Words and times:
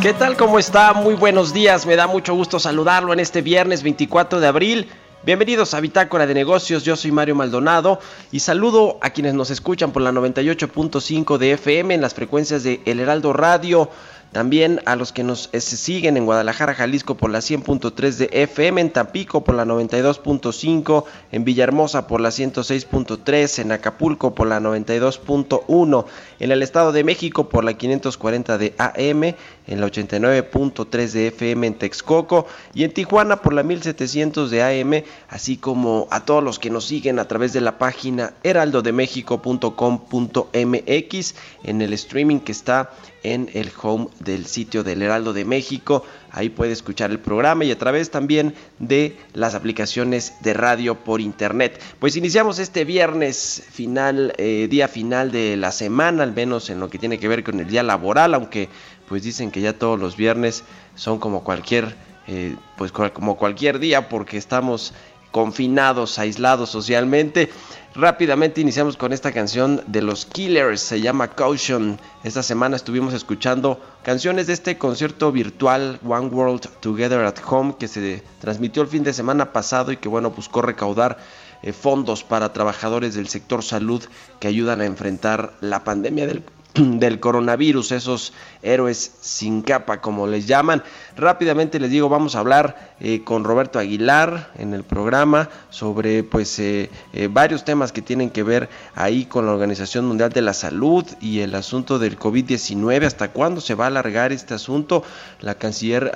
¿Qué 0.00 0.14
tal? 0.14 0.34
¿Cómo 0.38 0.58
está? 0.58 0.94
Muy 0.94 1.12
buenos 1.14 1.52
días. 1.52 1.84
Me 1.84 1.94
da 1.94 2.06
mucho 2.06 2.34
gusto 2.34 2.58
saludarlo 2.58 3.12
en 3.12 3.20
este 3.20 3.42
viernes 3.42 3.82
24 3.82 4.40
de 4.40 4.46
abril. 4.46 4.88
Bienvenidos 5.22 5.74
a 5.74 5.80
Bitácora 5.80 6.26
de 6.26 6.32
Negocios, 6.32 6.84
yo 6.84 6.96
soy 6.96 7.12
Mario 7.12 7.34
Maldonado 7.34 8.00
y 8.32 8.40
saludo 8.40 8.96
a 9.02 9.10
quienes 9.10 9.34
nos 9.34 9.50
escuchan 9.50 9.92
por 9.92 10.00
la 10.00 10.12
98.5 10.12 11.36
de 11.36 11.52
FM 11.52 11.92
en 11.92 12.00
las 12.00 12.14
frecuencias 12.14 12.62
de 12.62 12.80
El 12.86 13.00
Heraldo 13.00 13.34
Radio, 13.34 13.90
también 14.32 14.80
a 14.86 14.96
los 14.96 15.12
que 15.12 15.24
nos 15.24 15.50
eh, 15.52 15.60
siguen 15.60 16.16
en 16.16 16.24
Guadalajara, 16.24 16.74
Jalisco 16.74 17.16
por 17.16 17.30
la 17.30 17.40
100.3 17.40 18.16
de 18.16 18.30
FM, 18.32 18.80
en 18.80 18.90
Tampico 18.90 19.42
por 19.42 19.56
la 19.56 19.64
92.5, 19.64 21.04
en 21.32 21.44
Villahermosa 21.44 22.06
por 22.06 22.20
la 22.20 22.28
106.3, 22.28 23.58
en 23.60 23.72
Acapulco 23.72 24.32
por 24.34 24.46
la 24.46 24.60
92.1, 24.60 26.04
en 26.38 26.52
el 26.52 26.62
Estado 26.62 26.92
de 26.92 27.02
México 27.02 27.48
por 27.48 27.64
la 27.64 27.74
540 27.74 28.58
de 28.58 28.74
AM, 28.78 29.24
en 29.24 29.80
la 29.80 29.86
89.3 29.86 31.12
de 31.12 31.28
FM 31.28 31.66
en 31.66 31.74
Texcoco 31.74 32.46
y 32.74 32.84
en 32.84 32.92
Tijuana 32.92 33.42
por 33.42 33.52
la 33.52 33.62
1700 33.62 34.50
de 34.50 34.62
AM, 34.62 35.04
así 35.28 35.56
como 35.56 36.06
a 36.10 36.24
todos 36.24 36.44
los 36.44 36.58
que 36.58 36.70
nos 36.70 36.86
siguen 36.86 37.18
a 37.18 37.28
través 37.28 37.52
de 37.52 37.60
la 37.60 37.76
página 37.78 38.32
heraldodemexico.com.mx 38.42 41.34
en 41.64 41.82
el 41.82 41.92
streaming 41.92 42.40
que 42.40 42.52
está 42.52 42.90
en 43.22 43.50
el 43.54 43.70
home 43.80 44.08
del 44.20 44.46
sitio 44.46 44.84
del 44.84 45.02
Heraldo 45.02 45.32
de 45.32 45.44
México. 45.44 46.04
Ahí 46.30 46.50
puede 46.50 46.72
escuchar 46.72 47.10
el 47.10 47.18
programa 47.18 47.64
y 47.64 47.72
a 47.72 47.78
través 47.78 48.10
también 48.10 48.54
de 48.78 49.16
las 49.32 49.54
aplicaciones 49.54 50.34
de 50.40 50.54
radio 50.54 50.94
por 50.94 51.20
internet. 51.20 51.80
Pues 51.98 52.16
iniciamos 52.16 52.58
este 52.58 52.84
viernes 52.84 53.64
final, 53.70 54.32
eh, 54.36 54.68
día 54.70 54.88
final 54.88 55.32
de 55.32 55.56
la 55.56 55.72
semana, 55.72 56.22
al 56.22 56.32
menos 56.32 56.70
en 56.70 56.78
lo 56.78 56.88
que 56.88 56.98
tiene 56.98 57.18
que 57.18 57.28
ver 57.28 57.42
con 57.42 57.58
el 57.58 57.66
día 57.66 57.82
laboral, 57.82 58.34
aunque 58.34 58.68
pues 59.08 59.22
dicen 59.22 59.50
que 59.50 59.60
ya 59.60 59.72
todos 59.72 59.98
los 59.98 60.16
viernes 60.16 60.62
son 60.94 61.18
como 61.18 61.42
cualquier, 61.42 61.96
eh, 62.28 62.54
pues 62.76 62.92
como 62.92 63.36
cualquier 63.36 63.80
día 63.80 64.08
porque 64.08 64.36
estamos 64.36 64.92
confinados, 65.30 66.18
aislados 66.18 66.70
socialmente. 66.70 67.50
Rápidamente 67.94 68.60
iniciamos 68.60 68.96
con 68.96 69.12
esta 69.12 69.32
canción 69.32 69.82
de 69.88 70.00
los 70.00 70.24
Killers, 70.24 70.80
se 70.80 71.00
llama 71.00 71.34
Caution. 71.34 71.98
Esta 72.22 72.44
semana 72.44 72.76
estuvimos 72.76 73.12
escuchando 73.14 73.80
canciones 74.04 74.46
de 74.46 74.52
este 74.52 74.78
concierto 74.78 75.32
virtual 75.32 75.98
One 76.06 76.28
World 76.28 76.68
Together 76.78 77.24
at 77.24 77.38
Home 77.48 77.74
que 77.80 77.88
se 77.88 78.22
transmitió 78.38 78.82
el 78.82 78.88
fin 78.88 79.02
de 79.02 79.12
semana 79.12 79.52
pasado 79.52 79.90
y 79.90 79.96
que 79.96 80.08
bueno 80.08 80.30
buscó 80.30 80.62
recaudar 80.62 81.18
eh, 81.62 81.72
fondos 81.72 82.22
para 82.22 82.52
trabajadores 82.52 83.16
del 83.16 83.26
sector 83.26 83.64
salud 83.64 84.04
que 84.38 84.46
ayudan 84.46 84.80
a 84.80 84.86
enfrentar 84.86 85.54
la 85.60 85.82
pandemia 85.82 86.28
del 86.28 86.44
del 86.74 87.20
coronavirus, 87.20 87.92
esos 87.92 88.32
héroes 88.62 89.12
sin 89.20 89.62
capa, 89.62 90.00
como 90.00 90.26
les 90.26 90.46
llaman. 90.46 90.82
Rápidamente 91.16 91.80
les 91.80 91.90
digo, 91.90 92.08
vamos 92.08 92.34
a 92.34 92.40
hablar 92.40 92.94
eh, 93.00 93.22
con 93.24 93.44
Roberto 93.44 93.78
Aguilar 93.78 94.52
en 94.58 94.74
el 94.74 94.84
programa 94.84 95.48
sobre 95.70 96.22
pues 96.22 96.58
eh, 96.58 96.90
eh, 97.12 97.28
varios 97.30 97.64
temas 97.64 97.92
que 97.92 98.02
tienen 98.02 98.30
que 98.30 98.42
ver 98.42 98.68
ahí 98.94 99.24
con 99.24 99.46
la 99.46 99.52
Organización 99.52 100.06
Mundial 100.06 100.30
de 100.30 100.42
la 100.42 100.54
Salud 100.54 101.04
y 101.20 101.40
el 101.40 101.54
asunto 101.54 101.98
del 101.98 102.18
COVID-19, 102.18 103.04
hasta 103.04 103.32
cuándo 103.32 103.60
se 103.60 103.74
va 103.74 103.84
a 103.84 103.88
alargar 103.88 104.32
este 104.32 104.54
asunto. 104.54 105.02
La 105.40 105.54
canciller 105.54 106.12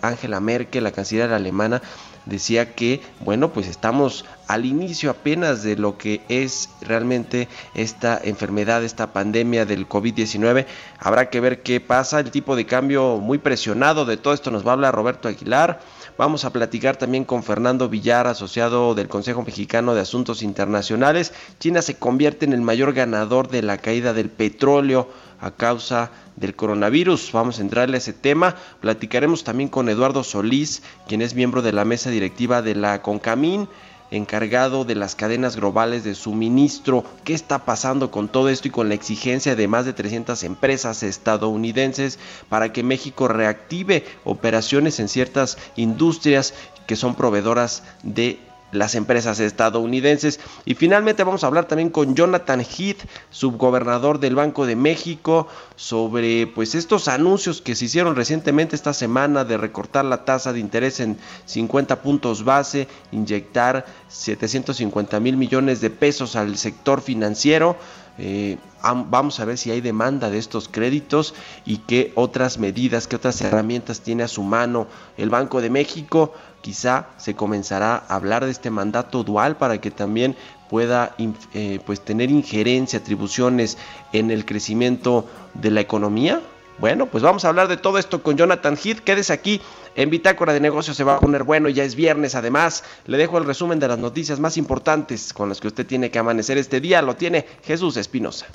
Angela 0.00 0.40
Merkel, 0.40 0.84
la 0.84 0.92
canciller 0.92 1.32
alemana, 1.32 1.82
decía 2.26 2.74
que, 2.74 3.00
bueno, 3.20 3.52
pues 3.52 3.66
estamos 3.66 4.24
al 4.48 4.66
inicio 4.66 5.10
apenas 5.10 5.62
de 5.62 5.76
lo 5.76 5.96
que 5.96 6.20
es 6.28 6.68
realmente 6.80 7.48
esta 7.74 8.20
enfermedad, 8.22 8.84
esta 8.84 9.12
pandemia 9.12 9.64
del 9.64 9.88
COVID-19. 9.88 10.66
Habrá 10.98 11.30
que 11.30 11.40
ver 11.40 11.62
qué 11.62 11.80
pasa, 11.80 12.20
el 12.20 12.30
tipo 12.30 12.56
de 12.56 12.66
cambio 12.66 13.18
muy 13.18 13.38
presionado, 13.38 14.04
de 14.04 14.16
todo 14.16 14.34
esto 14.34 14.50
nos 14.50 14.66
va 14.66 14.70
a 14.70 14.74
hablar 14.74 14.94
Roberto 14.94 15.28
Aguilar. 15.28 15.80
Vamos 16.18 16.44
a 16.44 16.52
platicar 16.52 16.98
también 16.98 17.24
con 17.24 17.42
Fernando 17.42 17.88
Villar, 17.88 18.26
asociado 18.26 18.94
del 18.94 19.08
Consejo 19.08 19.42
Mexicano 19.42 19.94
de 19.94 20.02
Asuntos 20.02 20.42
Internacionales. 20.42 21.32
China 21.58 21.80
se 21.80 21.96
convierte 21.96 22.44
en 22.44 22.52
el 22.52 22.60
mayor 22.60 22.92
ganador 22.92 23.48
de 23.48 23.62
la 23.62 23.78
caída 23.78 24.12
del 24.12 24.28
petróleo 24.28 25.08
a 25.40 25.52
causa 25.52 26.10
del 26.36 26.54
coronavirus. 26.54 27.32
Vamos 27.32 27.58
a 27.58 27.62
entrarle 27.62 27.96
a 27.96 27.98
ese 27.98 28.12
tema. 28.12 28.56
Platicaremos 28.82 29.42
también 29.42 29.70
con 29.70 29.88
Eduardo 29.88 30.22
Solís, 30.22 30.82
quien 31.08 31.22
es 31.22 31.34
miembro 31.34 31.62
de 31.62 31.72
la 31.72 31.86
mesa 31.86 32.10
directiva 32.10 32.60
de 32.60 32.74
la 32.74 33.00
CONCAMIN 33.00 33.66
encargado 34.12 34.84
de 34.84 34.94
las 34.94 35.16
cadenas 35.16 35.56
globales 35.56 36.04
de 36.04 36.14
suministro. 36.14 37.04
¿Qué 37.24 37.34
está 37.34 37.64
pasando 37.64 38.10
con 38.10 38.28
todo 38.28 38.48
esto 38.48 38.68
y 38.68 38.70
con 38.70 38.88
la 38.88 38.94
exigencia 38.94 39.56
de 39.56 39.68
más 39.68 39.84
de 39.84 39.94
300 39.94 40.44
empresas 40.44 41.02
estadounidenses 41.02 42.18
para 42.48 42.72
que 42.72 42.84
México 42.84 43.26
reactive 43.26 44.04
operaciones 44.24 45.00
en 45.00 45.08
ciertas 45.08 45.58
industrias 45.76 46.54
que 46.86 46.96
son 46.96 47.14
proveedoras 47.14 47.82
de 48.02 48.38
las 48.72 48.94
empresas 48.96 49.38
estadounidenses. 49.38 50.40
Y 50.64 50.74
finalmente 50.74 51.22
vamos 51.22 51.44
a 51.44 51.46
hablar 51.46 51.66
también 51.66 51.90
con 51.90 52.16
Jonathan 52.16 52.60
Heath, 52.60 53.04
subgobernador 53.30 54.18
del 54.18 54.34
Banco 54.34 54.66
de 54.66 54.74
México, 54.74 55.46
sobre 55.76 56.46
pues 56.48 56.74
estos 56.74 57.06
anuncios 57.06 57.62
que 57.62 57.76
se 57.76 57.84
hicieron 57.84 58.16
recientemente 58.16 58.74
esta 58.74 58.92
semana 58.92 59.44
de 59.44 59.56
recortar 59.56 60.04
la 60.04 60.24
tasa 60.24 60.52
de 60.52 60.60
interés 60.60 60.98
en 61.00 61.18
50 61.44 62.02
puntos 62.02 62.44
base, 62.44 62.88
inyectar 63.12 63.86
750 64.08 65.20
mil 65.20 65.36
millones 65.36 65.80
de 65.80 65.90
pesos 65.90 66.34
al 66.34 66.56
sector 66.56 67.00
financiero. 67.00 67.76
Eh, 68.18 68.58
vamos 68.82 69.40
a 69.40 69.46
ver 69.46 69.56
si 69.56 69.70
hay 69.70 69.80
demanda 69.80 70.28
de 70.28 70.36
estos 70.36 70.68
créditos 70.68 71.34
y 71.64 71.78
qué 71.78 72.12
otras 72.14 72.58
medidas, 72.58 73.06
qué 73.06 73.16
otras 73.16 73.40
herramientas 73.40 74.00
tiene 74.00 74.22
a 74.22 74.28
su 74.28 74.42
mano 74.42 74.86
el 75.16 75.30
Banco 75.30 75.60
de 75.60 75.70
México. 75.70 76.34
Quizá 76.62 77.08
se 77.18 77.34
comenzará 77.34 78.04
a 78.08 78.14
hablar 78.14 78.44
de 78.44 78.50
este 78.50 78.70
mandato 78.70 79.22
dual 79.24 79.56
para 79.56 79.80
que 79.80 79.90
también 79.90 80.36
pueda 80.70 81.14
eh, 81.18 81.80
pues 81.84 82.00
tener 82.00 82.30
injerencia, 82.30 83.00
atribuciones 83.00 83.76
en 84.12 84.30
el 84.30 84.46
crecimiento 84.46 85.26
de 85.52 85.70
la 85.70 85.82
economía. 85.82 86.40
Bueno, 86.78 87.06
pues 87.06 87.22
vamos 87.22 87.44
a 87.44 87.48
hablar 87.48 87.68
de 87.68 87.76
todo 87.76 87.98
esto 87.98 88.22
con 88.22 88.36
Jonathan 88.36 88.78
Heath. 88.82 89.00
Quédese 89.00 89.32
aquí 89.32 89.60
en 89.94 90.08
Bitácora 90.08 90.52
de 90.52 90.60
Negocios, 90.60 90.96
se 90.96 91.04
va 91.04 91.16
a 91.16 91.20
poner 91.20 91.42
bueno, 91.42 91.68
ya 91.68 91.84
es 91.84 91.94
viernes. 91.94 92.34
Además, 92.34 92.84
le 93.06 93.18
dejo 93.18 93.38
el 93.38 93.44
resumen 93.44 93.78
de 93.78 93.88
las 93.88 93.98
noticias 93.98 94.40
más 94.40 94.56
importantes 94.56 95.32
con 95.32 95.48
las 95.48 95.60
que 95.60 95.68
usted 95.68 95.86
tiene 95.86 96.10
que 96.10 96.18
amanecer 96.18 96.56
este 96.58 96.80
día. 96.80 97.02
Lo 97.02 97.16
tiene 97.16 97.46
Jesús 97.64 97.96
Espinosa. 97.96 98.46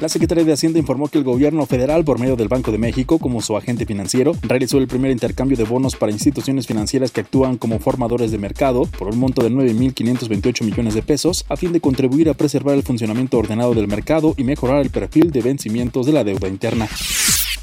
La 0.00 0.08
Secretaría 0.08 0.44
de 0.44 0.52
Hacienda 0.52 0.80
informó 0.80 1.06
que 1.06 1.18
el 1.18 1.22
gobierno 1.22 1.66
federal, 1.66 2.04
por 2.04 2.18
medio 2.18 2.34
del 2.34 2.48
Banco 2.48 2.72
de 2.72 2.78
México 2.78 3.20
como 3.20 3.40
su 3.42 3.56
agente 3.56 3.86
financiero, 3.86 4.32
realizó 4.42 4.78
el 4.78 4.88
primer 4.88 5.12
intercambio 5.12 5.56
de 5.56 5.62
bonos 5.62 5.94
para 5.94 6.10
instituciones 6.10 6.66
financieras 6.66 7.12
que 7.12 7.20
actúan 7.20 7.58
como 7.58 7.78
formadores 7.78 8.32
de 8.32 8.38
mercado 8.38 8.86
por 8.98 9.06
un 9.08 9.20
monto 9.20 9.42
de 9.42 9.50
9.528 9.50 10.64
millones 10.64 10.94
de 10.94 11.02
pesos 11.02 11.44
a 11.48 11.56
fin 11.56 11.72
de 11.72 11.80
contribuir 11.80 12.28
a 12.28 12.34
preservar 12.34 12.74
el 12.74 12.82
funcionamiento 12.82 13.38
ordenado 13.38 13.74
del 13.74 13.86
mercado 13.86 14.34
y 14.36 14.42
mejorar 14.42 14.80
el 14.80 14.90
perfil 14.90 15.30
de 15.30 15.42
vencimientos 15.42 16.06
de 16.06 16.12
la 16.12 16.24
deuda 16.24 16.48
interna. 16.48 16.88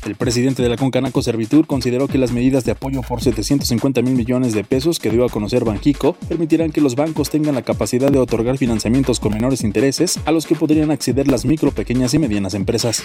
El 0.05 0.13
presidente 0.13 0.61
de 0.61 0.69
la 0.69 0.77
Concanaco 0.77 1.23
Servitur 1.23 1.65
consideró 1.65 2.07
que 2.07 2.19
las 2.19 2.31
medidas 2.31 2.63
de 2.63 2.71
apoyo 2.71 3.01
por 3.01 3.23
750 3.23 4.03
mil 4.03 4.13
millones 4.13 4.53
de 4.53 4.63
pesos 4.63 4.99
que 4.99 5.09
dio 5.09 5.25
a 5.25 5.29
conocer 5.29 5.65
Banjico 5.65 6.13
permitirán 6.29 6.71
que 6.71 6.79
los 6.79 6.95
bancos 6.95 7.31
tengan 7.31 7.55
la 7.55 7.63
capacidad 7.63 8.11
de 8.11 8.19
otorgar 8.19 8.59
financiamientos 8.59 9.19
con 9.19 9.33
menores 9.33 9.63
intereses 9.63 10.19
a 10.25 10.31
los 10.31 10.45
que 10.45 10.53
podrían 10.53 10.91
acceder 10.91 11.27
las 11.27 11.43
micro, 11.43 11.71
pequeñas 11.71 12.13
y 12.13 12.19
medianas 12.19 12.53
empresas. 12.53 13.01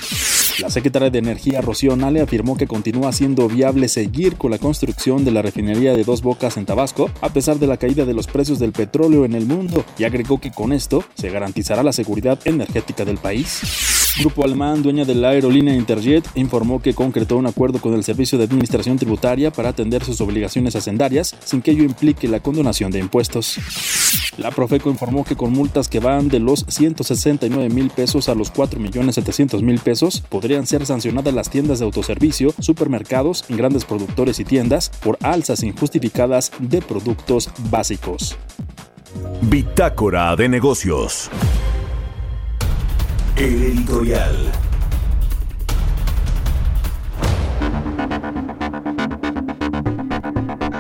La 0.61 0.69
secretaria 0.69 1.09
de 1.09 1.21
Energía 1.21 1.63
Rocío 1.63 1.97
Nale 1.97 2.21
afirmó 2.21 2.59
que 2.59 2.67
continúa 2.67 3.13
siendo 3.13 3.49
viable 3.49 3.89
seguir 3.89 4.37
con 4.37 4.51
la 4.51 4.59
construcción 4.59 5.25
de 5.25 5.31
la 5.31 5.41
refinería 5.41 5.95
de 5.95 6.05
Dos 6.05 6.21
Bocas 6.21 6.59
en 6.59 6.67
Tabasco 6.67 7.11
a 7.23 7.31
pesar 7.31 7.59
de 7.59 7.67
la 7.67 7.79
caída 7.79 8.05
de 8.05 8.13
los 8.13 8.27
precios 8.27 8.59
del 8.59 8.73
petróleo 8.73 9.25
en 9.25 9.33
el 9.33 9.47
mundo 9.47 9.87
y 9.97 10.05
agregó 10.05 10.39
que 10.39 10.53
con 10.53 10.71
esto 10.71 11.03
se 11.15 11.31
garantizará 11.31 11.83
la 11.83 11.95
seguridad 11.95 12.39
energética 12.45 13.07
del 13.07 13.17
país. 13.17 14.00
Grupo 14.19 14.45
alemán, 14.45 14.83
dueña 14.83 15.05
de 15.05 15.15
la 15.15 15.31
aerolínea 15.31 15.75
Interjet, 15.75 16.27
informó 16.35 16.83
que 16.83 16.95
concretó 16.95 17.37
un 17.37 17.47
acuerdo 17.47 17.81
con 17.81 17.95
el 17.95 18.05
Servicio 18.05 18.37
de 18.37 18.45
Administración 18.45 18.99
Tributaria 18.99 19.51
para 19.51 19.71
atender 19.71 20.05
sus 20.05 20.21
obligaciones 20.21 20.75
hacendarias 20.77 21.35
sin 21.45 21.63
que 21.63 21.71
ello 21.71 21.85
implique 21.85 22.29
la 22.29 22.41
condonación 22.41 22.91
de 22.91 22.99
impuestos. 22.99 23.57
La 24.37 24.51
Profeco 24.51 24.91
informó 24.91 25.25
que 25.25 25.37
con 25.37 25.53
multas 25.53 25.89
que 25.89 26.01
van 26.01 26.29
de 26.29 26.41
los 26.41 26.65
169 26.69 27.69
mil 27.71 27.91
pesos 27.91 28.29
a 28.29 28.35
los 28.35 28.51
4 28.51 28.81
millones 28.81 29.15
700 29.15 29.63
mil 29.63 29.79
pesos 29.79 30.23
podrían 30.29 30.67
ser 30.67 30.87
sancionadas 30.87 31.33
las 31.33 31.49
tiendas 31.49 31.79
de 31.79 31.85
autoservicio, 31.85 32.53
supermercados, 32.59 33.45
grandes 33.49 33.85
productores 33.85 34.41
y 34.41 34.45
tiendas 34.45 34.91
por 35.03 35.19
alzas 35.23 35.63
injustificadas 35.63 36.51
de 36.59 36.83
productos 36.83 37.51
básicos. 37.71 38.37
Bitácora 39.43 40.35
de 40.37 40.49
negocios. 40.49 41.31
El 43.41 43.63
editorial. 43.63 44.53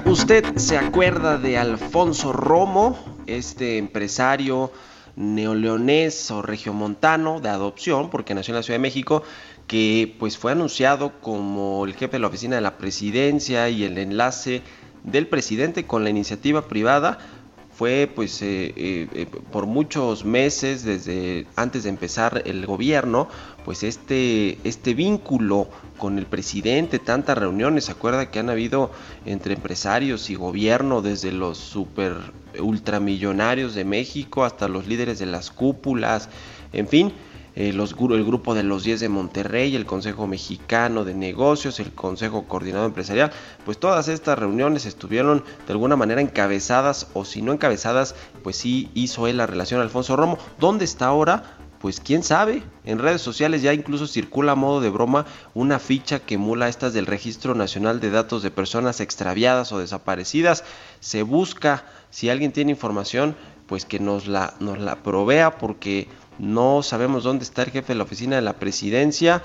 ¿Usted 0.04 0.44
se 0.56 0.76
acuerda 0.76 1.38
de 1.38 1.56
Alfonso 1.56 2.34
Romo, 2.34 2.98
este 3.26 3.78
empresario 3.78 4.70
neoleonés 5.16 6.30
o 6.30 6.42
regiomontano 6.42 7.40
de 7.40 7.48
adopción, 7.48 8.10
porque 8.10 8.34
nació 8.34 8.52
en 8.52 8.56
la 8.56 8.62
Ciudad 8.62 8.78
de 8.78 8.82
México, 8.82 9.22
que 9.66 10.14
pues 10.18 10.36
fue 10.36 10.52
anunciado 10.52 11.18
como 11.22 11.86
el 11.86 11.94
jefe 11.94 12.16
de 12.16 12.18
la 12.18 12.26
oficina 12.26 12.56
de 12.56 12.60
la 12.60 12.76
presidencia 12.76 13.70
y 13.70 13.84
el 13.84 13.96
enlace 13.96 14.60
del 15.02 15.28
presidente 15.28 15.86
con 15.86 16.04
la 16.04 16.10
iniciativa 16.10 16.68
privada? 16.68 17.39
Fue 17.80 18.12
pues 18.14 18.42
eh, 18.42 18.74
eh, 18.76 19.26
por 19.50 19.64
muchos 19.64 20.26
meses 20.26 20.84
desde 20.84 21.46
antes 21.56 21.84
de 21.84 21.88
empezar 21.88 22.42
el 22.44 22.66
gobierno 22.66 23.26
pues 23.64 23.84
este 23.84 24.58
este 24.64 24.92
vínculo 24.92 25.66
con 25.96 26.18
el 26.18 26.26
presidente 26.26 26.98
tantas 26.98 27.38
reuniones. 27.38 27.86
Se 27.86 27.92
acuerda 27.92 28.30
que 28.30 28.38
han 28.38 28.50
habido 28.50 28.90
entre 29.24 29.54
empresarios 29.54 30.28
y 30.28 30.34
gobierno 30.34 31.00
desde 31.00 31.32
los 31.32 31.56
super 31.56 32.12
ultramillonarios 32.60 33.74
de 33.74 33.86
México 33.86 34.44
hasta 34.44 34.68
los 34.68 34.86
líderes 34.86 35.18
de 35.18 35.24
las 35.24 35.50
cúpulas 35.50 36.28
en 36.74 36.86
fin 36.86 37.14
eh, 37.56 37.72
los, 37.72 37.92
el 37.92 38.24
grupo 38.24 38.54
de 38.54 38.62
los 38.62 38.84
10 38.84 39.00
de 39.00 39.08
Monterrey, 39.08 39.74
el 39.74 39.86
Consejo 39.86 40.26
Mexicano 40.26 41.04
de 41.04 41.14
Negocios, 41.14 41.80
el 41.80 41.92
Consejo 41.92 42.46
Coordinado 42.46 42.86
Empresarial, 42.86 43.32
pues 43.64 43.78
todas 43.78 44.08
estas 44.08 44.38
reuniones 44.38 44.86
estuvieron 44.86 45.44
de 45.66 45.72
alguna 45.72 45.96
manera 45.96 46.20
encabezadas 46.20 47.08
o 47.14 47.24
si 47.24 47.42
no 47.42 47.52
encabezadas, 47.52 48.14
pues 48.42 48.56
sí 48.56 48.90
hizo 48.94 49.26
él 49.26 49.38
la 49.38 49.46
relación 49.46 49.80
Alfonso 49.80 50.16
Romo. 50.16 50.38
¿Dónde 50.58 50.84
está 50.84 51.06
ahora? 51.06 51.56
Pues 51.80 51.98
quién 51.98 52.22
sabe, 52.22 52.62
en 52.84 52.98
redes 52.98 53.22
sociales 53.22 53.62
ya 53.62 53.72
incluso 53.72 54.06
circula 54.06 54.52
a 54.52 54.54
modo 54.54 54.82
de 54.82 54.90
broma 54.90 55.24
una 55.54 55.78
ficha 55.78 56.20
que 56.20 56.34
emula 56.34 56.68
estas 56.68 56.92
del 56.92 57.06
Registro 57.06 57.54
Nacional 57.54 58.00
de 58.00 58.10
Datos 58.10 58.42
de 58.42 58.50
Personas 58.50 59.00
Extraviadas 59.00 59.72
o 59.72 59.78
Desaparecidas. 59.78 60.62
Se 61.00 61.22
busca, 61.22 61.86
si 62.10 62.28
alguien 62.28 62.52
tiene 62.52 62.72
información, 62.72 63.34
pues 63.66 63.86
que 63.86 63.98
nos 63.98 64.26
la, 64.26 64.54
nos 64.60 64.78
la 64.78 64.96
provea 64.96 65.56
porque 65.56 66.08
no 66.40 66.82
sabemos 66.82 67.24
dónde 67.24 67.44
está 67.44 67.62
el 67.62 67.70
jefe 67.70 67.92
de 67.92 67.98
la 67.98 68.04
oficina 68.04 68.36
de 68.36 68.42
la 68.42 68.54
presidencia. 68.54 69.42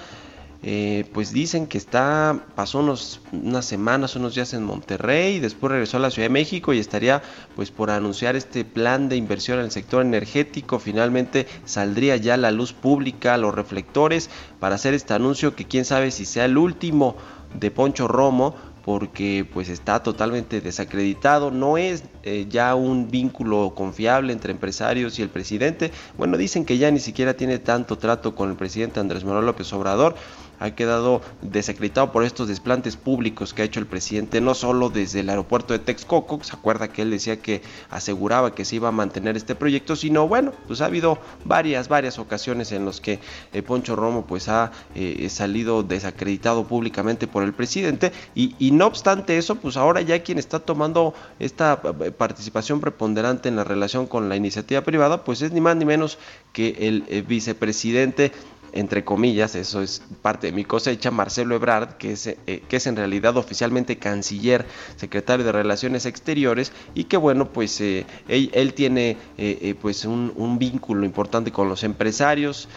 Eh, 0.68 1.06
pues 1.14 1.32
dicen 1.32 1.68
que 1.68 1.78
está, 1.78 2.46
pasó 2.56 2.80
unos, 2.80 3.20
unas 3.32 3.66
semanas, 3.66 4.16
unos 4.16 4.34
días 4.34 4.52
en 4.56 4.64
Monterrey, 4.64 5.40
después 5.40 5.70
regresó 5.70 5.98
a 5.98 6.00
la 6.00 6.10
Ciudad 6.10 6.26
de 6.26 6.34
México 6.34 6.74
y 6.74 6.80
estaría 6.80 7.22
pues 7.56 7.70
por 7.70 7.92
anunciar 7.92 8.36
este 8.36 8.66
plan 8.66 9.08
de 9.08 9.16
inversión 9.16 9.60
en 9.60 9.66
el 9.66 9.72
sector 9.72 10.04
energético. 10.04 10.80
Finalmente 10.80 11.46
saldría 11.66 12.16
ya 12.16 12.36
la 12.36 12.50
luz 12.50 12.74
pública, 12.74 13.38
los 13.38 13.54
reflectores, 13.54 14.32
para 14.60 14.74
hacer 14.74 14.96
este 14.96 15.14
anuncio 15.14 15.56
que 15.56 15.66
quién 15.66 15.86
sabe 15.86 16.10
si 16.10 16.26
sea 16.26 16.46
el 16.46 16.58
último 16.58 17.16
de 17.54 17.70
Poncho 17.70 18.08
Romo, 18.08 18.56
porque 18.86 19.48
pues 19.52 19.68
está 19.70 20.04
totalmente 20.04 20.62
desacreditado, 20.62 21.50
no 21.50 21.80
es 21.80 22.04
eh, 22.22 22.46
ya 22.48 22.76
un 22.76 23.10
vínculo 23.10 23.74
confiable 23.74 24.32
entre 24.32 24.52
empresarios 24.52 25.18
y 25.18 25.24
el 25.24 25.30
presidente. 25.30 25.92
Bueno, 26.20 26.38
dicen 26.38 26.66
que 26.66 26.78
ya 26.78 26.92
ni 26.92 27.00
siquiera 27.00 27.34
tiene 27.34 27.58
tanto 27.58 27.98
trato 27.98 28.36
con 28.36 28.52
el 28.52 28.56
presidente 28.56 29.00
Andrés 29.00 29.26
Manuel 29.26 29.48
López 29.48 29.74
Obrador 29.74 30.16
ha 30.60 30.72
quedado 30.72 31.22
desacreditado 31.42 32.12
por 32.12 32.24
estos 32.24 32.48
desplantes 32.48 32.96
públicos 32.98 33.54
que 33.54 33.62
ha 33.62 33.66
hecho 33.66 33.80
el 33.80 33.88
presidente, 33.88 34.42
no 34.42 34.54
solo 34.54 34.90
desde 34.90 35.22
el 35.22 35.30
aeropuerto 35.30 35.74
de 35.74 35.80
Texcoco, 35.80 36.44
se 36.44 36.54
acuerda 36.54 36.88
que 36.88 37.02
él 37.02 37.12
decía 37.12 37.42
que 37.42 37.62
aseguraba 37.90 38.54
que 38.54 38.66
se 38.66 38.78
iba 38.78 38.90
a 38.90 38.92
mantener 38.92 39.38
este 39.38 39.56
proyecto, 39.56 39.96
sino 39.96 40.28
bueno, 40.28 40.54
pues 40.68 40.81
ha 40.81 40.86
habido 40.86 41.18
varias, 41.44 41.88
varias 41.88 42.19
ocasiones 42.19 42.72
en 42.72 42.86
las 42.86 43.02
que 43.02 43.19
eh, 43.54 43.62
Poncho 43.62 43.96
Romo 43.96 44.25
pues 44.25 44.50
ha 44.50 44.72
eh, 44.96 45.28
salido 45.30 45.84
desacreditado 45.84 46.68
públicamente 46.68 47.28
por 47.28 47.44
el 47.44 47.54
presidente. 47.54 48.12
Y, 48.34 48.56
y, 48.60 48.72
no 48.72 48.88
obstante 48.88 49.38
eso, 49.38 49.56
pues 49.56 49.78
ahora 49.78 50.01
ya 50.01 50.24
quien 50.24 50.38
está 50.38 50.60
tomando 50.60 51.13
esta 51.40 51.81
eh, 52.01 52.12
participación 52.12 52.80
preponderante 52.80 53.50
en 53.50 53.56
la 53.56 53.63
relación 53.63 54.08
con 54.08 54.30
la 54.30 54.36
iniciativa 54.36 54.81
privada, 54.81 55.24
pues 55.24 55.42
es 55.42 55.51
ni 55.51 55.62
más 55.62 55.75
ni 55.75 55.86
menos 55.86 56.18
que 56.54 56.75
el 56.80 57.24
vicepresidente 57.24 58.31
entre 58.75 59.06
comillas, 59.06 59.56
eso 59.56 59.81
es 59.81 60.04
parte 60.22 60.48
de 60.48 60.54
mi 60.54 60.66
cosecha, 60.66 61.10
Marcelo 61.10 61.56
Ebrard, 61.56 61.94
que 61.94 62.12
es, 62.12 62.27
eh, 62.27 62.38
que 62.68 62.75
es 62.75 62.88
en 62.88 62.98
realidad 62.98 63.38
oficialmente 63.38 63.98
canciller, 63.98 64.65
secretario 64.98 65.46
de 65.46 65.53
Relaciones 65.53 66.05
Exteriores, 66.05 66.74
y 66.94 67.05
que 67.05 67.15
bueno, 67.15 67.51
pues 67.53 67.79
eh, 67.79 68.05
él, 68.27 68.74
tiene 68.74 69.17
eh, 69.38 69.75
pues 69.82 70.03
un, 70.03 70.60
vínculo 70.60 71.05
importante 71.05 71.51
con 71.51 71.70
los 71.70 71.84
empresarios, 71.84 72.70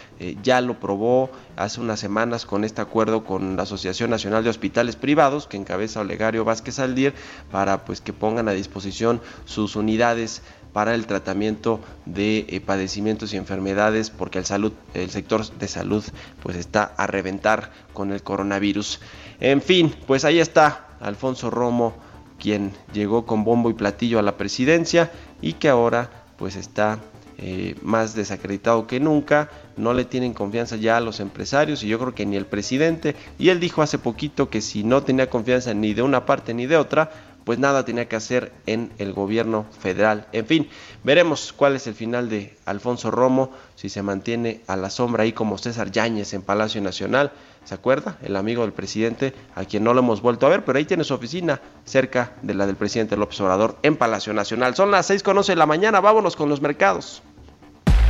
ya 0.43 0.61
lo 0.61 0.81
probó 0.81 1.31
hace 1.57 1.81
unas 1.81 2.01
semanas 2.01 2.45
con 2.45 2.65
este 2.65 2.81
acuerdo 2.81 3.25
con 3.25 3.57
la 3.57 3.63
Asociación 3.65 4.11
Nacional 4.11 4.43
de 4.43 4.51
Hospitales 4.51 4.97
Privados, 4.97 5.47
que 5.47 5.57
encabeza 5.57 6.01
Olegario 6.01 6.45
Vázquez 6.45 6.79
Aldir, 6.79 7.15
para 7.51 7.85
pues 7.85 8.01
que 8.01 8.13
pongan 8.13 8.49
a 8.49 8.53
disposición 8.53 9.21
sus 9.45 9.77
unidades 9.77 10.43
para 10.79 10.95
el 10.95 11.09
tratamiento 11.09 11.81
de 12.07 12.47
eh, 12.49 12.61
padecimientos 12.61 13.35
y 13.35 13.37
enfermedades 13.37 14.11
porque 14.11 14.39
el 14.39 14.45
salud 14.45 14.73
el 14.95 15.11
sector 15.11 15.45
de 15.45 15.67
salud 15.67 16.05
pues 16.41 16.57
está 16.57 16.95
a 16.97 17.09
reventar 17.09 17.73
con 17.93 18.13
el 18.13 18.23
coronavirus. 18.23 19.01
En 19.41 19.61
fin, 19.61 19.93
pues 20.07 20.25
ahí 20.25 20.39
está 20.39 20.87
Alfonso 21.01 21.51
Romo 21.51 21.97
quien 22.39 22.71
llegó 22.93 23.27
con 23.27 23.43
bombo 23.43 23.71
y 23.71 23.75
platillo 23.75 24.21
a 24.21 24.23
la 24.23 24.37
presidencia 24.37 25.11
y 25.43 25.55
que 25.55 25.69
ahora 25.69 26.11
pues 26.37 26.55
está 26.55 27.01
eh, 27.39 27.75
más 27.83 28.15
desacreditado 28.15 28.87
que 28.87 29.01
nunca, 29.01 29.49
no 29.77 29.95
le 29.95 30.05
tienen 30.05 30.33
confianza 30.33 30.77
ya 30.77 30.97
a 30.97 31.01
los 31.01 31.19
empresarios 31.19 31.83
y 31.83 31.89
yo 31.89 31.99
creo 31.99 32.15
que 32.15 32.27
ni 32.27 32.37
el 32.37 32.47
presidente, 32.47 33.17
y 33.37 33.49
él 33.49 33.59
dijo 33.59 33.83
hace 33.83 33.99
poquito 33.99 34.49
que 34.49 34.61
si 34.61 34.83
no 34.85 35.03
tenía 35.03 35.31
confianza 35.31 35.75
ni 35.75 35.95
de 35.95 36.03
una 36.03 36.27
parte 36.27 36.55
ni 36.55 36.67
de 36.67 36.77
otra, 36.77 37.11
pues 37.49 37.59
nada 37.59 37.87
tenía 37.87 38.07
que 38.09 38.15
hacer 38.15 38.53
en 38.67 38.93
el 38.99 39.15
gobierno 39.15 39.65
federal. 39.81 40.27
En 40.33 40.45
fin, 40.45 40.69
veremos 41.03 41.55
cuál 41.57 41.77
es 41.77 41.87
el 41.87 41.95
final 41.95 42.29
de 42.29 42.55
Alfonso 42.67 43.11
Romo, 43.11 43.53
si 43.75 43.89
se 43.89 44.03
mantiene 44.03 44.61
a 44.67 44.77
la 44.77 44.91
sombra 44.91 45.23
ahí 45.23 45.33
como 45.33 45.57
César 45.57 45.91
Yáñez 45.91 46.35
en 46.35 46.43
Palacio 46.43 46.83
Nacional. 46.83 47.33
¿Se 47.65 47.75
acuerda? 47.75 48.19
El 48.21 48.37
amigo 48.37 48.65
del 48.65 48.75
presidente, 48.75 49.33
a 49.55 49.65
quien 49.65 49.83
no 49.83 49.95
lo 49.95 50.01
hemos 50.01 50.21
vuelto 50.21 50.45
a 50.45 50.51
ver, 50.51 50.63
pero 50.67 50.77
ahí 50.77 50.85
tiene 50.85 51.05
su 51.05 51.15
oficina 51.15 51.63
cerca 51.87 52.35
de 52.43 52.53
la 52.53 52.67
del 52.67 52.77
presidente 52.77 53.17
López 53.17 53.41
Obrador 53.41 53.79
en 53.83 53.97
Palacio 53.97 54.35
Nacional. 54.35 54.75
Son 54.75 54.91
las 54.91 55.09
6.11 55.09 55.47
de 55.47 55.57
la 55.57 55.65
mañana, 55.65 56.03
vámonos 56.03 56.37
con 56.37 56.51
los 56.51 56.61
mercados. 56.61 57.23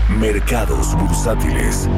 Mercados 0.08 0.96
bursátiles. 0.96 1.88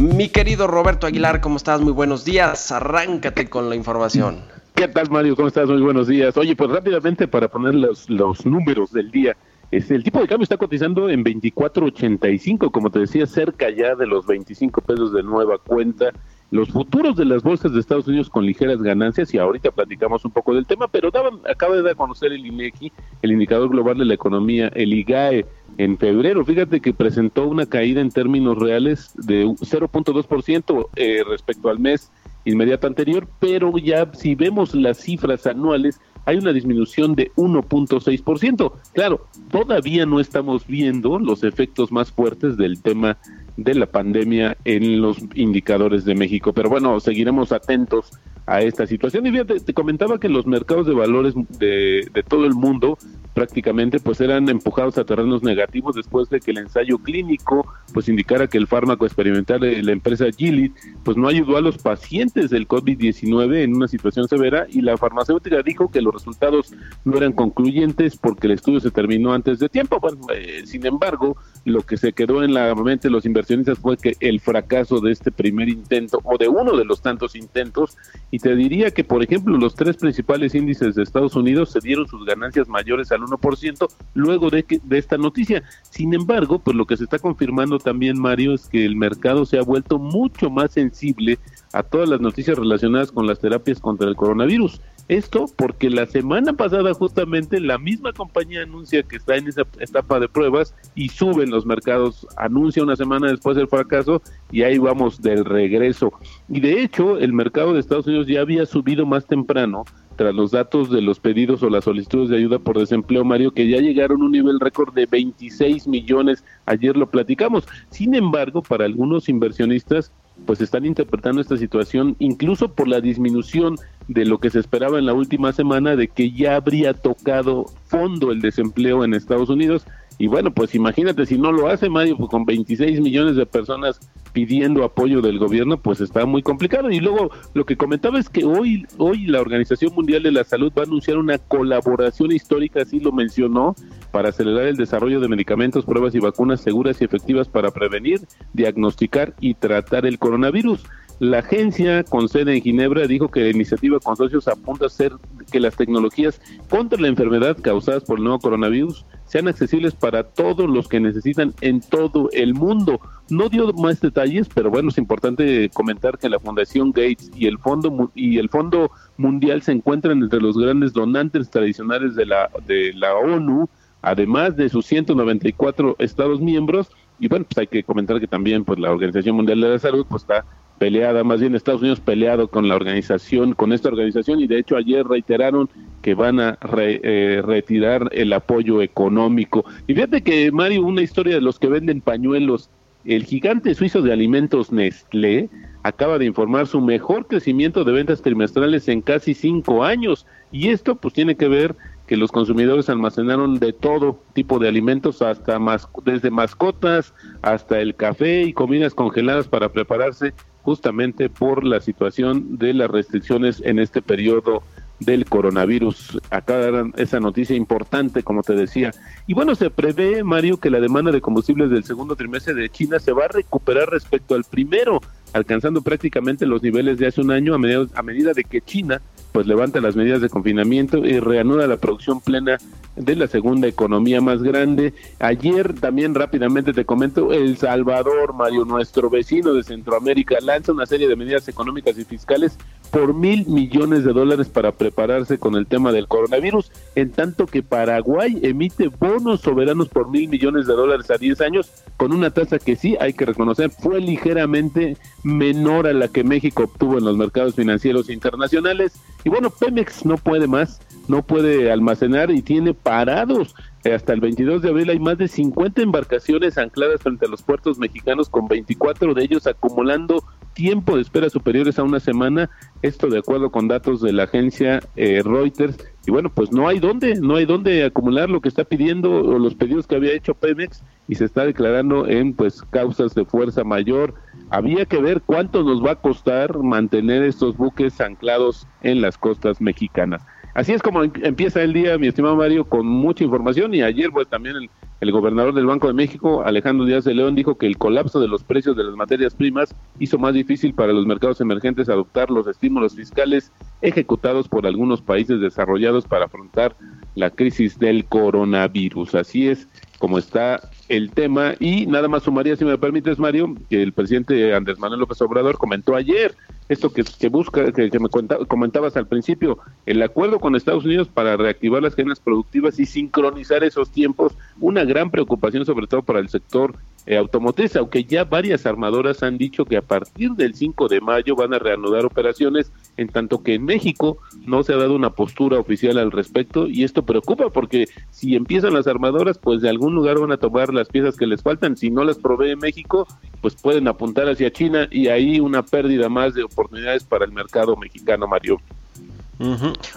Mi 0.00 0.30
querido 0.30 0.66
Roberto 0.66 1.06
Aguilar, 1.06 1.42
¿cómo 1.42 1.58
estás? 1.58 1.82
Muy 1.82 1.92
buenos 1.92 2.24
días. 2.24 2.72
Arráncate 2.72 3.50
con 3.50 3.68
la 3.68 3.76
información. 3.76 4.40
¿Qué 4.74 4.88
tal, 4.88 5.10
Mario? 5.10 5.36
¿Cómo 5.36 5.48
estás? 5.48 5.68
Muy 5.68 5.82
buenos 5.82 6.08
días. 6.08 6.34
Oye, 6.38 6.56
pues 6.56 6.70
rápidamente 6.70 7.28
para 7.28 7.48
poner 7.48 7.74
los, 7.74 8.08
los 8.08 8.46
números 8.46 8.92
del 8.92 9.10
día. 9.10 9.36
Este, 9.70 9.94
el 9.94 10.02
tipo 10.02 10.18
de 10.18 10.26
cambio 10.26 10.44
está 10.44 10.56
cotizando 10.56 11.10
en 11.10 11.22
24.85, 11.22 12.70
como 12.70 12.90
te 12.90 13.00
decía, 13.00 13.26
cerca 13.26 13.68
ya 13.68 13.94
de 13.94 14.06
los 14.06 14.26
25 14.26 14.80
pesos 14.80 15.12
de 15.12 15.22
nueva 15.22 15.58
cuenta. 15.58 16.12
Los 16.50 16.70
futuros 16.70 17.16
de 17.16 17.24
las 17.24 17.42
bolsas 17.44 17.72
de 17.72 17.78
Estados 17.78 18.08
Unidos 18.08 18.28
con 18.28 18.44
ligeras 18.44 18.82
ganancias, 18.82 19.32
y 19.32 19.38
ahorita 19.38 19.70
platicamos 19.70 20.24
un 20.24 20.32
poco 20.32 20.52
del 20.52 20.66
tema, 20.66 20.88
pero 20.88 21.10
daban, 21.10 21.40
acaba 21.48 21.76
de 21.76 21.82
dar 21.82 21.92
a 21.92 21.94
conocer 21.94 22.32
el 22.32 22.44
INEGI, 22.44 22.92
el 23.22 23.32
indicador 23.32 23.70
global 23.70 23.98
de 23.98 24.04
la 24.04 24.14
economía, 24.14 24.68
el 24.74 24.92
IGAE, 24.92 25.46
en 25.78 25.96
febrero. 25.96 26.44
Fíjate 26.44 26.80
que 26.80 26.92
presentó 26.92 27.46
una 27.46 27.66
caída 27.66 28.00
en 28.00 28.10
términos 28.10 28.58
reales 28.58 29.12
de 29.14 29.46
0.2% 29.46 30.88
eh, 30.96 31.22
respecto 31.28 31.68
al 31.68 31.78
mes 31.78 32.10
inmediato 32.44 32.86
anterior, 32.86 33.28
pero 33.38 33.76
ya 33.78 34.10
si 34.12 34.34
vemos 34.34 34.74
las 34.74 34.98
cifras 34.98 35.46
anuales, 35.46 36.00
hay 36.24 36.36
una 36.36 36.52
disminución 36.52 37.14
de 37.14 37.30
1.6%. 37.36 38.72
Claro, 38.92 39.26
todavía 39.50 40.06
no 40.06 40.20
estamos 40.20 40.66
viendo 40.66 41.18
los 41.18 41.44
efectos 41.44 41.92
más 41.92 42.10
fuertes 42.10 42.56
del 42.56 42.82
tema 42.82 43.18
de 43.56 43.74
la 43.74 43.86
pandemia 43.86 44.56
en 44.64 45.00
los 45.00 45.18
indicadores 45.34 46.04
de 46.04 46.14
México, 46.14 46.52
pero 46.52 46.68
bueno, 46.68 46.98
seguiremos 47.00 47.52
atentos 47.52 48.10
a 48.50 48.62
esta 48.62 48.86
situación. 48.86 49.26
Y 49.26 49.30
fíjate, 49.30 49.60
te 49.60 49.74
comentaba 49.74 50.18
que 50.18 50.28
los 50.28 50.44
mercados 50.44 50.86
de 50.86 50.92
valores 50.92 51.34
de, 51.58 52.10
todo 52.26 52.46
el 52.46 52.54
mundo 52.54 52.98
prácticamente 53.32 54.00
pues 54.00 54.20
eran 54.20 54.48
empujados 54.48 54.98
a 54.98 55.04
terrenos 55.04 55.44
negativos 55.44 55.94
después 55.94 56.28
de 56.30 56.40
que 56.40 56.50
el 56.50 56.58
ensayo 56.58 56.98
clínico 56.98 57.64
pues 57.94 58.08
indicara 58.08 58.48
que 58.48 58.58
el 58.58 58.66
fármaco 58.66 59.06
experimental 59.06 59.60
de 59.60 59.80
la 59.84 59.92
empresa 59.92 60.26
Gilead 60.36 60.72
pues 61.04 61.16
no 61.16 61.28
ayudó 61.28 61.56
a 61.56 61.60
los 61.60 61.78
pacientes 61.78 62.50
del 62.50 62.66
COVID-19 62.66 63.62
en 63.62 63.76
una 63.76 63.86
situación 63.86 64.26
severa 64.26 64.66
y 64.68 64.80
la 64.82 64.96
farmacéutica 64.96 65.62
dijo 65.62 65.92
que 65.92 66.02
los 66.02 66.12
resultados 66.12 66.74
no 67.04 67.16
eran 67.16 67.32
concluyentes 67.32 68.16
porque 68.16 68.48
el 68.48 68.54
estudio 68.54 68.80
se 68.80 68.90
terminó 68.90 69.32
antes 69.32 69.60
de 69.60 69.68
tiempo. 69.68 70.00
Eh, 70.34 70.62
sin 70.64 70.84
embargo, 70.84 71.36
lo 71.64 71.82
que 71.82 71.96
se 71.96 72.12
quedó 72.12 72.42
en 72.42 72.52
la 72.52 72.74
mente 72.74 73.08
de 73.08 73.12
los 73.12 73.26
inversionistas 73.54 73.78
fue 73.78 73.96
que 73.96 74.16
el 74.20 74.40
fracaso 74.40 75.00
de 75.00 75.12
este 75.12 75.30
primer 75.30 75.68
intento 75.68 76.20
o 76.24 76.38
de 76.38 76.48
uno 76.48 76.76
de 76.76 76.84
los 76.84 77.02
tantos 77.02 77.34
intentos 77.34 77.96
y 78.30 78.38
te 78.38 78.54
diría 78.54 78.90
que 78.90 79.04
por 79.04 79.22
ejemplo 79.22 79.56
los 79.56 79.74
tres 79.74 79.96
principales 79.96 80.54
índices 80.54 80.94
de 80.94 81.02
Estados 81.02 81.34
Unidos 81.34 81.70
se 81.70 81.80
dieron 81.80 82.06
sus 82.06 82.24
ganancias 82.24 82.68
mayores 82.68 83.10
al 83.12 83.20
1% 83.20 83.88
luego 84.14 84.50
de, 84.50 84.62
que, 84.62 84.80
de 84.82 84.98
esta 84.98 85.16
noticia. 85.16 85.62
Sin 85.82 86.14
embargo, 86.14 86.58
pues 86.58 86.76
lo 86.76 86.86
que 86.86 86.96
se 86.96 87.04
está 87.04 87.18
confirmando 87.18 87.78
también, 87.78 88.20
Mario, 88.20 88.54
es 88.54 88.68
que 88.68 88.84
el 88.84 88.96
mercado 88.96 89.44
se 89.44 89.58
ha 89.58 89.62
vuelto 89.62 89.98
mucho 89.98 90.50
más 90.50 90.72
sensible 90.72 91.38
a 91.72 91.82
todas 91.82 92.08
las 92.08 92.20
noticias 92.20 92.58
relacionadas 92.58 93.12
con 93.12 93.26
las 93.26 93.38
terapias 93.40 93.80
contra 93.80 94.08
el 94.08 94.16
coronavirus. 94.16 94.80
Esto 95.10 95.46
porque 95.56 95.90
la 95.90 96.06
semana 96.06 96.52
pasada 96.52 96.94
justamente 96.94 97.58
la 97.58 97.78
misma 97.78 98.12
compañía 98.12 98.62
anuncia 98.62 99.02
que 99.02 99.16
está 99.16 99.34
en 99.36 99.48
esa 99.48 99.62
etapa 99.80 100.20
de 100.20 100.28
pruebas 100.28 100.72
y 100.94 101.08
sube 101.08 101.42
en 101.42 101.50
los 101.50 101.66
mercados, 101.66 102.28
anuncia 102.36 102.84
una 102.84 102.94
semana 102.94 103.28
después 103.28 103.56
del 103.56 103.66
fracaso 103.66 104.22
y 104.52 104.62
ahí 104.62 104.78
vamos 104.78 105.20
del 105.20 105.44
regreso. 105.44 106.12
Y 106.48 106.60
de 106.60 106.80
hecho 106.80 107.18
el 107.18 107.32
mercado 107.32 107.72
de 107.72 107.80
Estados 107.80 108.06
Unidos 108.06 108.28
ya 108.28 108.40
había 108.40 108.66
subido 108.66 109.04
más 109.04 109.26
temprano 109.26 109.82
tras 110.14 110.32
los 110.32 110.52
datos 110.52 110.90
de 110.90 111.02
los 111.02 111.18
pedidos 111.18 111.64
o 111.64 111.70
las 111.70 111.84
solicitudes 111.84 112.28
de 112.28 112.36
ayuda 112.36 112.60
por 112.60 112.78
desempleo, 112.78 113.24
Mario, 113.24 113.50
que 113.50 113.68
ya 113.68 113.78
llegaron 113.78 114.22
a 114.22 114.26
un 114.26 114.30
nivel 114.30 114.60
récord 114.60 114.94
de 114.94 115.06
26 115.06 115.88
millones, 115.88 116.44
ayer 116.66 116.96
lo 116.96 117.10
platicamos. 117.10 117.66
Sin 117.88 118.14
embargo, 118.14 118.62
para 118.62 118.84
algunos 118.84 119.28
inversionistas, 119.28 120.12
pues 120.46 120.60
están 120.60 120.84
interpretando 120.84 121.40
esta 121.40 121.56
situación 121.56 122.16
incluso 122.18 122.72
por 122.72 122.88
la 122.88 123.00
disminución 123.00 123.76
de 124.10 124.24
lo 124.24 124.38
que 124.38 124.50
se 124.50 124.58
esperaba 124.58 124.98
en 124.98 125.06
la 125.06 125.14
última 125.14 125.52
semana 125.52 125.94
de 125.94 126.08
que 126.08 126.32
ya 126.32 126.56
habría 126.56 126.94
tocado 126.94 127.66
fondo 127.86 128.32
el 128.32 128.40
desempleo 128.40 129.04
en 129.04 129.14
Estados 129.14 129.48
Unidos. 129.48 129.86
Y 130.18 130.26
bueno, 130.26 130.52
pues 130.52 130.74
imagínate 130.74 131.26
si 131.26 131.38
no 131.38 131.52
lo 131.52 131.68
hace 131.68 131.88
Mario, 131.88 132.16
pues 132.16 132.28
con 132.28 132.44
26 132.44 133.00
millones 133.00 133.36
de 133.36 133.46
personas 133.46 134.00
pidiendo 134.32 134.84
apoyo 134.84 135.20
del 135.20 135.38
gobierno, 135.38 135.78
pues 135.78 136.00
está 136.00 136.26
muy 136.26 136.42
complicado. 136.42 136.90
Y 136.90 137.00
luego 137.00 137.30
lo 137.54 137.64
que 137.64 137.76
comentaba 137.76 138.18
es 138.18 138.28
que 138.28 138.44
hoy, 138.44 138.86
hoy 138.98 139.26
la 139.26 139.40
Organización 139.40 139.94
Mundial 139.94 140.22
de 140.22 140.32
la 140.32 140.44
Salud 140.44 140.72
va 140.76 140.82
a 140.82 140.86
anunciar 140.86 141.18
una 141.18 141.38
colaboración 141.38 142.32
histórica, 142.32 142.82
así 142.82 143.00
lo 143.00 143.12
mencionó, 143.12 143.74
para 144.10 144.30
acelerar 144.30 144.66
el 144.66 144.76
desarrollo 144.76 145.20
de 145.20 145.28
medicamentos, 145.28 145.84
pruebas 145.84 146.14
y 146.14 146.20
vacunas 146.20 146.60
seguras 146.60 147.00
y 147.00 147.04
efectivas 147.04 147.48
para 147.48 147.70
prevenir, 147.70 148.20
diagnosticar 148.52 149.34
y 149.40 149.54
tratar 149.54 150.06
el 150.06 150.18
coronavirus. 150.18 150.84
La 151.20 151.40
agencia 151.40 152.02
con 152.02 152.30
sede 152.30 152.56
en 152.56 152.62
Ginebra 152.62 153.06
dijo 153.06 153.28
que 153.28 153.40
la 153.40 153.50
iniciativa 153.50 154.00
con 154.00 154.16
socios 154.16 154.48
apunta 154.48 154.84
a 154.84 154.88
hacer 154.88 155.12
que 155.52 155.60
las 155.60 155.76
tecnologías 155.76 156.40
contra 156.70 156.98
la 156.98 157.08
enfermedad 157.08 157.58
causadas 157.60 158.04
por 158.04 158.16
el 158.16 158.24
nuevo 158.24 158.38
coronavirus 158.38 159.04
sean 159.26 159.46
accesibles 159.46 159.94
para 159.94 160.24
todos 160.24 160.68
los 160.68 160.88
que 160.88 160.98
necesitan 160.98 161.52
en 161.60 161.82
todo 161.82 162.30
el 162.32 162.54
mundo. 162.54 163.00
No 163.28 163.50
dio 163.50 163.70
más 163.74 164.00
detalles, 164.00 164.19
pero 164.54 164.70
bueno, 164.70 164.88
es 164.88 164.98
importante 164.98 165.70
comentar 165.70 166.18
que 166.18 166.28
la 166.28 166.38
Fundación 166.38 166.92
Gates 166.92 167.30
y 167.34 167.46
el 167.46 167.58
Fondo 167.58 168.10
y 168.14 168.38
el 168.38 168.48
Fondo 168.48 168.90
Mundial 169.16 169.62
se 169.62 169.72
encuentran 169.72 170.22
entre 170.22 170.40
los 170.40 170.56
grandes 170.56 170.92
donantes 170.92 171.50
tradicionales 171.50 172.14
de 172.14 172.26
la 172.26 172.50
de 172.66 172.92
la 172.94 173.14
ONU, 173.14 173.68
además 174.02 174.56
de 174.56 174.68
sus 174.68 174.86
194 174.86 175.96
estados 175.98 176.40
miembros. 176.40 176.90
Y 177.18 177.28
bueno, 177.28 177.44
pues 177.48 177.58
hay 177.58 177.66
que 177.66 177.82
comentar 177.82 178.18
que 178.18 178.26
también 178.26 178.64
pues 178.64 178.78
la 178.78 178.90
Organización 178.90 179.36
Mundial 179.36 179.60
de 179.60 179.68
la 179.68 179.78
Salud 179.78 180.06
pues 180.08 180.22
está 180.22 180.44
peleada, 180.78 181.24
más 181.24 181.40
bien 181.40 181.54
Estados 181.54 181.82
Unidos 181.82 182.00
peleado 182.00 182.48
con 182.48 182.66
la 182.66 182.74
organización, 182.74 183.52
con 183.52 183.74
esta 183.74 183.90
organización. 183.90 184.40
Y 184.40 184.46
de 184.46 184.58
hecho 184.58 184.76
ayer 184.76 185.06
reiteraron 185.06 185.68
que 186.00 186.14
van 186.14 186.40
a 186.40 186.58
eh, 186.78 187.42
retirar 187.44 188.08
el 188.12 188.32
apoyo 188.32 188.80
económico. 188.80 189.64
Y 189.86 189.94
fíjate 189.94 190.22
que 190.22 190.50
Mario, 190.50 190.86
una 190.86 191.02
historia 191.02 191.34
de 191.34 191.42
los 191.42 191.58
que 191.58 191.68
venden 191.68 192.00
pañuelos, 192.00 192.70
el 193.04 193.24
gigante 193.24 193.74
suizo 193.74 194.02
de 194.02 194.12
alimentos 194.12 194.72
Nestlé 194.72 195.48
acaba 195.82 196.18
de 196.18 196.26
informar 196.26 196.66
su 196.66 196.80
mejor 196.80 197.26
crecimiento 197.26 197.84
de 197.84 197.92
ventas 197.92 198.20
trimestrales 198.20 198.88
en 198.88 199.00
casi 199.00 199.32
cinco 199.34 199.84
años. 199.84 200.26
Y 200.52 200.68
esto 200.68 200.96
pues 200.96 201.14
tiene 201.14 201.36
que 201.36 201.48
ver 201.48 201.76
que 202.06 202.16
los 202.16 202.32
consumidores 202.32 202.90
almacenaron 202.90 203.58
de 203.58 203.72
todo 203.72 204.20
tipo 204.34 204.58
de 204.58 204.68
alimentos, 204.68 205.22
hasta 205.22 205.58
más, 205.58 205.88
desde 206.04 206.30
mascotas 206.30 207.14
hasta 207.40 207.80
el 207.80 207.94
café 207.94 208.42
y 208.42 208.52
comidas 208.52 208.94
congeladas 208.94 209.48
para 209.48 209.70
prepararse 209.70 210.34
justamente 210.62 211.30
por 211.30 211.64
la 211.64 211.80
situación 211.80 212.58
de 212.58 212.74
las 212.74 212.90
restricciones 212.90 213.62
en 213.64 213.78
este 213.78 214.02
periodo 214.02 214.62
del 215.00 215.24
coronavirus. 215.24 216.20
Acá 216.30 216.58
dan 216.70 216.92
esa 216.96 217.18
noticia 217.18 217.56
importante, 217.56 218.22
como 218.22 218.42
te 218.42 218.54
decía. 218.54 218.92
Y 219.26 219.34
bueno, 219.34 219.54
se 219.54 219.70
prevé, 219.70 220.22
Mario, 220.22 220.58
que 220.58 220.70
la 220.70 220.80
demanda 220.80 221.10
de 221.10 221.20
combustibles 221.20 221.70
del 221.70 221.84
segundo 221.84 222.16
trimestre 222.16 222.54
de 222.54 222.68
China 222.68 222.98
se 222.98 223.12
va 223.12 223.24
a 223.24 223.28
recuperar 223.28 223.88
respecto 223.88 224.34
al 224.34 224.44
primero, 224.44 225.00
alcanzando 225.32 225.80
prácticamente 225.82 226.46
los 226.46 226.62
niveles 226.62 226.98
de 226.98 227.06
hace 227.06 227.20
un 227.20 227.30
año 227.30 227.54
a 227.54 227.58
medida, 227.58 227.86
a 227.94 228.02
medida 228.02 228.32
de 228.32 228.44
que 228.44 228.60
China 228.60 229.00
pues 229.32 229.46
levanta 229.46 229.80
las 229.80 229.96
medidas 229.96 230.20
de 230.20 230.28
confinamiento 230.28 230.98
y 230.98 231.20
reanuda 231.20 231.66
la 231.66 231.76
producción 231.76 232.20
plena 232.20 232.58
de 232.96 233.14
la 233.14 233.28
segunda 233.28 233.68
economía 233.68 234.20
más 234.20 234.42
grande. 234.42 234.92
Ayer 235.20 235.74
también 235.74 236.14
rápidamente 236.14 236.72
te 236.72 236.84
comento, 236.84 237.32
El 237.32 237.56
Salvador, 237.56 238.34
Mario, 238.34 238.64
nuestro 238.64 239.08
vecino 239.08 239.54
de 239.54 239.62
Centroamérica, 239.62 240.36
lanza 240.42 240.72
una 240.72 240.86
serie 240.86 241.08
de 241.08 241.16
medidas 241.16 241.46
económicas 241.48 241.96
y 241.96 242.04
fiscales 242.04 242.58
por 242.90 243.14
mil 243.14 243.46
millones 243.46 244.04
de 244.04 244.12
dólares 244.12 244.48
para 244.48 244.72
prepararse 244.72 245.38
con 245.38 245.54
el 245.54 245.66
tema 245.66 245.92
del 245.92 246.08
coronavirus, 246.08 246.70
en 246.94 247.10
tanto 247.10 247.46
que 247.46 247.62
Paraguay 247.62 248.38
emite 248.42 248.88
bonos 248.88 249.40
soberanos 249.40 249.88
por 249.88 250.10
mil 250.10 250.28
millones 250.28 250.66
de 250.66 250.74
dólares 250.74 251.10
a 251.10 251.18
10 251.18 251.40
años, 251.40 251.70
con 251.96 252.12
una 252.12 252.30
tasa 252.30 252.58
que 252.58 252.76
sí 252.76 252.96
hay 253.00 253.12
que 253.12 253.26
reconocer 253.26 253.70
fue 253.70 254.00
ligeramente 254.00 254.96
menor 255.22 255.86
a 255.86 255.92
la 255.92 256.08
que 256.08 256.24
México 256.24 256.64
obtuvo 256.64 256.98
en 256.98 257.04
los 257.04 257.16
mercados 257.16 257.54
financieros 257.54 258.10
internacionales. 258.10 258.92
Y 259.24 259.28
bueno, 259.28 259.50
Pemex 259.50 260.04
no 260.04 260.16
puede 260.16 260.46
más, 260.46 260.80
no 261.08 261.22
puede 261.22 261.70
almacenar 261.70 262.30
y 262.30 262.42
tiene 262.42 262.74
parados. 262.74 263.54
Hasta 263.84 264.12
el 264.12 264.20
22 264.20 264.60
de 264.60 264.68
abril 264.68 264.90
hay 264.90 264.98
más 264.98 265.16
de 265.16 265.26
50 265.26 265.80
embarcaciones 265.80 266.58
ancladas 266.58 267.00
frente 267.00 267.24
a 267.24 267.30
los 267.30 267.42
puertos 267.42 267.78
mexicanos, 267.78 268.28
con 268.28 268.46
24 268.46 269.14
de 269.14 269.24
ellos 269.24 269.46
acumulando 269.46 270.22
tiempo 270.52 270.96
de 270.96 271.02
espera 271.02 271.30
superiores 271.30 271.78
a 271.78 271.82
una 271.82 271.98
semana, 271.98 272.50
esto 272.82 273.08
de 273.08 273.20
acuerdo 273.20 273.50
con 273.50 273.68
datos 273.68 274.02
de 274.02 274.12
la 274.12 274.24
agencia 274.24 274.80
eh, 274.96 275.22
Reuters. 275.24 275.78
Y 276.06 276.10
bueno, 276.10 276.30
pues 276.30 276.52
no 276.52 276.68
hay 276.68 276.78
dónde, 276.78 277.14
no 277.14 277.36
hay 277.36 277.46
dónde 277.46 277.84
acumular 277.84 278.28
lo 278.28 278.42
que 278.42 278.48
está 278.48 278.64
pidiendo 278.64 279.10
o 279.10 279.38
los 279.38 279.54
pedidos 279.54 279.86
que 279.86 279.96
había 279.96 280.12
hecho 280.12 280.34
Pemex 280.34 280.82
y 281.08 281.14
se 281.14 281.24
está 281.24 281.46
declarando 281.46 282.06
en 282.06 282.34
pues 282.34 282.62
causas 282.70 283.14
de 283.14 283.24
fuerza 283.24 283.64
mayor. 283.64 284.14
Había 284.50 284.84
que 284.84 285.00
ver 285.00 285.22
cuánto 285.24 285.62
nos 285.62 285.82
va 285.82 285.92
a 285.92 286.00
costar 286.00 286.58
mantener 286.58 287.22
estos 287.22 287.56
buques 287.56 287.98
anclados 288.00 288.66
en 288.82 289.00
las 289.00 289.16
costas 289.16 289.60
mexicanas. 289.60 290.22
Así 290.54 290.72
es 290.72 290.82
como 290.82 291.04
em- 291.04 291.12
empieza 291.22 291.62
el 291.62 291.72
día, 291.72 291.98
mi 291.98 292.08
estimado 292.08 292.36
Mario, 292.36 292.64
con 292.64 292.86
mucha 292.86 293.24
información 293.24 293.74
y 293.74 293.82
ayer 293.82 294.10
pues 294.10 294.28
también 294.28 294.56
el, 294.56 294.70
el 295.00 295.12
gobernador 295.12 295.54
del 295.54 295.66
Banco 295.66 295.86
de 295.86 295.94
México, 295.94 296.42
Alejandro 296.44 296.86
Díaz 296.86 297.04
de 297.04 297.14
León, 297.14 297.34
dijo 297.34 297.56
que 297.56 297.66
el 297.66 297.78
colapso 297.78 298.20
de 298.20 298.28
los 298.28 298.44
precios 298.44 298.76
de 298.76 298.84
las 298.84 298.94
materias 298.94 299.34
primas 299.34 299.74
hizo 299.98 300.18
más 300.18 300.34
difícil 300.34 300.74
para 300.74 300.92
los 300.92 301.06
mercados 301.06 301.40
emergentes 301.40 301.88
adoptar 301.88 302.30
los 302.30 302.46
estímulos 302.46 302.94
fiscales 302.94 303.52
ejecutados 303.80 304.48
por 304.48 304.66
algunos 304.66 305.00
países 305.02 305.40
desarrollados 305.40 306.06
para 306.06 306.26
afrontar 306.26 306.76
la 307.14 307.30
crisis 307.30 307.78
del 307.78 308.04
coronavirus. 308.06 309.14
Así 309.14 309.48
es 309.48 309.68
como 310.00 310.18
está 310.18 310.70
el 310.88 311.12
tema. 311.12 311.54
Y 311.60 311.86
nada 311.86 312.08
más 312.08 312.24
sumaría, 312.24 312.56
si 312.56 312.64
me 312.64 312.78
permites, 312.78 313.18
Mario, 313.18 313.54
que 313.68 313.82
el 313.82 313.92
presidente 313.92 314.54
Andrés 314.54 314.78
Manuel 314.78 315.00
López 315.00 315.20
Obrador 315.20 315.58
comentó 315.58 315.94
ayer 315.94 316.34
esto 316.70 316.92
que, 316.92 317.28
busca, 317.28 317.72
que, 317.72 317.90
me 317.98 318.08
comentabas 318.46 318.96
al 318.96 319.08
principio, 319.08 319.58
el 319.86 320.00
acuerdo 320.02 320.38
con 320.38 320.54
Estados 320.54 320.84
Unidos 320.84 321.08
para 321.08 321.36
reactivar 321.36 321.82
las 321.82 321.96
cadenas 321.96 322.20
productivas 322.20 322.78
y 322.78 322.86
sincronizar 322.86 323.64
esos 323.64 323.90
tiempos, 323.90 324.36
una 324.60 324.84
gran 324.84 325.10
preocupación 325.10 325.66
sobre 325.66 325.88
todo 325.88 326.02
para 326.02 326.20
el 326.20 326.28
sector 326.28 326.76
eh, 327.06 327.16
automotriz, 327.16 327.76
aunque 327.76 328.04
ya 328.04 328.24
varias 328.24 328.66
armadoras 328.66 329.22
han 329.22 329.38
dicho 329.38 329.64
que 329.64 329.76
a 329.76 329.82
partir 329.82 330.32
del 330.32 330.54
5 330.54 330.88
de 330.88 331.00
mayo 331.00 331.34
van 331.34 331.54
a 331.54 331.58
reanudar 331.58 332.04
operaciones, 332.04 332.72
en 332.96 333.08
tanto 333.08 333.42
que 333.42 333.54
en 333.54 333.64
México 333.64 334.18
no 334.46 334.62
se 334.62 334.74
ha 334.74 334.76
dado 334.76 334.94
una 334.94 335.10
postura 335.10 335.58
oficial 335.58 335.98
al 335.98 336.12
respecto 336.12 336.66
y 336.66 336.84
esto 336.84 337.04
preocupa 337.04 337.50
porque 337.50 337.88
si 338.10 338.36
empiezan 338.36 338.74
las 338.74 338.86
armadoras, 338.86 339.38
pues 339.38 339.62
de 339.62 339.68
algún 339.68 339.94
lugar 339.94 340.18
van 340.18 340.32
a 340.32 340.36
tomar 340.36 340.74
las 340.74 340.88
piezas 340.88 341.16
que 341.16 341.26
les 341.26 341.42
faltan, 341.42 341.76
si 341.76 341.90
no 341.90 342.04
las 342.04 342.18
provee 342.18 342.56
México, 342.56 343.06
pues 343.40 343.54
pueden 343.54 343.88
apuntar 343.88 344.28
hacia 344.28 344.52
China 344.52 344.86
y 344.90 345.08
ahí 345.08 345.40
una 345.40 345.62
pérdida 345.62 346.08
más 346.08 346.34
de 346.34 346.42
oportunidades 346.42 347.04
para 347.04 347.24
el 347.24 347.32
mercado 347.32 347.76
mexicano, 347.76 348.26
Mario. 348.26 348.58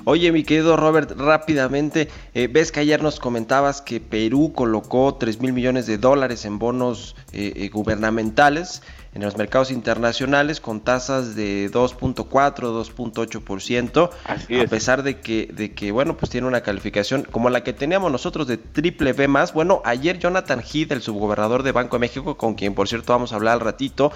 Oye, 0.05 0.31
mi 0.31 0.43
querido 0.43 0.77
Robert, 0.77 1.11
rápidamente, 1.17 2.07
eh, 2.33 2.47
ves 2.47 2.71
que 2.71 2.79
ayer 2.79 3.03
nos 3.03 3.19
comentabas 3.19 3.81
que 3.81 3.99
Perú 3.99 4.53
colocó 4.55 5.15
3 5.15 5.41
mil 5.41 5.53
millones 5.53 5.85
de 5.85 5.97
dólares 5.97 6.45
en 6.45 6.59
bonos 6.59 7.15
eh, 7.33 7.51
eh, 7.55 7.69
gubernamentales 7.69 8.81
en 9.13 9.21
los 9.21 9.37
mercados 9.37 9.69
internacionales 9.69 10.59
con 10.59 10.81
tasas 10.81 11.35
de 11.35 11.69
2.4, 11.71 12.25
2.8%, 12.25 14.09
Así 14.25 14.55
a 14.55 14.63
es. 14.63 14.69
pesar 14.69 15.03
de 15.03 15.19
que, 15.19 15.49
de 15.53 15.73
que, 15.73 15.91
bueno, 15.91 16.17
pues 16.17 16.31
tiene 16.31 16.47
una 16.47 16.61
calificación 16.61 17.23
como 17.23 17.49
la 17.49 17.63
que 17.63 17.73
teníamos 17.73 18.11
nosotros 18.11 18.47
de 18.47 18.57
triple 18.57 19.13
B 19.13 19.27
más. 19.27 19.53
Bueno, 19.53 19.81
ayer 19.85 20.17
Jonathan 20.17 20.61
Heath, 20.61 20.91
el 20.91 21.01
subgobernador 21.01 21.63
de 21.63 21.71
Banco 21.71 21.97
de 21.97 22.01
México, 22.01 22.37
con 22.37 22.55
quien 22.55 22.73
por 22.73 22.87
cierto 22.87 23.13
vamos 23.13 23.33
a 23.33 23.35
hablar 23.35 23.53
al 23.55 23.59
ratito, 23.59 24.11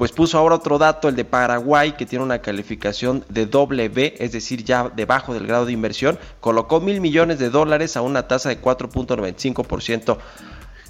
pues 0.00 0.12
puso 0.12 0.38
ahora 0.38 0.54
otro 0.54 0.78
dato, 0.78 1.10
el 1.10 1.14
de 1.14 1.26
Paraguay, 1.26 1.92
que 1.92 2.06
tiene 2.06 2.24
una 2.24 2.38
calificación 2.38 3.22
de 3.28 3.44
doble 3.44 3.90
B, 3.90 4.14
es 4.18 4.32
decir, 4.32 4.64
ya 4.64 4.88
debajo 4.88 5.34
del 5.34 5.46
grado 5.46 5.66
de 5.66 5.72
inversión, 5.72 6.18
colocó 6.40 6.80
mil 6.80 7.02
millones 7.02 7.38
de 7.38 7.50
dólares 7.50 7.98
a 7.98 8.00
una 8.00 8.26
tasa 8.26 8.48
de 8.48 8.62
4.95%. 8.62 10.16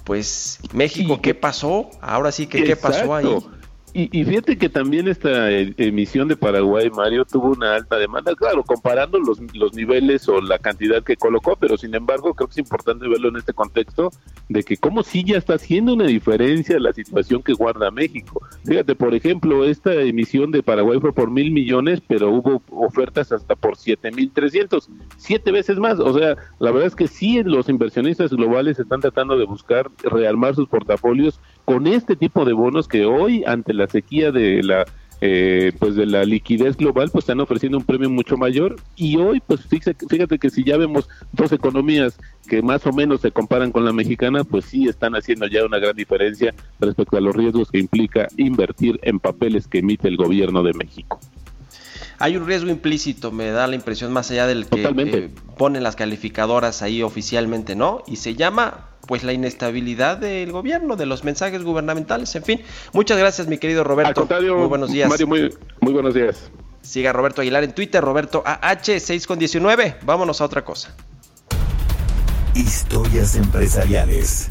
Pues 0.05 0.59
México, 0.71 1.21
¿qué 1.21 1.35
pasó? 1.35 1.89
Ahora 1.99 2.31
sí 2.31 2.47
que, 2.47 2.63
¿qué 2.63 2.77
pasó 2.77 3.13
ahí? 3.13 3.27
Y, 3.93 4.09
y 4.17 4.23
fíjate 4.23 4.57
que 4.57 4.69
también 4.69 5.07
esta 5.07 5.51
eh, 5.51 5.73
emisión 5.77 6.27
de 6.27 6.37
Paraguay, 6.37 6.89
Mario, 6.89 7.25
tuvo 7.25 7.51
una 7.51 7.75
alta 7.75 7.97
demanda, 7.97 8.33
claro, 8.35 8.63
comparando 8.63 9.19
los, 9.19 9.39
los 9.53 9.73
niveles 9.73 10.29
o 10.29 10.39
la 10.39 10.59
cantidad 10.59 11.03
que 11.03 11.17
colocó, 11.17 11.57
pero 11.59 11.77
sin 11.77 11.93
embargo 11.93 12.33
creo 12.33 12.47
que 12.47 12.53
es 12.53 12.57
importante 12.59 13.07
verlo 13.07 13.29
en 13.29 13.37
este 13.37 13.53
contexto 13.53 14.11
de 14.47 14.63
que 14.63 14.77
como 14.77 15.03
sí 15.03 15.23
ya 15.25 15.37
está 15.37 15.55
haciendo 15.55 15.93
una 15.93 16.05
diferencia 16.05 16.79
la 16.79 16.93
situación 16.93 17.43
que 17.43 17.53
guarda 17.53 17.91
México. 17.91 18.41
Fíjate, 18.65 18.95
por 18.95 19.13
ejemplo, 19.13 19.65
esta 19.65 19.93
emisión 19.93 20.51
de 20.51 20.63
Paraguay 20.63 20.99
fue 20.99 21.13
por 21.13 21.29
mil 21.29 21.51
millones, 21.51 22.01
pero 22.07 22.31
hubo 22.31 22.61
ofertas 22.69 23.31
hasta 23.31 23.55
por 23.55 23.75
siete 23.75 24.11
mil 24.11 24.31
trescientos, 24.31 24.89
siete 25.17 25.51
veces 25.51 25.77
más. 25.79 25.99
O 25.99 26.17
sea, 26.17 26.37
la 26.59 26.71
verdad 26.71 26.87
es 26.87 26.95
que 26.95 27.07
sí 27.07 27.41
los 27.43 27.69
inversionistas 27.69 28.31
globales 28.31 28.79
están 28.79 29.01
tratando 29.01 29.37
de 29.37 29.45
buscar 29.45 29.89
rearmar 30.03 30.55
sus 30.55 30.67
portafolios 30.67 31.39
con 31.65 31.87
este 31.87 32.15
tipo 32.15 32.45
de 32.45 32.53
bonos 32.53 32.87
que 32.87 33.05
hoy 33.05 33.43
ante 33.45 33.73
la 33.73 33.87
sequía 33.87 34.31
de 34.31 34.63
la 34.63 34.85
eh, 35.23 35.71
pues 35.77 35.95
de 35.95 36.07
la 36.07 36.23
liquidez 36.23 36.75
global 36.75 37.11
pues 37.11 37.23
están 37.23 37.39
ofreciendo 37.41 37.77
un 37.77 37.83
premio 37.83 38.09
mucho 38.09 38.37
mayor 38.37 38.77
y 38.95 39.17
hoy 39.17 39.39
pues 39.45 39.61
fíjate, 39.67 40.07
fíjate 40.07 40.39
que 40.39 40.49
si 40.49 40.63
ya 40.63 40.77
vemos 40.77 41.07
dos 41.31 41.51
economías 41.51 42.17
que 42.47 42.63
más 42.63 42.87
o 42.87 42.91
menos 42.91 43.21
se 43.21 43.31
comparan 43.31 43.71
con 43.71 43.85
la 43.85 43.93
mexicana 43.93 44.43
pues 44.43 44.65
sí 44.65 44.87
están 44.87 45.13
haciendo 45.13 45.45
ya 45.45 45.63
una 45.63 45.77
gran 45.77 45.95
diferencia 45.95 46.55
respecto 46.79 47.17
a 47.17 47.21
los 47.21 47.35
riesgos 47.35 47.69
que 47.69 47.77
implica 47.77 48.29
invertir 48.35 48.99
en 49.03 49.19
papeles 49.19 49.67
que 49.67 49.77
emite 49.77 50.07
el 50.07 50.17
gobierno 50.17 50.63
de 50.63 50.73
México. 50.73 51.19
Hay 52.17 52.37
un 52.37 52.45
riesgo 52.45 52.69
implícito, 52.69 53.31
me 53.31 53.51
da 53.51 53.67
la 53.67 53.75
impresión, 53.75 54.11
más 54.11 54.31
allá 54.31 54.47
del 54.47 54.67
que 54.67 54.83
eh, 54.83 55.29
ponen 55.57 55.83
las 55.83 55.95
calificadoras 55.95 56.81
ahí 56.81 57.03
oficialmente, 57.03 57.75
¿no? 57.75 58.03
Y 58.07 58.17
se 58.17 58.35
llama, 58.35 58.89
pues, 59.07 59.23
la 59.23 59.33
inestabilidad 59.33 60.17
del 60.17 60.51
gobierno, 60.51 60.95
de 60.95 61.05
los 61.05 61.23
mensajes 61.23 61.63
gubernamentales, 61.63 62.35
en 62.35 62.43
fin. 62.43 62.61
Muchas 62.93 63.17
gracias, 63.17 63.47
mi 63.47 63.57
querido 63.57 63.83
Roberto. 63.83 64.27
Muy 64.27 64.67
buenos 64.67 64.91
días. 64.91 65.09
Mario, 65.09 65.27
muy, 65.27 65.53
muy 65.81 65.93
buenos 65.93 66.13
días. 66.13 66.51
Siga 66.81 67.13
Roberto 67.13 67.41
Aguilar 67.41 67.63
en 67.63 67.73
Twitter, 67.73 68.03
Roberto 68.03 68.43
AH6 68.43 69.25
con 69.27 69.37
19. 69.39 69.97
Vámonos 70.03 70.41
a 70.41 70.45
otra 70.45 70.65
cosa. 70.65 70.95
Historias 72.55 73.35
empresariales. 73.35 74.49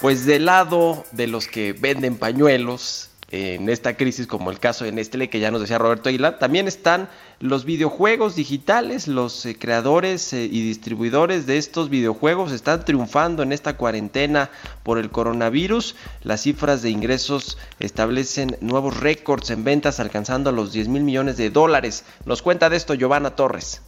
Pues 0.00 0.24
del 0.26 0.44
lado 0.44 1.04
de 1.10 1.26
los 1.26 1.48
que 1.48 1.72
venden 1.72 2.16
pañuelos 2.16 3.07
en 3.30 3.68
esta 3.68 3.94
crisis, 3.94 4.26
como 4.26 4.50
el 4.50 4.58
caso 4.58 4.84
de 4.84 4.92
Nestlé, 4.92 5.28
que 5.28 5.40
ya 5.40 5.50
nos 5.50 5.60
decía 5.60 5.76
Roberto 5.76 6.08
Aguilar, 6.08 6.38
también 6.38 6.66
están 6.66 7.10
los 7.40 7.66
videojuegos 7.66 8.34
digitales, 8.36 9.06
los 9.06 9.44
eh, 9.44 9.56
creadores 9.58 10.32
eh, 10.32 10.44
y 10.44 10.62
distribuidores 10.62 11.46
de 11.46 11.58
estos 11.58 11.90
videojuegos 11.90 12.52
están 12.52 12.86
triunfando 12.86 13.42
en 13.42 13.52
esta 13.52 13.76
cuarentena 13.76 14.50
por 14.82 14.98
el 14.98 15.10
coronavirus. 15.10 15.94
Las 16.22 16.42
cifras 16.42 16.80
de 16.80 16.90
ingresos 16.90 17.58
establecen 17.80 18.56
nuevos 18.62 18.98
récords 18.98 19.50
en 19.50 19.62
ventas, 19.62 20.00
alcanzando 20.00 20.50
los 20.50 20.72
10 20.72 20.88
mil 20.88 21.02
millones 21.02 21.36
de 21.36 21.50
dólares. 21.50 22.04
Nos 22.24 22.40
cuenta 22.40 22.70
de 22.70 22.78
esto 22.78 22.94
Giovanna 22.94 23.36
Torres. 23.36 23.82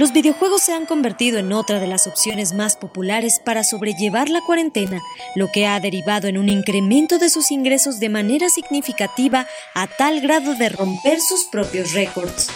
Los 0.00 0.14
videojuegos 0.14 0.62
se 0.62 0.72
han 0.72 0.86
convertido 0.86 1.38
en 1.38 1.52
otra 1.52 1.78
de 1.78 1.86
las 1.86 2.06
opciones 2.06 2.54
más 2.54 2.74
populares 2.74 3.38
para 3.38 3.62
sobrellevar 3.62 4.30
la 4.30 4.40
cuarentena, 4.40 4.98
lo 5.36 5.52
que 5.52 5.66
ha 5.66 5.78
derivado 5.78 6.26
en 6.26 6.38
un 6.38 6.48
incremento 6.48 7.18
de 7.18 7.28
sus 7.28 7.50
ingresos 7.50 8.00
de 8.00 8.08
manera 8.08 8.48
significativa 8.48 9.46
a 9.74 9.86
tal 9.88 10.22
grado 10.22 10.54
de 10.54 10.70
romper 10.70 11.20
sus 11.20 11.44
propios 11.44 11.92
récords. 11.92 12.48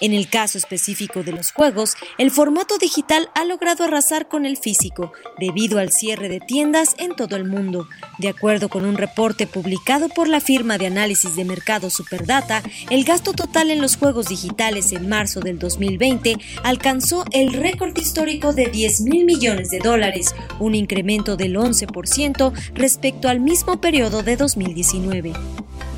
En 0.00 0.14
el 0.14 0.28
caso 0.30 0.56
específico 0.56 1.22
de 1.22 1.32
los 1.32 1.52
juegos, 1.52 1.94
el 2.16 2.30
formato 2.30 2.78
digital 2.78 3.28
ha 3.34 3.44
logrado 3.44 3.84
arrasar 3.84 4.28
con 4.28 4.46
el 4.46 4.56
físico, 4.56 5.12
debido 5.38 5.78
al 5.78 5.92
cierre 5.92 6.30
de 6.30 6.40
tiendas 6.40 6.94
en 6.98 7.14
todo 7.14 7.36
el 7.36 7.44
mundo. 7.44 7.86
De 8.18 8.28
acuerdo 8.28 8.70
con 8.70 8.86
un 8.86 8.96
reporte 8.96 9.46
publicado 9.46 10.08
por 10.08 10.26
la 10.26 10.40
firma 10.40 10.78
de 10.78 10.86
análisis 10.86 11.36
de 11.36 11.44
mercado 11.44 11.90
Superdata, 11.90 12.62
el 12.88 13.04
gasto 13.04 13.34
total 13.34 13.70
en 13.70 13.82
los 13.82 13.96
juegos 13.96 14.28
digitales 14.28 14.92
en 14.92 15.06
marzo 15.06 15.40
del 15.40 15.58
2020 15.58 16.36
alcanzó 16.62 17.24
el 17.32 17.52
récord 17.52 17.96
histórico 17.96 18.54
de 18.54 18.66
10 18.66 19.02
mil 19.02 19.26
millones 19.26 19.68
de 19.68 19.80
dólares, 19.80 20.34
un 20.58 20.74
incremento 20.74 21.36
del 21.36 21.56
11% 21.56 22.52
respecto 22.74 23.28
al 23.28 23.40
mismo 23.40 23.82
periodo 23.82 24.22
de 24.22 24.36
2019. 24.36 25.32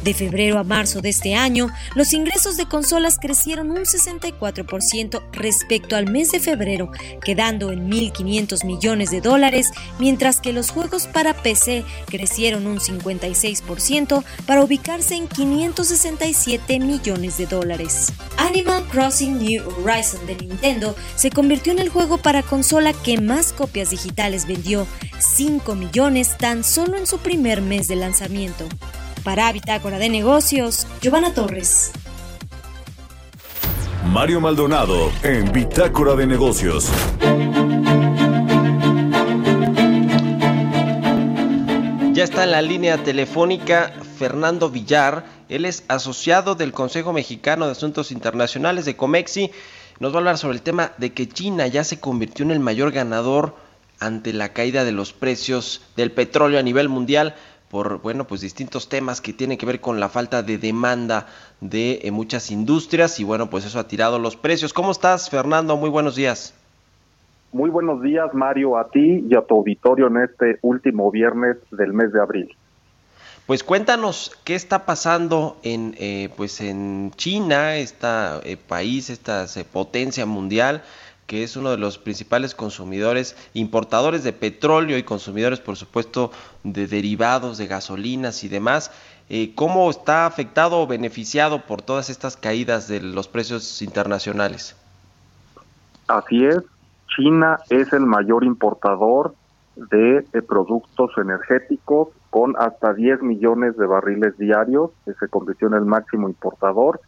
De 0.02 0.14
febrero 0.14 0.58
a 0.58 0.64
marzo 0.64 1.00
de 1.00 1.10
este 1.10 1.36
año, 1.36 1.70
los 1.94 2.12
ingresos 2.12 2.56
de 2.56 2.66
consolas 2.66 3.18
crecieron 3.20 3.70
un 3.70 3.84
64% 3.84 5.22
respecto 5.30 5.94
al 5.94 6.10
mes 6.10 6.32
de 6.32 6.40
febrero, 6.40 6.90
quedando 7.24 7.70
en 7.70 7.88
1.500 7.88 8.64
millones 8.64 9.12
de 9.12 9.20
dólares, 9.20 9.70
mientras 10.00 10.40
que 10.40 10.52
los 10.52 10.70
juegos 10.70 11.06
para 11.06 11.34
PC 11.34 11.84
crecieron 12.06 12.66
un 12.66 12.80
56% 12.80 14.24
para 14.44 14.64
ubicarse 14.64 15.14
en 15.14 15.28
567 15.28 16.80
millones 16.80 17.38
de 17.38 17.46
dólares. 17.46 18.12
Animal 18.38 18.84
Crossing 18.90 19.38
New 19.38 19.62
Horizon 19.84 20.26
de 20.26 20.34
Nintendo 20.34 20.96
se 21.14 21.30
convirtió 21.30 21.72
en 21.72 21.78
el 21.78 21.90
juego 21.90 22.18
para 22.18 22.42
consola 22.42 22.92
que 22.92 23.20
más 23.20 23.52
copias 23.52 23.90
digitales 23.90 24.48
vendió, 24.48 24.84
5 25.20 25.76
millones 25.76 26.36
tan 26.38 26.64
solo 26.64 26.96
en 26.96 27.06
su 27.06 27.18
primer 27.18 27.62
mes 27.62 27.86
de 27.86 27.94
lanzamiento. 27.94 28.66
Para 29.24 29.52
Bitácora 29.52 30.00
de 30.00 30.08
Negocios, 30.08 30.84
Giovanna 31.00 31.32
Torres. 31.32 31.92
Mario 34.06 34.40
Maldonado 34.40 35.12
en 35.22 35.52
Bitácora 35.52 36.16
de 36.16 36.26
Negocios. 36.26 36.90
Ya 42.12 42.24
está 42.24 42.42
en 42.42 42.50
la 42.50 42.62
línea 42.62 42.98
telefónica 42.98 43.92
Fernando 44.18 44.70
Villar. 44.70 45.24
Él 45.48 45.66
es 45.66 45.84
asociado 45.86 46.56
del 46.56 46.72
Consejo 46.72 47.12
Mexicano 47.12 47.66
de 47.66 47.72
Asuntos 47.72 48.10
Internacionales 48.10 48.86
de 48.86 48.96
Comexi. 48.96 49.52
Nos 50.00 50.12
va 50.12 50.16
a 50.16 50.18
hablar 50.18 50.38
sobre 50.38 50.56
el 50.56 50.62
tema 50.62 50.92
de 50.98 51.12
que 51.12 51.28
China 51.28 51.68
ya 51.68 51.84
se 51.84 52.00
convirtió 52.00 52.44
en 52.44 52.50
el 52.50 52.60
mayor 52.60 52.90
ganador 52.90 53.54
ante 54.00 54.32
la 54.32 54.52
caída 54.52 54.84
de 54.84 54.90
los 54.90 55.12
precios 55.12 55.80
del 55.96 56.10
petróleo 56.10 56.58
a 56.58 56.62
nivel 56.62 56.88
mundial. 56.88 57.36
Por 57.72 58.02
bueno 58.02 58.26
pues 58.26 58.42
distintos 58.42 58.90
temas 58.90 59.22
que 59.22 59.32
tienen 59.32 59.56
que 59.56 59.64
ver 59.64 59.80
con 59.80 59.98
la 59.98 60.10
falta 60.10 60.42
de 60.42 60.58
demanda 60.58 61.26
de 61.62 62.00
eh, 62.02 62.10
muchas 62.10 62.50
industrias 62.50 63.18
y 63.18 63.24
bueno 63.24 63.48
pues 63.48 63.64
eso 63.64 63.78
ha 63.80 63.88
tirado 63.88 64.18
los 64.18 64.36
precios. 64.36 64.74
¿Cómo 64.74 64.92
estás 64.92 65.30
Fernando? 65.30 65.78
Muy 65.78 65.88
buenos 65.88 66.14
días. 66.14 66.54
Muy 67.50 67.70
buenos 67.70 68.02
días 68.02 68.32
Mario 68.34 68.76
a 68.76 68.90
ti 68.90 69.24
y 69.26 69.34
a 69.34 69.40
tu 69.40 69.56
auditorio 69.56 70.08
en 70.08 70.18
este 70.18 70.58
último 70.60 71.10
viernes 71.10 71.56
del 71.70 71.94
mes 71.94 72.12
de 72.12 72.20
abril. 72.20 72.54
Pues 73.46 73.64
cuéntanos 73.64 74.38
qué 74.44 74.54
está 74.54 74.84
pasando 74.84 75.56
en 75.62 75.94
eh, 75.98 76.28
pues 76.36 76.60
en 76.60 77.10
China, 77.16 77.76
este 77.76 78.58
país, 78.68 79.08
esta 79.08 79.46
potencia 79.72 80.26
mundial 80.26 80.82
que 81.26 81.42
es 81.42 81.56
uno 81.56 81.70
de 81.70 81.78
los 81.78 81.98
principales 81.98 82.54
consumidores, 82.54 83.36
importadores 83.54 84.24
de 84.24 84.32
petróleo 84.32 84.98
y 84.98 85.02
consumidores, 85.02 85.60
por 85.60 85.76
supuesto, 85.76 86.30
de 86.64 86.86
derivados, 86.86 87.58
de 87.58 87.66
gasolinas 87.66 88.44
y 88.44 88.48
demás. 88.48 88.90
Eh, 89.28 89.54
¿Cómo 89.54 89.88
está 89.90 90.26
afectado 90.26 90.80
o 90.80 90.86
beneficiado 90.86 91.62
por 91.62 91.82
todas 91.82 92.10
estas 92.10 92.36
caídas 92.36 92.88
de 92.88 93.00
los 93.00 93.28
precios 93.28 93.80
internacionales? 93.80 94.76
Así 96.08 96.44
es, 96.44 96.62
China 97.16 97.58
es 97.70 97.92
el 97.92 98.06
mayor 98.06 98.44
importador 98.44 99.34
de, 99.76 100.24
productos 100.46 101.10
energéticos 101.16 102.08
con 102.30 102.54
hasta 102.58 102.92
10 102.94 103.22
millones 103.22 103.76
de 103.76 103.86
barriles 103.86 104.36
diarios, 104.38 104.90
que 105.04 105.14
se 105.14 105.28
convirtió 105.28 105.68
el 105.68 105.84
máximo 105.84 106.28
importador, 106.28 107.00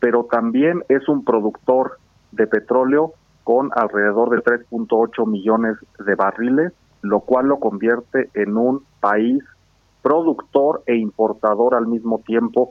pero 0.00 0.24
también 0.24 0.82
es 0.88 1.08
un 1.08 1.24
productor 1.24 1.98
de 2.32 2.46
petróleo 2.46 3.14
con 3.44 3.70
alrededor 3.74 4.30
de 4.30 4.42
3.8 4.42 5.26
millones 5.26 5.76
de 5.98 6.14
barriles, 6.14 6.72
lo 7.02 7.20
cual 7.20 7.46
lo 7.46 7.58
convierte 7.58 8.30
en 8.34 8.56
un 8.56 8.84
país 9.00 9.42
productor 10.02 10.82
e 10.86 10.96
importador 10.96 11.74
al 11.74 11.86
mismo 11.86 12.20
tiempo, 12.20 12.70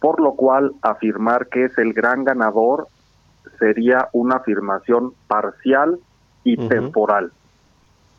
por 0.00 0.20
lo 0.20 0.34
cual 0.34 0.72
afirmar 0.82 1.48
que 1.48 1.64
es 1.64 1.78
el 1.78 1.92
gran 1.92 2.24
ganador 2.24 2.88
sería 3.58 4.08
una 4.12 4.36
afirmación 4.36 5.12
parcial 5.28 5.98
y 6.44 6.56
temporal. 6.56 7.32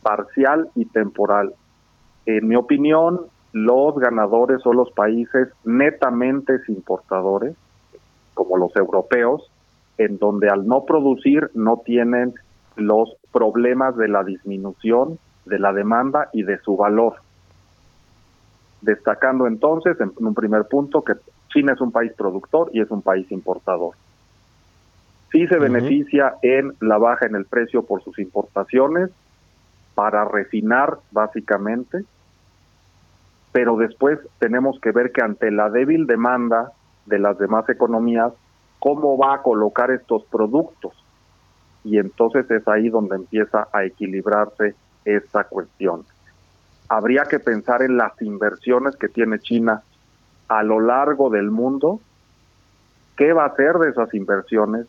Parcial 0.02 0.70
y 0.76 0.86
temporal. 0.86 1.54
En 2.26 2.48
mi 2.48 2.56
opinión, 2.56 3.22
los 3.52 3.96
ganadores 3.96 4.62
son 4.62 4.78
los 4.78 4.92
países 4.92 5.50
netamente 5.64 6.60
importadores, 6.68 7.56
como 8.34 8.58
los 8.58 8.76
europeos, 8.76 9.50
en 9.98 10.18
donde 10.18 10.50
al 10.50 10.68
no 10.68 10.86
producir 10.86 11.50
no 11.54 11.82
tienen 11.86 12.34
los 12.76 13.16
problemas 13.32 13.96
de 13.98 14.08
la 14.08 14.24
disminución 14.24 15.20
de 15.46 15.60
la 15.60 15.74
demanda 15.74 16.30
y 16.34 16.44
de 16.44 16.58
su 16.60 16.78
valor. 16.78 17.16
Destacando 18.82 19.48
entonces, 19.48 19.98
en 20.00 20.12
un 20.18 20.34
primer 20.34 20.66
punto, 20.66 21.04
que 21.04 21.14
China 21.50 21.74
es 21.74 21.82
un 21.82 21.92
país 21.92 22.12
productor 22.14 22.70
y 22.74 22.82
es 22.82 22.90
un 22.92 23.02
país 23.02 23.32
importador. 23.32 23.96
Sí 25.32 25.48
se 25.48 25.58
beneficia 25.58 26.36
en 26.42 26.74
la 26.80 26.98
baja 26.98 27.26
en 27.26 27.36
el 27.36 27.46
precio 27.46 27.84
por 27.84 28.04
sus 28.04 28.20
importaciones 28.20 29.10
para 29.96 30.26
refinar 30.26 31.00
básicamente, 31.12 32.04
pero 33.52 33.78
después 33.78 34.20
tenemos 34.40 34.80
que 34.80 34.92
ver 34.92 35.12
que 35.12 35.22
ante 35.22 35.50
la 35.52 35.70
débil 35.70 36.06
demanda 36.06 36.72
de 37.06 37.20
las 37.20 37.38
demás 37.38 37.68
economías, 37.70 38.32
cómo 38.84 39.18
va 39.18 39.36
a 39.36 39.42
colocar 39.42 39.92
estos 39.92 40.26
productos. 40.26 40.92
Y 41.86 42.00
entonces 42.00 42.52
es 42.52 42.68
ahí 42.68 42.90
donde 42.90 43.16
empieza 43.16 43.70
a 43.72 43.86
equilibrarse 43.86 44.76
esta 45.06 45.46
cuestión. 45.46 46.04
Habría 46.90 47.24
que 47.24 47.40
pensar 47.40 47.82
en 47.82 47.96
las 47.96 48.22
inversiones 48.22 48.98
que 48.98 49.08
tiene 49.08 49.40
China 49.40 49.84
a 50.50 50.64
lo 50.64 50.82
largo 50.82 51.30
del 51.30 51.50
mundo, 51.50 52.02
qué 53.16 53.32
va 53.32 53.44
a 53.44 53.48
hacer 53.48 53.76
de 53.76 53.92
esas 53.92 54.14
inversiones 54.14 54.86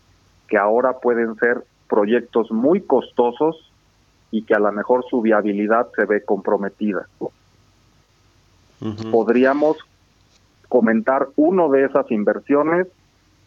que 0.48 0.59
ahora 0.59 0.98
pueden 0.98 1.37
ser 1.37 1.62
proyectos 1.88 2.50
muy 2.50 2.80
costosos 2.80 3.70
y 4.33 4.42
que 4.42 4.54
a 4.54 4.59
lo 4.59 4.72
mejor 4.72 5.04
su 5.09 5.22
viabilidad 5.22 5.87
se 5.94 6.04
ve 6.04 6.24
comprometida. 6.24 7.07
Podríamos 9.12 9.76
comentar 10.68 11.28
uno 11.37 11.68
de 11.68 11.85
esas 11.85 12.11
inversiones 12.11 12.88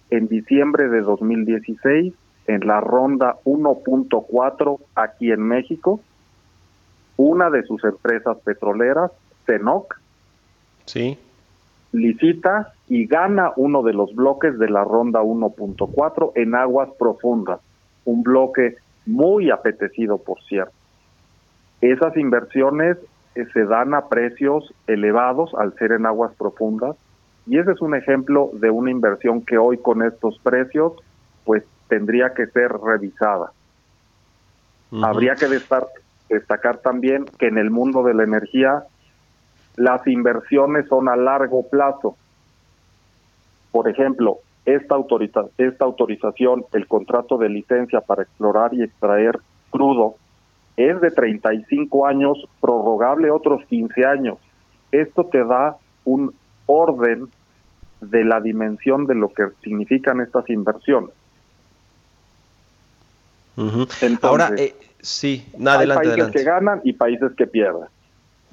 en 0.09 0.27
diciembre 0.27 0.89
de 0.89 1.01
2016 1.01 2.13
en 2.47 2.67
la 2.67 2.79
ronda 2.79 3.37
1.4 3.43 4.79
aquí 4.95 5.31
en 5.31 5.41
México, 5.41 5.99
una 7.17 7.49
de 7.49 7.63
sus 7.63 7.83
empresas 7.83 8.37
petroleras, 8.43 9.11
CENOC, 9.45 9.99
sí. 10.85 11.17
licita 11.91 12.73
y 12.87 13.05
gana 13.05 13.51
uno 13.57 13.83
de 13.83 13.93
los 13.93 14.15
bloques 14.15 14.57
de 14.57 14.69
la 14.69 14.83
ronda 14.83 15.21
1.4 15.21 16.31
en 16.35 16.55
aguas 16.55 16.89
profundas, 16.97 17.59
un 18.05 18.23
bloque 18.23 18.77
muy 19.05 19.51
apetecido, 19.51 20.17
por 20.17 20.41
cierto. 20.43 20.73
Esas 21.81 22.15
inversiones 22.17 22.97
eh, 23.35 23.45
se 23.53 23.65
dan 23.65 23.93
a 23.93 24.07
precios 24.07 24.73
elevados 24.87 25.53
al 25.55 25.73
ser 25.75 25.91
en 25.91 26.05
aguas 26.05 26.33
profundas 26.35 26.95
y 27.47 27.57
ese 27.57 27.71
es 27.71 27.81
un 27.81 27.95
ejemplo 27.95 28.49
de 28.53 28.69
una 28.69 28.91
inversión 28.91 29.41
que 29.41 29.57
hoy 29.57 29.77
con 29.77 30.03
estos 30.03 30.37
precios 30.39 30.93
pues 31.45 31.63
tendría 31.87 32.33
que 32.33 32.47
ser 32.47 32.71
revisada. 32.73 33.51
Habría 35.01 35.35
que 35.35 35.47
destacar 36.29 36.77
también 36.77 37.25
que 37.39 37.47
en 37.47 37.57
el 37.57 37.69
mundo 37.69 38.03
de 38.03 38.13
la 38.13 38.23
energía 38.23 38.83
las 39.77 40.05
inversiones 40.07 40.87
son 40.87 41.07
a 41.07 41.15
largo 41.15 41.67
plazo. 41.69 42.17
Por 43.71 43.89
ejemplo, 43.89 44.39
esta, 44.65 44.95
autoriza 44.95 45.45
esta 45.57 45.85
autorización, 45.85 46.65
el 46.73 46.87
contrato 46.87 47.37
de 47.37 47.47
licencia 47.47 48.01
para 48.01 48.23
explorar 48.23 48.73
y 48.73 48.83
extraer 48.83 49.39
crudo, 49.69 50.15
es 50.75 50.99
de 50.99 51.11
35 51.11 52.05
años, 52.05 52.45
prorrogable 52.59 53.31
otros 53.31 53.65
15 53.67 54.05
años. 54.05 54.37
Esto 54.91 55.25
te 55.25 55.43
da 55.43 55.77
un 56.03 56.33
orden 56.65 57.29
de 58.01 58.23
la 58.23 58.41
dimensión 58.41 59.05
de 59.07 59.15
lo 59.15 59.29
que 59.29 59.47
significan 59.63 60.21
estas 60.21 60.49
inversiones. 60.49 61.11
Ahora, 64.21 64.51
eh, 64.57 64.75
sí, 65.01 65.45
hay 65.65 65.87
países 65.87 66.27
que 66.31 66.43
ganan 66.43 66.81
y 66.83 66.93
países 66.93 67.31
que 67.35 67.47
pierden. 67.47 67.87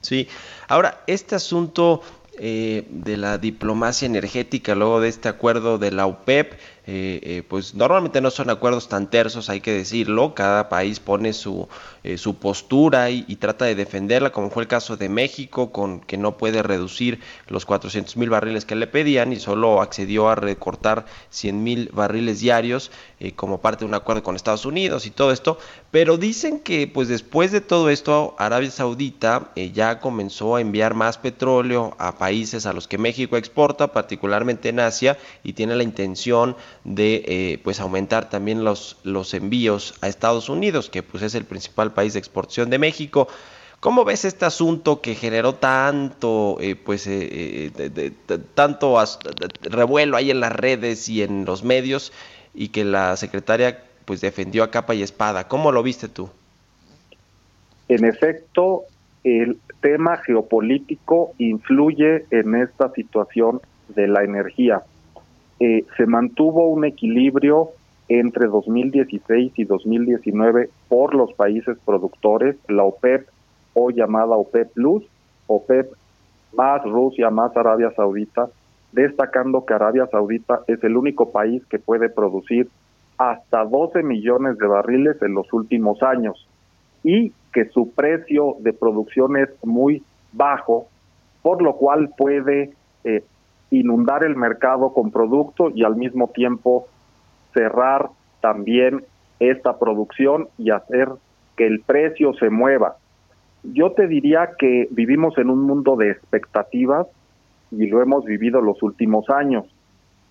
Sí, 0.00 0.28
ahora, 0.68 1.02
este 1.06 1.34
asunto 1.34 2.02
eh, 2.38 2.86
de 2.90 3.16
la 3.16 3.38
diplomacia 3.38 4.06
energética, 4.06 4.74
luego 4.74 5.00
de 5.00 5.08
este 5.08 5.28
acuerdo 5.28 5.78
de 5.78 5.92
la 5.92 6.06
UPEP, 6.06 6.54
eh, 6.86 7.20
eh, 7.22 7.42
pues 7.48 7.74
normalmente 7.74 8.20
no 8.20 8.30
son 8.30 8.50
acuerdos 8.50 8.90
tan 8.90 9.08
tersos, 9.08 9.48
hay 9.48 9.62
que 9.62 9.72
decirlo, 9.72 10.34
cada 10.34 10.68
país 10.68 11.00
pone 11.00 11.32
su, 11.32 11.66
eh, 12.02 12.18
su 12.18 12.36
postura 12.36 13.08
y, 13.08 13.22
trata 13.36 13.64
de 13.64 13.74
defenderla, 13.74 14.32
como 14.32 14.50
fue 14.50 14.64
el 14.64 14.68
caso 14.68 14.98
de 14.98 15.08
México, 15.08 15.72
con 15.72 16.00
que 16.00 16.18
no 16.18 16.36
puede 16.36 16.62
reducir 16.62 17.20
los 17.48 17.64
400 17.64 18.18
mil 18.18 18.28
barriles 18.28 18.66
que 18.66 18.74
le 18.74 18.86
pedían 18.86 19.32
y 19.32 19.36
solo 19.36 19.80
accedió 19.80 20.28
a 20.28 20.34
recortar 20.34 21.06
100 21.30 21.62
mil 21.62 21.90
barriles 21.92 22.40
diarios 22.40 22.90
como 23.36 23.60
parte 23.60 23.84
de 23.84 23.88
un 23.88 23.94
acuerdo 23.94 24.22
con 24.22 24.36
Estados 24.36 24.66
Unidos 24.66 25.06
y 25.06 25.10
todo 25.10 25.32
esto, 25.32 25.58
pero 25.90 26.18
dicen 26.18 26.60
que 26.60 26.86
pues 26.86 27.08
después 27.08 27.52
de 27.52 27.62
todo 27.62 27.88
esto 27.88 28.34
Arabia 28.38 28.70
Saudita 28.70 29.52
ya 29.72 30.00
comenzó 30.00 30.56
a 30.56 30.60
enviar 30.60 30.92
más 30.92 31.16
petróleo 31.16 31.94
a 31.98 32.18
países 32.18 32.66
a 32.66 32.74
los 32.74 32.86
que 32.86 32.98
México 32.98 33.38
exporta, 33.38 33.88
particularmente 33.88 34.68
en 34.68 34.80
Asia, 34.80 35.16
y 35.42 35.54
tiene 35.54 35.74
la 35.74 35.82
intención 35.82 36.56
de 36.84 37.24
eh, 37.26 37.60
pues 37.64 37.80
aumentar 37.80 38.28
también 38.28 38.62
los, 38.62 38.98
los 39.04 39.34
envíos 39.34 39.94
a 40.02 40.08
Estados 40.08 40.48
Unidos, 40.48 40.90
que 40.90 41.02
pues 41.02 41.22
es 41.22 41.34
el 41.34 41.44
principal 41.44 41.92
país 41.92 42.12
de 42.12 42.18
exportación 42.18 42.70
de 42.70 42.78
México. 42.78 43.28
¿Cómo 43.80 44.04
ves 44.04 44.24
este 44.24 44.46
asunto 44.46 45.00
que 45.02 45.14
generó 45.14 45.56
tanto, 45.56 46.56
eh, 46.60 46.74
pues, 46.74 47.06
eh, 47.06 47.70
tanto 48.54 48.96
revuelo 49.62 50.16
ahí 50.16 50.30
en 50.30 50.40
las 50.40 50.52
redes 50.52 51.08
y 51.08 51.22
en 51.22 51.44
los 51.44 51.64
medios 51.64 52.12
y 52.54 52.68
que 52.68 52.84
la 52.84 53.16
secretaria 53.16 53.82
pues 54.06 54.20
defendió 54.20 54.62
a 54.62 54.70
capa 54.70 54.94
y 54.94 55.02
espada? 55.02 55.48
¿Cómo 55.48 55.70
lo 55.70 55.82
viste 55.82 56.08
tú? 56.08 56.30
En 57.88 58.06
efecto, 58.06 58.84
el 59.22 59.58
tema 59.80 60.16
geopolítico 60.18 61.32
influye 61.38 62.24
en 62.30 62.54
esta 62.54 62.90
situación 62.92 63.60
de 63.88 64.08
la 64.08 64.24
energía. 64.24 64.82
Eh, 65.60 65.84
se 65.96 66.06
mantuvo 66.06 66.68
un 66.68 66.84
equilibrio 66.84 67.70
entre 68.08 68.48
2016 68.48 69.52
y 69.56 69.64
2019 69.64 70.68
por 70.88 71.14
los 71.14 71.32
países 71.34 71.78
productores, 71.84 72.56
la 72.68 72.84
OPEP 72.84 73.28
o 73.74 73.90
llamada 73.90 74.36
OPEP 74.36 74.72
Plus, 74.72 75.04
OPEP 75.46 75.92
más 76.52 76.82
Rusia 76.84 77.30
más 77.30 77.56
Arabia 77.56 77.92
Saudita, 77.96 78.48
destacando 78.92 79.64
que 79.64 79.74
Arabia 79.74 80.06
Saudita 80.10 80.60
es 80.66 80.82
el 80.84 80.96
único 80.96 81.30
país 81.30 81.64
que 81.66 81.78
puede 81.78 82.08
producir 82.08 82.68
hasta 83.18 83.64
12 83.64 84.02
millones 84.02 84.58
de 84.58 84.66
barriles 84.66 85.20
en 85.22 85.34
los 85.34 85.52
últimos 85.52 86.02
años 86.02 86.48
y 87.02 87.32
que 87.52 87.66
su 87.66 87.90
precio 87.92 88.56
de 88.60 88.72
producción 88.72 89.36
es 89.36 89.48
muy 89.62 90.02
bajo 90.32 90.88
por 91.42 91.62
lo 91.62 91.76
cual 91.76 92.10
puede 92.16 92.72
eh, 93.04 93.22
inundar 93.78 94.24
el 94.24 94.36
mercado 94.36 94.92
con 94.92 95.10
producto 95.10 95.70
y 95.70 95.84
al 95.84 95.96
mismo 95.96 96.28
tiempo 96.28 96.86
cerrar 97.52 98.08
también 98.40 99.04
esta 99.40 99.78
producción 99.78 100.48
y 100.58 100.70
hacer 100.70 101.08
que 101.56 101.66
el 101.66 101.80
precio 101.80 102.34
se 102.34 102.50
mueva. 102.50 102.96
Yo 103.62 103.92
te 103.92 104.06
diría 104.06 104.50
que 104.58 104.88
vivimos 104.90 105.38
en 105.38 105.50
un 105.50 105.62
mundo 105.62 105.96
de 105.96 106.10
expectativas 106.10 107.06
y 107.70 107.86
lo 107.86 108.02
hemos 108.02 108.24
vivido 108.24 108.60
los 108.60 108.82
últimos 108.82 109.28
años. 109.30 109.64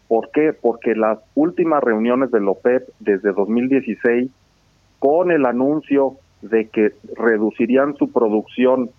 ¿Por 0.07 0.29
qué? 0.31 0.53
Porque 0.53 0.95
las 0.95 1.19
últimas 1.33 1.83
reuniones 1.83 2.31
del 2.31 2.47
OPEP 2.47 2.87
desde 2.99 3.31
2016, 3.31 4.29
con 4.99 5.31
el 5.31 5.45
anuncio 5.45 6.17
de 6.41 6.67
que 6.67 6.91
reducirían 7.15 7.95
su 7.95 8.11
producción, 8.11 8.91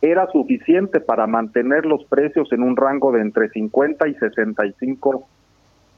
era 0.00 0.30
suficiente 0.30 1.00
para 1.00 1.26
mantener 1.26 1.84
los 1.84 2.04
precios 2.04 2.52
en 2.52 2.62
un 2.62 2.76
rango 2.76 3.12
de 3.12 3.20
entre 3.20 3.48
50 3.48 4.08
y 4.08 4.14
65 4.14 5.26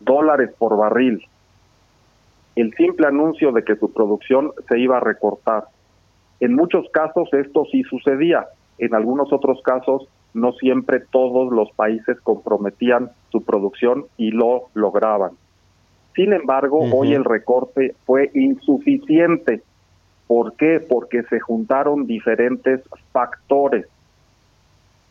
dólares 0.00 0.50
por 0.58 0.76
barril. 0.76 1.22
El 2.56 2.72
simple 2.74 3.06
anuncio 3.06 3.52
de 3.52 3.62
que 3.62 3.76
su 3.76 3.92
producción 3.92 4.52
se 4.68 4.78
iba 4.78 4.96
a 4.96 5.00
recortar. 5.00 5.64
En 6.40 6.54
muchos 6.54 6.88
casos 6.90 7.28
esto 7.32 7.66
sí 7.70 7.82
sucedía, 7.82 8.46
en 8.78 8.94
algunos 8.94 9.32
otros 9.32 9.60
casos 9.62 10.08
no 10.32 10.52
siempre 10.52 11.00
todos 11.00 11.52
los 11.52 11.70
países 11.72 12.18
comprometían 12.20 13.10
su 13.30 13.42
producción 13.42 14.06
y 14.16 14.30
lo 14.30 14.68
lograban. 14.74 15.32
Sin 16.14 16.32
embargo, 16.32 16.80
hoy 16.92 17.14
el 17.14 17.24
recorte 17.24 17.94
fue 18.04 18.30
insuficiente. 18.34 19.62
¿Por 20.30 20.54
qué? 20.54 20.78
Porque 20.78 21.24
se 21.24 21.40
juntaron 21.40 22.06
diferentes 22.06 22.82
factores. 23.10 23.88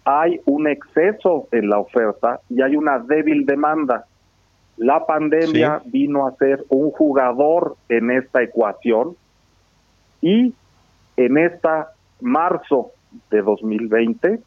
Hay 0.05 0.39
un 0.45 0.65
exceso 0.65 1.49
en 1.51 1.69
la 1.69 1.77
oferta 1.77 2.39
y 2.47 2.61
hay 2.61 2.77
una 2.77 2.99
débil 2.99 3.45
demanda. 3.45 4.05
La 4.77 5.05
pandemia 5.05 5.81
vino 5.83 6.25
a 6.25 6.37
ser 6.37 6.63
un 6.69 6.91
jugador 6.91 7.75
en 7.89 8.11
esta 8.11 8.41
ecuación 8.41 9.17
y 10.21 10.53
en 11.17 11.37
esta 11.37 11.89
marzo 12.21 12.91
de 13.29 13.41
2020 13.41 14.39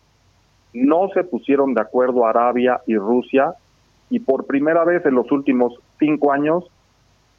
no 0.73 1.11
se 1.13 1.23
pusieron 1.25 1.75
de 1.75 1.83
acuerdo 1.83 2.25
Arabia 2.25 2.81
y 2.87 2.97
Rusia 2.97 3.57
y 4.09 4.21
por 4.21 4.47
primera 4.47 4.85
vez 4.85 5.05
en 5.05 5.17
los 5.17 5.31
últimos 5.33 5.75
cinco 5.99 6.33
años 6.33 6.65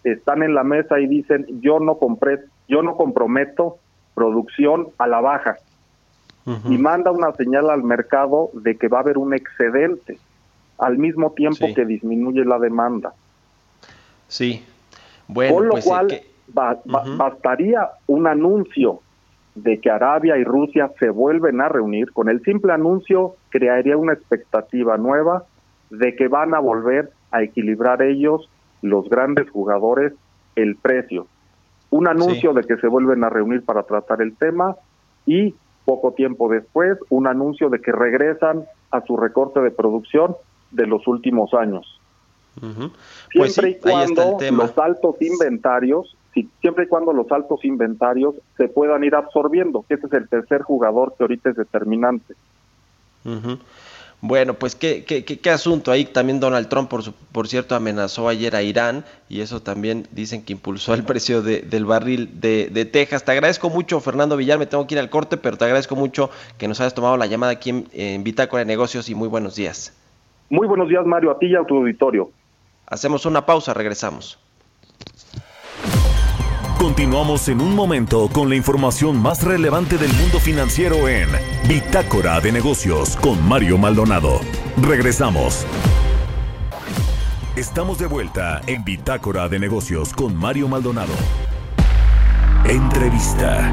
están 0.03 0.43
en 0.43 0.53
la 0.53 0.63
mesa 0.63 0.99
y 0.99 1.07
dicen 1.07 1.47
yo 1.61 1.79
no 1.79 1.97
compré, 1.97 2.41
yo 2.67 2.81
no 2.81 2.95
comprometo 2.95 3.77
producción 4.15 4.87
a 4.97 5.07
la 5.07 5.21
baja 5.21 5.57
y 6.69 6.77
manda 6.77 7.09
una 7.11 7.31
señal 7.33 7.69
al 7.69 7.83
mercado 7.83 8.49
de 8.53 8.77
que 8.77 8.89
va 8.89 8.97
a 8.97 9.01
haber 9.01 9.17
un 9.17 9.33
excedente 9.33 10.19
al 10.77 10.97
mismo 10.97 11.31
tiempo 11.31 11.67
que 11.73 11.85
disminuye 11.85 12.43
la 12.43 12.59
demanda. 12.59 13.13
Sí. 14.27 14.63
Bueno, 15.27 15.55
Con 15.55 15.65
lo 15.67 15.71
pues, 15.71 15.85
eh, 15.85 15.89
cual 15.89 16.07
que- 16.07 16.25
ba- 16.47 16.79
ba- 16.85 17.03
bastaría 17.15 17.87
un 18.07 18.27
anuncio 18.27 18.99
de 19.55 19.79
que 19.79 19.89
Arabia 19.89 20.37
y 20.37 20.43
Rusia 20.43 20.91
se 20.99 21.09
vuelven 21.09 21.61
a 21.61 21.69
reunir, 21.69 22.11
con 22.11 22.27
el 22.27 22.41
simple 22.43 22.73
anuncio 22.73 23.35
crearía 23.49 23.95
una 23.95 24.13
expectativa 24.13 24.97
nueva 24.97 25.43
de 25.91 26.15
que 26.15 26.27
van 26.27 26.53
a 26.55 26.59
volver 26.59 27.11
a 27.31 27.41
equilibrar 27.43 28.01
ellos, 28.01 28.49
los 28.81 29.07
grandes 29.09 29.49
jugadores, 29.49 30.13
el 30.55 30.75
precio. 30.75 31.27
Un 31.93 32.07
anuncio 32.07 32.53
de 32.53 32.63
que 32.63 32.77
se 32.77 32.87
vuelven 32.87 33.23
a 33.23 33.29
reunir 33.29 33.63
para 33.63 33.83
tratar 33.83 34.21
el 34.23 34.35
tema 34.35 34.75
y 35.27 35.53
poco 35.85 36.13
tiempo 36.13 36.49
después 36.49 36.97
un 37.09 37.27
anuncio 37.27 37.69
de 37.69 37.79
que 37.81 37.91
regresan 37.91 38.63
a 38.89 39.01
su 39.01 39.15
recorte 39.15 39.59
de 39.59 39.69
producción 39.69 40.35
de 40.71 40.87
los 40.87 41.07
últimos 41.07 41.53
años. 41.53 41.99
Pues 43.35 43.53
Siempre 43.53 43.73
sí, 43.73 43.77
y 43.77 43.81
cuando 43.91 44.37
los 44.51 44.77
altos 44.79 45.21
inventarios, 45.21 46.15
si- 46.33 46.49
siempre 46.61 46.85
y 46.85 46.87
cuando 46.87 47.13
los 47.13 47.31
altos 47.31 47.63
inventarios 47.63 48.33
se 48.57 48.67
puedan 48.69 49.03
ir 49.03 49.13
absorbiendo, 49.13 49.85
que 49.87 49.93
ese 49.95 50.07
es 50.07 50.13
el 50.13 50.27
tercer 50.27 50.63
jugador 50.63 51.13
que 51.15 51.23
ahorita 51.25 51.51
es 51.51 51.55
determinante. 51.57 52.33
Bueno, 54.25 54.53
pues 54.53 54.73
qué, 54.73 55.03
qué, 55.03 55.25
qué, 55.25 55.37
qué 55.37 55.49
asunto. 55.49 55.91
Ahí 55.91 56.05
también 56.05 56.39
Donald 56.39 56.69
Trump, 56.69 56.89
por, 56.89 57.03
su- 57.03 57.11
por 57.11 57.49
cierto, 57.49 57.75
amenazó 57.75 58.29
ayer 58.29 58.55
a 58.55 58.61
Irán 58.63 59.03
y 59.27 59.41
eso 59.41 59.61
también 59.61 60.07
dicen 60.11 60.43
que 60.43 60.53
impulsó 60.53 60.93
el 60.93 61.03
precio 61.03 61.41
de- 61.41 61.59
del 61.61 61.83
barril 61.83 62.29
de, 62.39 62.69
de 62.71 62.85
Texas. 62.85 63.25
Te 63.25 63.33
agradezco 63.33 63.69
mucho, 63.69 63.99
Fernando 63.99 64.37
Villar, 64.37 64.57
me 64.59 64.65
tengo 64.65 64.87
que 64.87 64.95
ir 64.95 64.99
al 64.99 65.09
corte, 65.09 65.35
pero 65.35 65.57
te 65.57 65.65
agradezco 65.65 65.97
mucho 65.97 66.29
que 66.57 66.69
nos 66.69 66.79
hayas 66.79 66.93
tomado 66.93 67.17
la 67.17 67.25
llamada 67.25 67.51
aquí 67.51 67.71
en, 67.71 67.89
en 67.91 68.23
Bitácora 68.23 68.59
de 68.61 68.65
Negocios 68.65 69.09
y 69.09 69.13
muy 69.13 69.27
buenos 69.27 69.55
días. 69.57 69.91
Muy 70.49 70.67
buenos 70.67 70.87
días, 70.87 71.05
Mario, 71.05 71.29
a 71.31 71.37
ti 71.37 71.47
y 71.47 71.55
a 71.57 71.65
tu 71.65 71.75
auditorio. 71.79 72.31
Hacemos 72.87 73.25
una 73.25 73.45
pausa, 73.45 73.73
regresamos. 73.73 74.39
Continuamos 76.79 77.47
en 77.47 77.61
un 77.61 77.75
momento 77.75 78.29
con 78.33 78.49
la 78.49 78.55
información 78.55 79.15
más 79.17 79.41
relevante 79.43 79.97
del 79.97 80.11
mundo 80.13 80.39
financiero 80.39 81.07
en 81.07 81.29
Bitácora 81.67 81.82
de 81.93 82.51
Negocios 82.51 83.15
con 83.17 83.47
Mario 83.47 83.77
Maldonado. 83.77 84.39
Regresamos. 84.81 85.63
Estamos 87.55 87.99
de 87.99 88.07
vuelta 88.07 88.61
en 88.65 88.83
Bitácora 88.83 89.47
de 89.47 89.59
Negocios 89.59 90.11
con 90.11 90.35
Mario 90.35 90.67
Maldonado. 90.67 91.13
Entrevista. 92.65 93.71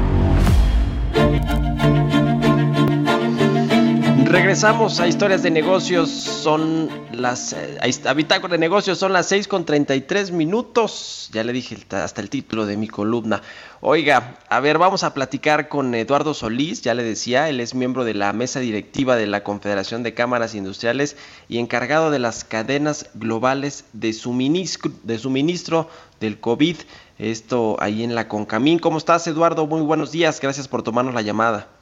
Regresamos 4.31 5.01
a 5.01 5.09
historias 5.09 5.43
de 5.43 5.51
negocios, 5.51 6.09
son 6.09 6.87
las 7.11 7.51
eh, 7.51 7.77
a 8.05 8.15
de 8.15 8.57
negocios 8.57 8.97
son 8.97 9.11
las 9.11 9.27
6 9.27 9.49
con 9.49 9.65
33 9.65 10.31
minutos. 10.31 11.29
Ya 11.33 11.43
le 11.43 11.51
dije 11.51 11.77
hasta 11.89 12.21
el 12.21 12.29
título 12.29 12.65
de 12.65 12.77
mi 12.77 12.87
columna. 12.87 13.41
Oiga, 13.81 14.37
a 14.47 14.61
ver, 14.61 14.77
vamos 14.77 15.03
a 15.03 15.13
platicar 15.13 15.67
con 15.67 15.93
Eduardo 15.93 16.33
Solís, 16.33 16.81
ya 16.81 16.93
le 16.93 17.03
decía, 17.03 17.49
él 17.49 17.59
es 17.59 17.75
miembro 17.75 18.05
de 18.05 18.13
la 18.13 18.31
mesa 18.31 18.61
directiva 18.61 19.17
de 19.17 19.27
la 19.27 19.43
Confederación 19.43 20.01
de 20.01 20.13
Cámaras 20.13 20.55
Industriales 20.55 21.17
y 21.49 21.57
encargado 21.57 22.09
de 22.09 22.19
las 22.19 22.45
cadenas 22.45 23.09
globales 23.13 23.83
de 23.91 24.13
suministro, 24.13 24.93
de 25.03 25.19
suministro 25.19 25.89
del 26.21 26.39
COVID. 26.39 26.77
Esto 27.19 27.75
ahí 27.81 28.01
en 28.01 28.15
la 28.15 28.29
Concamín. 28.29 28.79
¿Cómo 28.79 28.97
estás, 28.97 29.27
Eduardo? 29.27 29.67
Muy 29.67 29.81
buenos 29.81 30.13
días. 30.13 30.39
Gracias 30.39 30.69
por 30.69 30.83
tomarnos 30.83 31.13
la 31.13 31.21
llamada. 31.21 31.80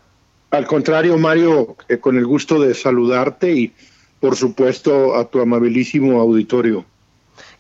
Al 0.52 0.66
contrario, 0.66 1.18
Mario, 1.18 1.76
eh, 1.88 2.00
con 2.00 2.18
el 2.18 2.26
gusto 2.26 2.60
de 2.60 2.74
saludarte 2.74 3.54
y, 3.54 3.74
por 4.20 4.36
supuesto, 4.36 5.16
a 5.16 5.30
tu 5.30 5.40
amabilísimo 5.40 6.20
auditorio. 6.20 6.86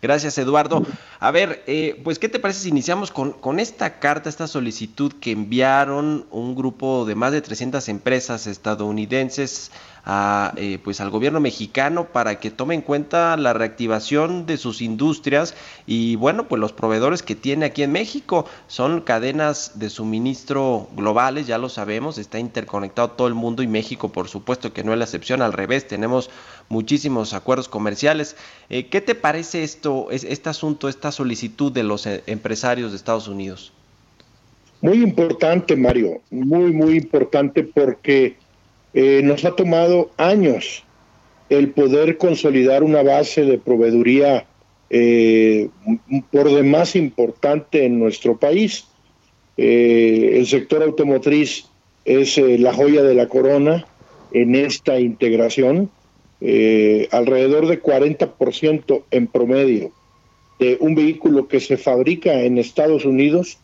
Gracias, 0.01 0.38
Eduardo. 0.38 0.83
A 1.19 1.31
ver, 1.31 1.63
eh, 1.67 1.99
pues, 2.03 2.19
¿qué 2.19 2.29
te 2.29 2.39
parece 2.39 2.62
si 2.62 2.69
iniciamos 2.69 3.12
con, 3.12 3.33
con 3.33 3.59
esta 3.59 3.99
carta, 3.99 4.29
esta 4.29 4.47
solicitud 4.47 5.12
que 5.19 5.31
enviaron 5.31 6.25
un 6.31 6.55
grupo 6.55 7.05
de 7.05 7.15
más 7.15 7.33
de 7.33 7.41
300 7.41 7.89
empresas 7.89 8.47
estadounidenses 8.47 9.71
a, 10.05 10.53
eh, 10.55 10.79
pues, 10.83 11.01
al 11.01 11.09
gobierno 11.09 11.39
mexicano 11.39 12.05
para 12.05 12.39
que 12.39 12.49
tome 12.49 12.75
en 12.75 12.81
cuenta 12.81 13.35
la 13.38 13.53
reactivación 13.53 14.45
de 14.45 14.57
sus 14.57 14.81
industrias 14.81 15.53
y, 15.85 16.15
bueno, 16.15 16.47
pues 16.47 16.59
los 16.59 16.73
proveedores 16.73 17.21
que 17.21 17.35
tiene 17.35 17.65
aquí 17.65 17.83
en 17.83 17.91
México 17.91 18.45
son 18.67 19.01
cadenas 19.01 19.73
de 19.75 19.89
suministro 19.89 20.88
globales, 20.95 21.47
ya 21.47 21.57
lo 21.57 21.69
sabemos, 21.69 22.17
está 22.17 22.39
interconectado 22.39 23.12
todo 23.12 23.27
el 23.27 23.33
mundo 23.33 23.63
y 23.63 23.67
México, 23.67 24.09
por 24.09 24.29
supuesto 24.29 24.73
que 24.73 24.83
no 24.83 24.93
es 24.93 24.99
la 24.99 25.05
excepción, 25.05 25.41
al 25.41 25.53
revés, 25.53 25.88
tenemos 25.88 26.29
muchísimos 26.69 27.33
acuerdos 27.33 27.67
comerciales. 27.67 28.35
Eh, 28.69 28.88
¿Qué 28.88 29.01
te 29.01 29.15
parece 29.15 29.63
esto, 29.63 29.88
es, 30.12 30.23
este 30.23 30.49
asunto, 30.49 30.89
esta 30.89 31.12
solicitud 31.12 31.71
de 31.71 31.84
los 31.84 32.06
eh, 32.06 32.23
empresarios 32.28 32.91
de 32.91 32.97
Estados 32.97 33.28
Unidos? 33.28 33.71
Muy 34.82 35.04
importante, 35.04 35.75
Mario, 35.75 36.21
muy, 36.32 36.71
muy 36.71 36.97
importante 36.97 37.63
porque 37.63 38.36
eh, 38.93 39.21
nos 39.23 39.43
ha 39.45 39.56
tomado 39.56 40.12
años 40.17 40.84
el 41.49 41.71
poder 41.71 42.17
consolidar 42.17 42.84
una 42.84 43.04
base 43.04 43.43
de 43.43 43.58
proveeduría 43.58 44.45
eh, 44.89 45.69
por 46.32 46.52
demás 46.52 46.95
importante 46.95 47.86
en 47.86 47.99
nuestro 47.99 48.38
país. 48.38 48.86
El 49.58 50.47
sector 50.47 50.82
automotriz 50.84 51.65
es 52.06 52.38
la 52.38 52.73
joya 52.73 53.04
de 53.04 53.13
la 53.13 53.28
corona 53.28 53.86
en 54.32 54.56
esta 54.56 54.99
integración. 54.99 55.89
Eh, 56.41 57.10
alrededor 57.12 57.67
de 57.67 57.84
40% 57.84 59.04
en 59.12 59.28
promedio 59.28 59.91
de 60.58 60.78
un 60.80 60.95
vehículo 60.95 61.49
que 61.49 61.60
se 61.60 61.75
fabrica 61.75 62.32
en 62.43 62.58
Estados 62.58 63.04
Unidos 63.04 63.58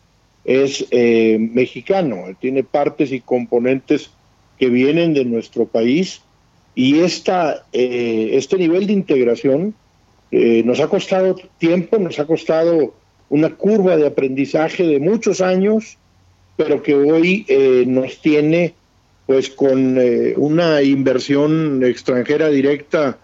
es 0.44 0.86
eh, 0.90 1.38
mexicano, 1.38 2.24
tiene 2.38 2.64
partes 2.64 3.12
y 3.12 3.20
componentes 3.20 4.10
que 4.58 4.68
vienen 4.68 5.14
de 5.14 5.24
nuestro 5.24 5.64
país 5.64 6.20
y 6.74 6.98
esta, 6.98 7.64
eh, 7.72 8.32
este 8.34 8.58
nivel 8.58 8.86
de 8.86 8.92
integración 8.92 9.74
nos 10.30 10.80
ha 10.80 10.88
costado 10.88 11.36
tiempo, 11.56 11.98
nos 11.98 12.18
ha 12.18 12.26
costado 12.26 12.92
una 13.30 13.54
curva 13.54 13.96
de 13.96 14.06
aprendizaje 14.06 14.82
de 14.82 15.00
muchos 15.00 15.40
años, 15.40 15.96
pero 16.58 16.82
que 16.82 16.94
hoy 16.94 17.46
nos 17.86 18.20
tiene 18.20 18.74
pues 19.26 19.50
con 19.50 19.98
eh, 19.98 20.34
una 20.36 20.82
inversión 20.82 21.84
extranjera 21.84 22.48
directa 22.48 23.18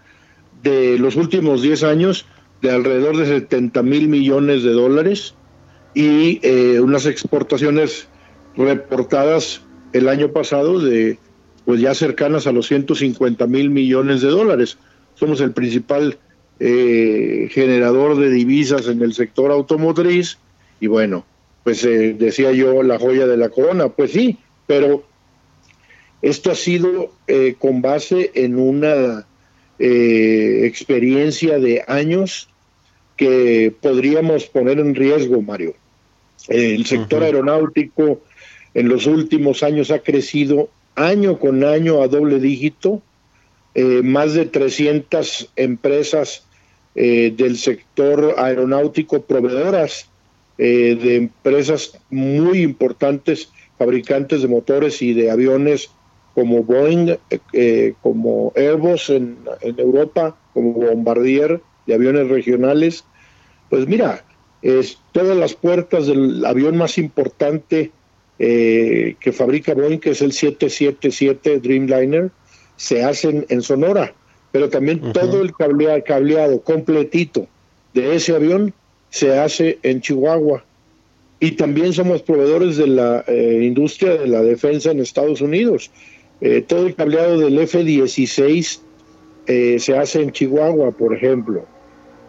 de 0.61 0.97
los 0.99 1.15
últimos 1.15 1.61
10 1.61 1.83
años 1.83 2.25
de 2.61 2.71
alrededor 2.71 3.17
de 3.17 3.25
70 3.25 3.83
mil 3.83 4.07
millones 4.07 4.63
de 4.63 4.71
dólares 4.71 5.35
y 5.93 6.39
eh, 6.43 6.79
unas 6.79 7.05
exportaciones 7.05 8.07
reportadas 8.55 9.61
el 9.93 10.07
año 10.07 10.31
pasado 10.31 10.79
de 10.79 11.17
pues 11.65 11.79
ya 11.79 11.93
cercanas 11.93 12.47
a 12.47 12.51
los 12.51 12.67
150 12.67 13.47
mil 13.47 13.69
millones 13.69 14.21
de 14.21 14.29
dólares. 14.29 14.77
Somos 15.15 15.39
el 15.41 15.51
principal 15.51 16.17
eh, 16.59 17.47
generador 17.51 18.17
de 18.17 18.29
divisas 18.29 18.87
en 18.87 19.01
el 19.01 19.13
sector 19.13 19.51
automotriz 19.51 20.37
y 20.79 20.87
bueno, 20.87 21.25
pues 21.63 21.83
eh, 21.85 22.15
decía 22.17 22.51
yo 22.51 22.83
la 22.83 22.99
joya 22.99 23.27
de 23.27 23.37
la 23.37 23.49
corona, 23.49 23.89
pues 23.89 24.11
sí, 24.11 24.37
pero 24.67 25.03
esto 26.23 26.49
ha 26.49 26.55
sido 26.55 27.11
eh, 27.27 27.55
con 27.59 27.83
base 27.83 28.31
en 28.33 28.57
una 28.57 29.27
experiencia 29.79 31.59
de 31.59 31.83
años 31.87 32.47
que 33.17 33.73
podríamos 33.81 34.45
poner 34.45 34.79
en 34.79 34.95
riesgo, 34.95 35.41
Mario. 35.41 35.75
El 36.47 36.85
sector 36.85 37.23
aeronáutico 37.23 38.21
en 38.73 38.89
los 38.89 39.05
últimos 39.05 39.63
años 39.63 39.91
ha 39.91 39.99
crecido 39.99 40.69
año 40.95 41.39
con 41.39 41.63
año 41.63 42.01
a 42.01 42.07
doble 42.07 42.39
dígito, 42.39 43.01
eh, 43.75 44.01
más 44.03 44.33
de 44.33 44.45
300 44.45 45.51
empresas 45.55 46.45
eh, 46.95 47.33
del 47.35 47.57
sector 47.57 48.35
aeronáutico 48.37 49.23
proveedoras 49.23 50.07
eh, 50.57 50.97
de 51.01 51.15
empresas 51.15 51.97
muy 52.11 52.61
importantes, 52.61 53.49
fabricantes 53.79 54.43
de 54.43 54.47
motores 54.47 55.01
y 55.01 55.13
de 55.13 55.31
aviones 55.31 55.89
como 56.33 56.63
Boeing, 56.63 57.15
como 58.01 58.51
Airbus 58.55 59.09
en, 59.09 59.37
en, 59.61 59.79
Europa, 59.79 60.35
como 60.53 60.73
Bombardier 60.73 61.61
de 61.85 61.93
aviones 61.93 62.27
regionales. 62.27 63.05
Pues 63.69 63.87
mira, 63.87 64.23
es, 64.61 64.97
todas 65.11 65.37
las 65.37 65.53
puertas 65.53 66.07
del 66.07 66.43
avión 66.45 66.77
más 66.77 66.97
importante 66.97 67.91
eh, 68.39 69.15
que 69.19 69.31
fabrica 69.31 69.73
Boeing, 69.73 69.99
que 69.99 70.11
es 70.11 70.21
el 70.21 70.31
777 70.31 71.59
Dreamliner, 71.59 72.31
se 72.77 73.03
hacen 73.03 73.45
en 73.49 73.61
Sonora, 73.61 74.13
pero 74.51 74.69
también 74.69 75.13
todo 75.13 75.41
el 75.41 75.53
cableado, 75.53 76.03
cableado 76.03 76.61
completito 76.61 77.47
de 77.93 78.15
ese 78.15 78.35
avión 78.35 78.73
se 79.09 79.37
hace 79.37 79.77
en 79.83 80.01
Chihuahua. 80.01 80.65
Y 81.39 81.51
también 81.51 81.91
somos 81.91 82.21
proveedores 82.21 82.77
de 82.77 82.87
la 82.87 83.23
eh, 83.27 83.61
industria 83.63 84.15
de 84.15 84.27
la 84.27 84.41
defensa 84.41 84.91
en 84.91 84.99
Estados 84.99 85.41
Unidos. 85.41 85.91
Eh, 86.41 86.61
todo 86.61 86.87
el 86.87 86.95
cableado 86.95 87.39
del 87.39 87.57
F-16 87.59 88.79
se 89.45 89.97
hace 89.97 90.21
en 90.21 90.31
Chihuahua, 90.31 90.91
por 90.91 91.15
ejemplo. 91.15 91.65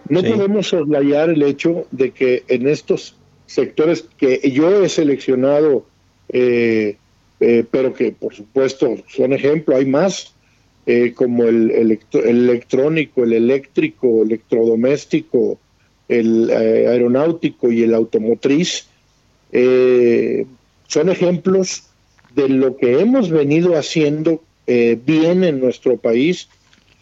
No 0.09 0.23
podemos 0.23 0.67
soslayar 0.69 1.31
el 1.31 1.43
hecho 1.43 1.87
de 1.93 2.11
que 2.11 2.43
en 2.49 2.69
estos 2.69 3.17
sectores 3.47 4.05
que 4.19 4.51
yo 4.51 4.85
he 4.85 4.88
seleccionado 4.88 5.87
eh, 6.29 6.97
eh, 7.40 7.64
pero 7.71 7.93
que 7.93 8.12
por 8.12 8.35
supuesto 8.35 8.97
son 9.09 9.33
ejemplo, 9.33 9.77
hay 9.77 9.87
más, 9.87 10.35
eh, 10.87 11.12
como 11.14 11.45
el, 11.45 11.71
electrónico, 12.12 13.25
el 13.25 13.35
eléctrico, 13.35 14.23
electrodoméstico, 14.23 15.59
el 16.09 16.51
aeronáutico 16.51 17.73
y 17.73 17.83
el 17.83 17.95
automotriz, 17.95 18.87
son 20.88 21.09
ejemplos 21.09 21.85
de 22.35 22.49
lo 22.49 22.77
que 22.77 23.01
hemos 23.01 23.31
venido 23.31 23.77
haciendo 23.77 24.42
bien 24.66 25.44
en 25.44 25.61
nuestro 25.61 25.97
país, 25.97 26.49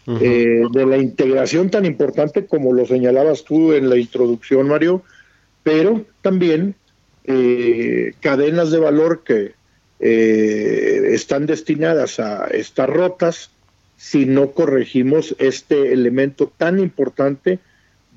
de 0.05 0.85
la 0.85 0.97
integración 0.97 1.69
tan 1.69 1.85
importante 1.85 2.45
como 2.45 2.73
lo 2.73 2.85
señalabas 2.85 3.43
tú 3.45 3.73
en 3.73 3.89
la 3.89 3.97
introducción, 3.97 4.67
Mario, 4.67 5.03
pero 5.63 6.05
también 6.21 6.75
eh, 7.25 8.13
cadenas 8.19 8.69
de 8.71 8.79
valor 8.79 9.23
que 9.23 9.53
eh, 10.01 11.09
están 11.13 11.45
destinadas 11.45 12.19
a 12.19 12.47
estar 12.47 12.89
rotas 12.89 13.49
si 13.95 14.25
no 14.25 14.51
corregimos 14.51 15.33
este 15.39 15.93
elemento 15.93 16.51
tan 16.57 16.79
importante 16.79 17.59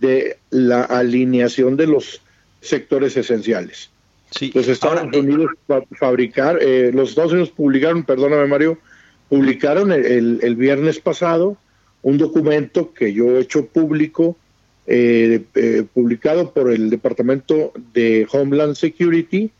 de 0.00 0.38
la 0.50 0.82
alineación 0.82 1.76
de 1.76 1.86
los 1.86 2.20
sectores 2.60 3.16
esenciales. 3.16 3.90
Los 4.54 4.68
Estados 4.68 5.08
eh, 5.12 5.18
Unidos 5.18 5.50
fabricar, 5.98 6.58
los 6.92 7.10
Estados 7.10 7.32
Unidos 7.32 7.50
publicaron, 7.50 8.04
perdóname 8.04 8.46
Mario, 8.46 8.78
publicaron 9.28 9.92
el, 9.92 10.40
el, 10.42 10.56
viernes 10.56 10.98
pasado 11.00 11.56
un 12.02 12.18
documento 12.18 12.92
que 12.92 13.12
yo 13.12 13.36
he 13.36 13.40
hecho 13.40 13.66
público 13.66 14.36
eh, 14.86 15.42
eh, 15.56 15.82
publicado 15.92 16.52
por 16.52 16.70
el 16.70 16.90
Departamento 16.90 17.72
de 17.92 18.28
Homeland 18.30 18.76
Security, 18.76 19.50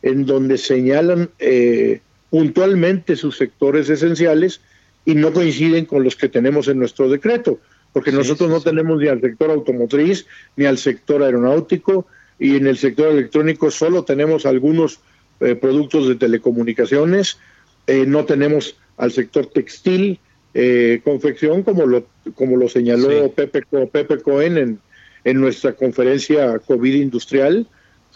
en 0.00 0.24
donde 0.24 0.56
señalan 0.56 1.28
eh, 1.38 2.00
puntualmente 2.30 3.16
sus 3.16 3.36
sectores 3.36 3.90
esenciales 3.90 4.62
y 5.04 5.14
no 5.14 5.34
coinciden 5.34 5.84
con 5.84 6.02
los 6.02 6.16
que 6.16 6.30
tenemos 6.30 6.68
en 6.68 6.78
nuestro 6.78 7.10
decreto, 7.10 7.58
porque 7.92 8.12
nosotros 8.12 8.48
no 8.48 8.62
tenemos 8.62 8.98
ni 8.98 9.08
al 9.08 9.20
sector 9.20 9.50
automotriz 9.50 10.26
ni 10.56 10.64
al 10.64 10.78
sector 10.78 11.22
aeronáutico 11.22 12.06
y 12.40 12.56
en 12.56 12.66
el 12.66 12.76
sector 12.76 13.12
electrónico 13.12 13.70
solo 13.70 14.02
tenemos 14.02 14.46
algunos 14.46 14.98
productos 15.38 16.08
de 16.08 16.16
telecomunicaciones, 16.16 17.38
no 17.86 18.24
tenemos 18.24 18.76
al 18.96 19.12
sector 19.12 19.46
textil, 19.46 20.18
eh, 20.52 21.00
confección, 21.04 21.62
como 21.62 21.86
lo, 21.86 22.04
como 22.34 22.56
lo 22.56 22.68
señaló 22.68 23.30
Pepe, 23.30 23.62
Pepe 23.62 24.18
Cohen 24.18 24.58
en, 24.58 24.78
en 25.22 25.40
nuestra 25.40 25.74
conferencia 25.74 26.58
COVID 26.58 26.94
industrial 26.94 27.68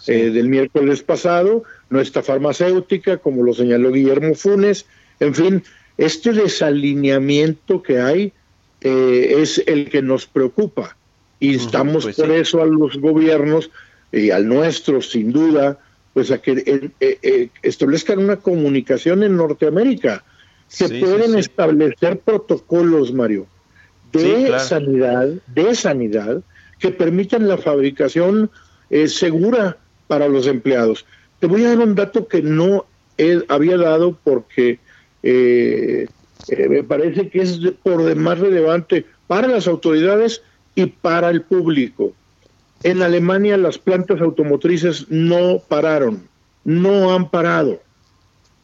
eh, 0.09 0.31
del 0.31 0.49
miércoles 0.49 1.03
pasado, 1.03 1.63
nuestra 1.91 2.23
farmacéutica, 2.23 3.19
como 3.19 3.45
lo 3.45 3.55
señaló 3.55 3.93
Guillermo 3.93 4.35
Funes, 4.35 4.85
en 5.21 5.35
fin, 5.35 5.63
este 5.97 6.33
desalineamiento 6.33 7.83
que 7.83 8.01
hay 8.01 8.33
eh, 8.81 9.37
es 9.39 9.63
el 9.67 9.89
que 9.89 10.03
nos 10.03 10.27
preocupa. 10.27 10.97
Instamos 11.39 12.05
pues 12.05 12.17
por 12.17 12.33
eso 12.33 12.61
a 12.63 12.67
los 12.67 12.99
gobiernos 12.99 13.71
y 14.15 14.31
al 14.31 14.49
nuestro, 14.49 15.03
sin 15.03 15.33
duda, 15.33 15.79
pues 16.13 16.31
a 16.31 16.39
que 16.39 16.91
establezcan 17.63 18.19
una 18.19 18.37
comunicación 18.37 19.23
en 19.23 19.37
Norteamérica 19.37 20.25
se 20.69 20.89
pueden 20.89 21.37
establecer 21.37 22.19
protocolos, 22.21 23.13
Mario, 23.13 23.47
de 24.13 24.59
sanidad, 24.59 25.29
de 25.55 25.75
sanidad, 25.75 26.43
que 26.79 26.91
permitan 26.91 27.49
la 27.49 27.59
fabricación 27.59 28.51
eh, 28.91 29.09
segura 29.09 29.77
para 30.07 30.29
los 30.29 30.47
empleados. 30.47 31.05
Te 31.41 31.47
voy 31.47 31.65
a 31.65 31.71
dar 31.71 31.79
un 31.79 31.95
dato 31.95 32.29
que 32.29 32.43
no 32.43 32.87
había 33.49 33.77
dado 33.77 34.19
porque 34.25 34.79
eh, 35.23 36.07
eh, 36.49 36.69
me 36.69 36.83
parece 36.83 37.29
que 37.29 37.43
es 37.43 37.59
por 37.83 38.05
demás 38.05 38.39
relevante 38.39 39.07
para 39.27 39.49
las 39.49 39.67
autoridades 39.67 40.43
y 40.75 40.87
para 40.87 41.31
el 41.31 41.43
público. 41.43 42.13
En 42.85 43.01
Alemania 43.01 43.57
las 43.57 43.79
plantas 43.79 44.21
automotrices 44.21 45.07
no 45.09 45.59
pararon, 45.69 46.29
no 46.65 47.15
han 47.15 47.31
parado. 47.31 47.81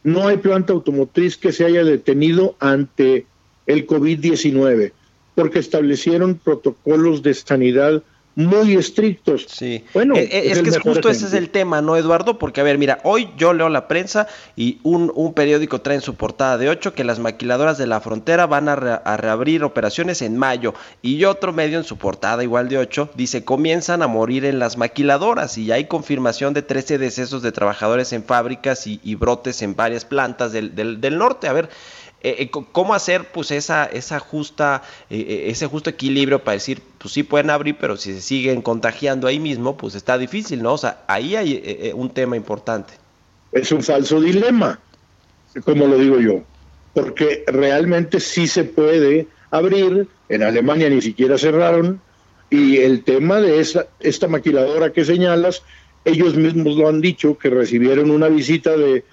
No 0.03 0.27
hay 0.27 0.37
planta 0.37 0.73
automotriz 0.73 1.37
que 1.37 1.51
se 1.51 1.65
haya 1.65 1.83
detenido 1.83 2.55
ante 2.59 3.25
el 3.65 3.87
COVID-19, 3.87 4.91
porque 5.33 5.57
establecieron 5.57 6.35
protocolos 6.35 7.23
de 7.23 7.33
sanidad 7.33 8.03
muy 8.35 8.75
estrictos. 8.75 9.45
Sí. 9.49 9.83
Bueno, 9.93 10.15
eh, 10.15 10.29
eh, 10.31 10.51
es, 10.51 10.61
que 10.61 10.69
es 10.69 10.79
justo 10.79 11.09
ese 11.09 11.25
es 11.25 11.33
el 11.33 11.49
tema, 11.49 11.81
¿no, 11.81 11.97
Eduardo? 11.97 12.37
Porque, 12.37 12.61
a 12.61 12.63
ver, 12.63 12.77
mira, 12.77 12.99
hoy 13.03 13.29
yo 13.37 13.53
leo 13.53 13.69
la 13.69 13.87
prensa 13.87 14.27
y 14.55 14.79
un, 14.83 15.11
un 15.15 15.33
periódico 15.33 15.81
trae 15.81 15.95
en 15.95 16.01
su 16.01 16.15
portada 16.15 16.57
de 16.57 16.69
8 16.69 16.93
que 16.93 17.03
las 17.03 17.19
maquiladoras 17.19 17.77
de 17.77 17.87
la 17.87 17.99
frontera 17.99 18.47
van 18.47 18.69
a, 18.69 18.73
a, 18.73 19.17
reabrir 19.17 19.63
operaciones 19.63 20.21
en 20.21 20.37
mayo. 20.37 20.73
Y 21.01 21.25
otro 21.25 21.51
medio 21.53 21.77
en 21.77 21.83
su 21.83 21.97
portada, 21.97 22.43
igual 22.43 22.69
de 22.69 22.77
8, 22.77 23.09
dice: 23.15 23.43
comienzan 23.43 24.01
a 24.01 24.07
morir 24.07 24.45
en 24.45 24.59
las 24.59 24.77
maquiladoras 24.77 25.57
y 25.57 25.71
hay 25.71 25.85
confirmación 25.85 26.53
de 26.53 26.61
13 26.61 26.97
decesos 26.97 27.41
de 27.41 27.51
trabajadores 27.51 28.13
en 28.13 28.23
fábricas 28.23 28.87
y, 28.87 28.99
y 29.03 29.15
brotes 29.15 29.61
en 29.61 29.75
varias 29.75 30.05
plantas 30.05 30.51
del, 30.51 30.73
del, 30.75 31.01
del 31.01 31.17
norte. 31.17 31.47
A 31.47 31.53
ver. 31.53 31.69
Eh, 32.23 32.43
eh, 32.43 32.49
cómo 32.51 32.93
hacer 32.93 33.31
pues 33.31 33.49
esa, 33.49 33.85
esa 33.85 34.19
justa, 34.19 34.83
eh, 35.09 35.45
ese 35.47 35.65
justo 35.65 35.89
equilibrio 35.89 36.43
para 36.43 36.53
decir, 36.53 36.79
pues 36.99 37.15
sí 37.15 37.23
pueden 37.23 37.49
abrir, 37.49 37.77
pero 37.79 37.97
si 37.97 38.13
se 38.13 38.21
siguen 38.21 38.61
contagiando 38.61 39.27
ahí 39.27 39.39
mismo, 39.39 39.75
pues 39.75 39.95
está 39.95 40.19
difícil, 40.19 40.61
¿no? 40.61 40.73
O 40.73 40.77
sea, 40.77 41.03
ahí 41.07 41.35
hay 41.35 41.91
un 41.95 42.11
tema 42.11 42.37
importante. 42.37 42.93
Es 43.51 43.71
un 43.71 43.81
falso 43.81 44.21
dilema, 44.21 44.79
como 45.65 45.87
lo 45.87 45.97
digo 45.97 46.19
yo, 46.19 46.43
porque 46.93 47.43
realmente 47.47 48.19
sí 48.19 48.45
se 48.47 48.65
puede 48.65 49.27
abrir, 49.49 50.07
en 50.29 50.43
Alemania 50.43 50.89
ni 50.91 51.01
siquiera 51.01 51.39
cerraron, 51.39 51.99
y 52.51 52.77
el 52.77 53.03
tema 53.03 53.41
de 53.41 53.59
esta, 53.59 53.87
esta 53.99 54.27
maquiladora 54.27 54.93
que 54.93 55.05
señalas, 55.05 55.63
ellos 56.05 56.35
mismos 56.35 56.75
lo 56.75 56.87
han 56.87 57.01
dicho, 57.01 57.37
que 57.39 57.49
recibieron 57.49 58.11
una 58.11 58.27
visita 58.27 58.77
de 58.77 59.03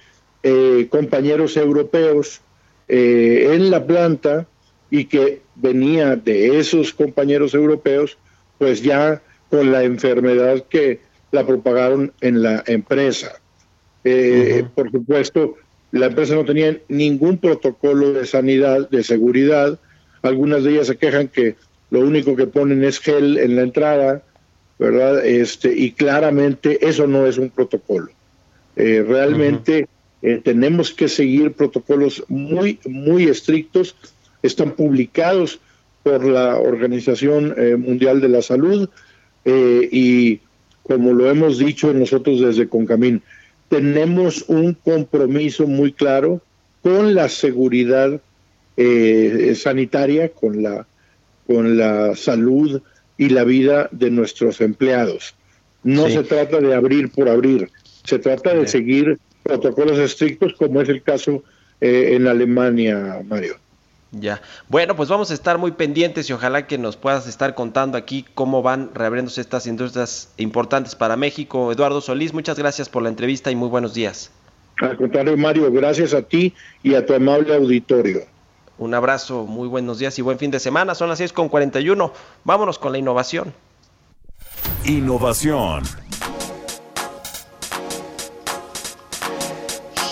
compañeros 0.91 1.57
europeos 1.57 2.43
eh, 2.89 3.51
en 3.53 3.71
la 3.71 3.87
planta 3.87 4.47
y 4.91 5.05
que 5.05 5.43
venía 5.55 6.17
de 6.17 6.59
esos 6.59 6.93
compañeros 6.93 7.55
europeos, 7.55 8.17
pues 8.59 8.83
ya 8.83 9.23
con 9.51 9.73
la 9.73 9.85
enfermedad 9.85 10.65
que 10.69 11.01
la 11.31 11.47
propagaron 11.47 12.13
en 12.21 12.43
la 12.43 12.63
empresa. 12.67 13.41
Eh, 14.05 14.65
por 14.75 14.91
supuesto, 14.91 15.57
la 15.91 16.07
empresa 16.07 16.35
no 16.35 16.45
tenía 16.45 16.79
ningún 16.89 17.39
protocolo 17.39 18.13
de 18.13 18.27
sanidad, 18.27 18.89
de 18.89 19.03
seguridad. 19.03 19.79
Algunas 20.23 20.65
de 20.65 20.73
ellas 20.73 20.87
se 20.87 20.97
quejan 20.97 21.29
que 21.29 21.57
lo 21.91 22.01
único 22.01 22.37
que 22.37 22.47
ponen 22.47 22.85
es 22.85 22.99
gel 22.99 23.39
en 23.39 23.57
la 23.57 23.63
entrada, 23.63 24.23
¿verdad? 24.79 25.25
Este, 25.25 25.75
y 25.75 25.93
claramente 25.93 26.87
eso 26.87 27.07
no 27.07 27.27
es 27.27 27.39
un 27.39 27.51
protocolo. 27.51 28.11
Eh, 28.77 29.05
realmente 29.07 29.89
eh, 30.23 30.41
tenemos 30.43 30.93
que 30.93 31.09
seguir 31.09 31.53
protocolos 31.53 32.25
muy, 32.29 32.79
muy 32.87 33.25
estrictos. 33.25 33.97
Están 34.43 34.73
publicados 34.73 35.59
por 36.03 36.25
la 36.25 36.57
Organización 36.57 37.55
Mundial 37.81 38.21
de 38.21 38.29
la 38.29 38.41
Salud 38.41 38.89
y 39.45 40.41
como 40.89 41.13
lo 41.13 41.31
hemos 41.31 41.59
dicho 41.59 41.93
nosotros 41.93 42.41
desde 42.41 42.69
Concamín, 42.69 43.23
tenemos 43.69 44.45
un 44.49 44.73
compromiso 44.73 45.67
muy 45.67 45.93
claro 45.93 46.41
con 46.83 47.15
la 47.15 47.29
seguridad 47.29 48.21
eh, 48.79 49.55
sanitaria, 49.55 50.31
con 50.31 50.63
la, 50.63 50.87
con 51.47 51.77
la 51.77 52.17
salud 52.17 52.81
y 53.19 53.29
la 53.29 53.45
vida 53.45 53.89
de 53.93 54.11
nuestros 54.11 54.63
empleados. 54.63 55.35
No 55.83 56.09
se 56.09 56.23
trata 56.23 56.61
de 56.61 56.75
abrir 56.75 57.11
por 57.11 57.29
abrir, 57.29 57.71
se 58.05 58.19
trata 58.19 58.55
de 58.55 58.67
seguir 58.67 59.19
protocolos 59.49 59.99
estrictos 59.99 60.53
como 60.59 60.81
es 60.83 60.89
el 60.89 61.03
caso 61.03 61.43
eh, 61.81 62.11
en 62.13 62.27
Alemania, 62.27 63.23
Mario. 63.27 63.57
Ya. 64.13 64.41
Bueno, 64.69 64.97
pues 64.97 65.09
vamos 65.09 65.31
a 65.31 65.35
estar 65.35 65.59
muy 65.59 65.73
pendientes 65.73 66.31
y 66.31 66.33
ojalá 66.33 66.67
que 66.67 66.79
nos 66.79 66.97
puedas 66.97 67.27
estar 67.27 67.55
contando 67.55 67.99
aquí 67.99 68.25
cómo 68.35 68.63
van 68.63 68.91
reabriéndose 68.95 69.41
estas 69.41 69.67
industrias 69.67 70.33
importantes 70.37 70.95
para 70.95 71.17
México. 71.17 71.73
Eduardo 71.73 72.01
Solís, 72.01 72.33
muchas 72.33 72.59
gracias 72.59 72.89
por 72.89 73.03
la 73.03 73.09
entrevista 73.09 73.51
y 73.51 73.57
muy 73.57 73.69
buenos 73.69 73.95
días. 73.95 74.31
Al 74.81 74.97
contrario, 74.97 75.37
Mario, 75.37 75.71
gracias 75.73 76.15
a 76.15 76.23
ti 76.23 76.55
y 76.83 76.95
a 76.95 77.05
tu 77.05 77.15
amable 77.15 77.55
auditorio. 77.55 78.21
Un 78.79 78.95
abrazo, 78.95 79.45
muy 79.45 79.67
buenos 79.67 79.99
días 79.99 80.19
y 80.19 80.23
buen 80.23 80.39
fin 80.39 80.51
de 80.51 80.61
semana. 80.61 80.95
Son 80.95 81.09
las 81.09 81.19
6 81.19 81.33
con 81.33 81.49
41. 81.49 82.13
Vámonos 82.45 82.79
con 82.79 82.93
la 82.93 82.99
innovación. 82.99 83.53
Innovación. 84.85 85.83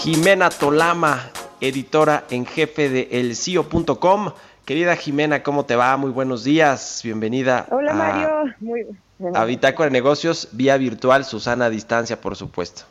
Jimena 0.07 0.50
Tolama 0.50 1.32
editora 1.61 2.22
en 2.30 2.46
jefe 2.46 2.88
de 2.88 3.09
elcio.com. 3.11 4.30
Querida 4.64 4.94
Jimena, 4.94 5.42
¿cómo 5.42 5.66
te 5.66 5.74
va? 5.74 5.96
Muy 5.96 6.12
buenos 6.12 6.44
días. 6.44 7.00
Bienvenida 7.02 7.66
Hola, 7.72 7.90
a, 7.90 7.94
Mario. 7.96 8.54
Muy... 8.61 8.86
a 9.34 9.44
Bitácora 9.44 9.88
de 9.88 9.90
Negocios, 9.90 10.50
vía 10.52 10.76
virtual, 10.76 11.24
Susana 11.24 11.64
a 11.64 11.70
distancia, 11.70 12.20
por 12.20 12.36
supuesto. 12.36 12.82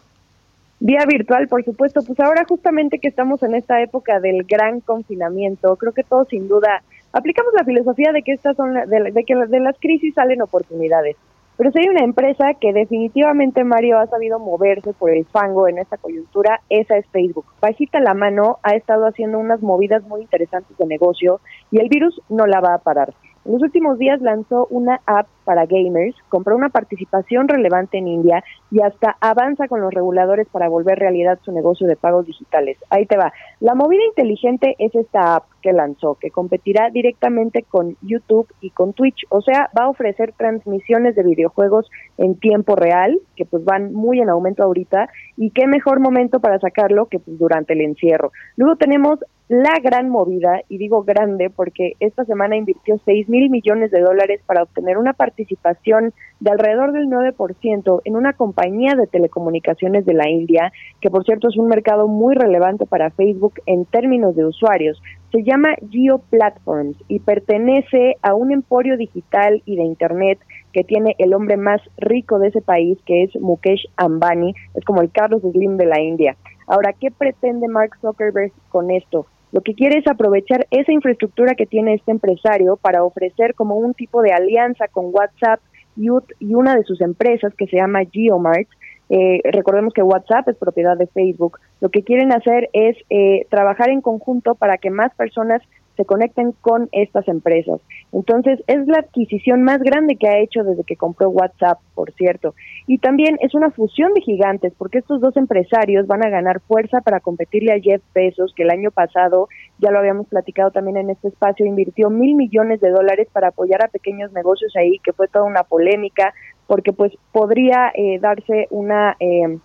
Vía 0.82 1.06
virtual, 1.08 1.48
por 1.48 1.64
supuesto. 1.64 2.02
Pues 2.04 2.20
ahora 2.20 2.44
justamente 2.46 3.00
que 3.00 3.08
estamos 3.08 3.42
en 3.44 3.56
esta 3.56 3.82
época 3.82 4.20
del 4.20 4.44
gran 4.44 4.82
confinamiento, 4.82 5.78
creo 5.78 5.94
que 5.94 6.04
todos 6.04 6.28
sin 6.28 6.50
duda 6.50 6.84
aplicamos 7.14 7.54
la 7.54 7.64
filosofía 7.64 8.12
de 8.12 8.24
que 8.24 8.34
estas 8.34 8.58
son 8.58 8.74
de, 8.74 9.12
de 9.14 9.24
que 9.24 9.36
de 9.38 9.60
las 9.62 9.78
crisis 9.80 10.16
salen 10.16 10.42
oportunidades. 10.42 11.16
Pero 11.58 11.72
si 11.72 11.80
hay 11.80 11.88
una 11.88 12.04
empresa 12.04 12.54
que 12.60 12.74
definitivamente 12.74 13.64
Mario 13.64 14.00
ha 14.00 14.08
sabido 14.08 14.40
moverse 14.40 14.94
por 14.94 15.10
el 15.10 15.26
fango 15.26 15.68
en 15.68 15.78
esta 15.78 15.98
coyuntura, 15.98 16.62
esa 16.70 16.98
es 16.98 17.06
Facebook. 17.08 17.46
Bajita 17.62 18.00
la 18.02 18.14
mano 18.14 18.60
ha 18.62 18.76
estado 18.76 19.06
haciendo 19.06 19.40
unas 19.40 19.62
movidas 19.62 20.04
muy 20.04 20.22
interesantes 20.22 20.78
de 20.78 20.86
negocio 20.86 21.40
y 21.72 21.80
el 21.80 21.88
virus 21.88 22.22
no 22.30 22.46
la 22.46 22.60
va 22.60 22.74
a 22.74 22.80
parar. 22.80 23.14
En 23.46 23.54
los 23.54 23.62
últimos 23.62 24.00
días 24.00 24.22
lanzó 24.22 24.66
una 24.72 25.02
app 25.06 25.28
para 25.44 25.68
gamers, 25.68 26.16
compró 26.30 26.56
una 26.56 26.70
participación 26.70 27.48
relevante 27.48 28.00
en 28.00 28.08
India 28.08 28.44
y 28.72 28.82
hasta 28.82 29.16
avanza 29.22 29.68
con 29.68 29.82
los 29.82 29.94
reguladores 29.94 30.48
para 30.50 30.68
volver 30.68 30.98
realidad 30.98 31.38
su 31.44 31.52
negocio 31.52 31.86
de 31.86 31.96
pagos 31.96 32.26
digitales. 32.26 32.78
Ahí 32.90 33.06
te 33.06 33.18
va. 33.18 33.32
La 33.60 33.76
movida 33.76 34.04
inteligente 34.04 34.76
es 34.80 34.96
esta 34.96 35.36
app 35.36 35.44
que 35.62 35.74
lanzó, 35.74 36.16
que 36.16 36.32
competirá 36.32 36.90
directamente 36.90 37.62
con 37.62 37.96
YouTube 38.02 38.48
y 38.62 38.72
con 38.72 38.94
Twitch. 38.94 39.26
O 39.30 39.42
sea, 39.42 39.70
va 39.78 39.86
a 39.86 39.90
ofrecer 39.90 40.34
transmisiones 40.36 41.16
de 41.16 41.24
videojuegos 41.24 41.90
en 42.18 42.40
tiempo 42.40 42.76
real, 42.76 43.20
que 43.36 43.46
pues 43.46 43.64
van 43.64 43.94
muy 43.94 44.20
en 44.22 44.30
aumento 44.30 44.64
ahorita, 44.64 45.10
y 45.38 45.52
qué 45.52 45.68
mejor 45.68 46.00
momento 46.00 46.40
para 46.40 46.60
sacarlo 46.60 47.06
que 47.06 47.20
pues 47.20 47.38
durante 47.38 47.74
el 47.74 47.82
encierro. 47.82 48.32
Luego 48.58 48.76
tenemos 48.76 49.20
la 49.48 49.80
gran 49.80 50.10
movida, 50.10 50.62
y 50.70 50.80
digo 50.80 51.04
grande 51.04 51.52
porque 51.52 51.94
esta 52.00 52.26
semana 52.26 52.58
invirtió 52.58 53.00
6 53.06 53.30
mil 53.30 53.52
millones 53.52 53.92
de 53.92 54.02
dólares 54.02 54.42
para 54.48 54.64
obtener 54.64 54.98
una 54.98 55.14
participación 55.14 56.14
de 56.40 56.50
alrededor 56.52 56.94
del 56.94 57.08
9% 57.08 58.02
en 58.06 58.16
una 58.16 58.34
compañía 58.34 58.96
de 58.96 59.06
telecomunicaciones 59.06 60.04
de 60.06 60.16
la 60.16 60.28
India, 60.30 60.72
que 61.00 61.12
por 61.12 61.24
cierto 61.26 61.48
es 61.50 61.58
un 61.58 61.68
mercado 61.68 62.08
muy 62.08 62.34
relevante 62.34 62.88
para 62.88 63.12
Facebook 63.12 63.54
en 63.68 63.86
términos 63.86 64.36
de 64.36 64.46
usuarios. 64.46 65.00
Se 65.32 65.44
llama 65.44 65.76
Geo 65.92 66.20
Platforms 66.32 66.98
y 67.08 67.20
pertenece 67.20 68.16
a 68.24 68.34
un 68.34 68.52
emporio 68.52 68.98
digital 68.98 69.62
y 69.66 69.76
de 69.76 69.84
Internet 69.84 70.40
que 70.74 70.84
tiene 70.84 71.16
el 71.20 71.36
hombre 71.36 71.56
más 71.56 71.82
rico 71.98 72.40
de 72.40 72.48
ese 72.48 72.62
país, 72.62 72.98
que 73.06 73.24
es 73.24 73.36
Mukesh 73.40 73.88
Ambani, 73.96 74.56
es 74.74 74.84
como 74.86 75.02
el 75.02 75.12
Carlos 75.12 75.42
Slim 75.42 75.78
de 75.78 75.86
la 75.86 76.02
India. 76.02 76.36
Ahora, 76.68 76.94
¿qué 76.94 77.12
pretende 77.12 77.68
Mark 77.68 77.92
Zuckerberg 78.02 78.52
con 78.70 78.90
esto? 78.90 79.28
Lo 79.52 79.62
que 79.62 79.74
quiere 79.74 80.00
es 80.00 80.08
aprovechar 80.08 80.68
esa 80.72 80.92
infraestructura 80.92 81.56
que 81.56 81.66
tiene 81.66 81.94
este 81.94 82.12
empresario 82.12 82.78
para 82.78 83.04
ofrecer 83.04 83.56
como 83.56 83.76
un 83.76 83.94
tipo 83.94 84.22
de 84.22 84.34
alianza 84.34 84.88
con 84.88 85.06
WhatsApp 85.14 85.60
y, 85.96 86.10
una 86.10 86.76
de 86.76 86.84
sus 86.84 87.02
empresas 87.02 87.54
que 87.56 87.68
se 87.68 87.78
llama 87.78 88.06
GeoMart. 88.12 88.68
Eh, 89.10 89.42
recordemos 89.52 89.94
que 89.94 90.02
WhatsApp 90.02 90.50
es 90.50 90.58
propiedad 90.58 90.98
de 90.98 91.08
Facebook. 91.08 91.60
Lo 91.80 91.90
que 91.90 92.04
quieren 92.04 92.34
hacer 92.34 92.70
es 92.74 92.98
eh, 93.10 93.46
trabajar 93.50 93.90
en 93.90 94.02
conjunto 94.02 94.56
para 94.56 94.78
que 94.78 94.90
más 94.90 95.14
personas 95.16 95.62
se 95.96 96.06
conecten 96.06 96.54
con 96.62 96.90
estas 96.92 97.28
empresas. 97.28 97.80
Entonces, 98.12 98.62
es 98.68 98.88
la 98.88 99.00
adquisición 99.00 99.64
más 99.64 99.80
grande 99.80 100.16
que 100.18 100.28
ha 100.28 100.40
hecho 100.40 100.64
desde 100.64 100.84
que 100.84 100.96
compró 100.96 101.30
WhatsApp, 101.30 101.80
por 101.94 102.12
cierto. 102.14 102.56
Y 102.88 103.00
también 103.00 103.38
es 103.42 103.54
una 103.56 103.72
fusión 103.72 104.14
de 104.14 104.22
gigantes, 104.22 104.74
porque 104.78 105.00
estos 105.00 105.22
dos 105.22 105.36
empresarios 105.38 106.08
van 106.08 106.26
a 106.26 106.30
ganar 106.30 106.62
fuerza 106.62 107.02
para 107.02 107.20
competirle 107.20 107.74
a 107.74 107.80
Jeff 107.80 108.02
Bezos, 108.14 108.54
que 108.56 108.64
el 108.64 108.72
año 108.72 108.92
pasado, 108.92 109.48
ya 109.80 109.92
lo 109.92 110.00
habíamos 110.00 110.28
platicado 110.28 110.72
también 110.72 110.98
en 110.98 111.10
este 111.10 111.30
espacio, 111.30 111.66
invirtió 111.66 112.10
mil 112.10 112.36
millones 112.36 112.80
de 112.82 112.90
dólares 112.92 113.28
para 113.32 113.50
apoyar 113.50 113.84
a 113.84 113.90
pequeños 113.90 114.32
negocios 114.34 114.74
ahí, 114.76 115.00
que 115.04 115.14
fue 115.14 115.28
toda 115.28 115.46
una 115.46 115.64
polémica, 115.64 116.34
porque 116.68 116.94
pues 116.94 117.14
podría 117.32 117.92
eh, 117.96 118.20
darse 118.20 118.68
una... 118.70 119.16
Eh, 119.20 119.60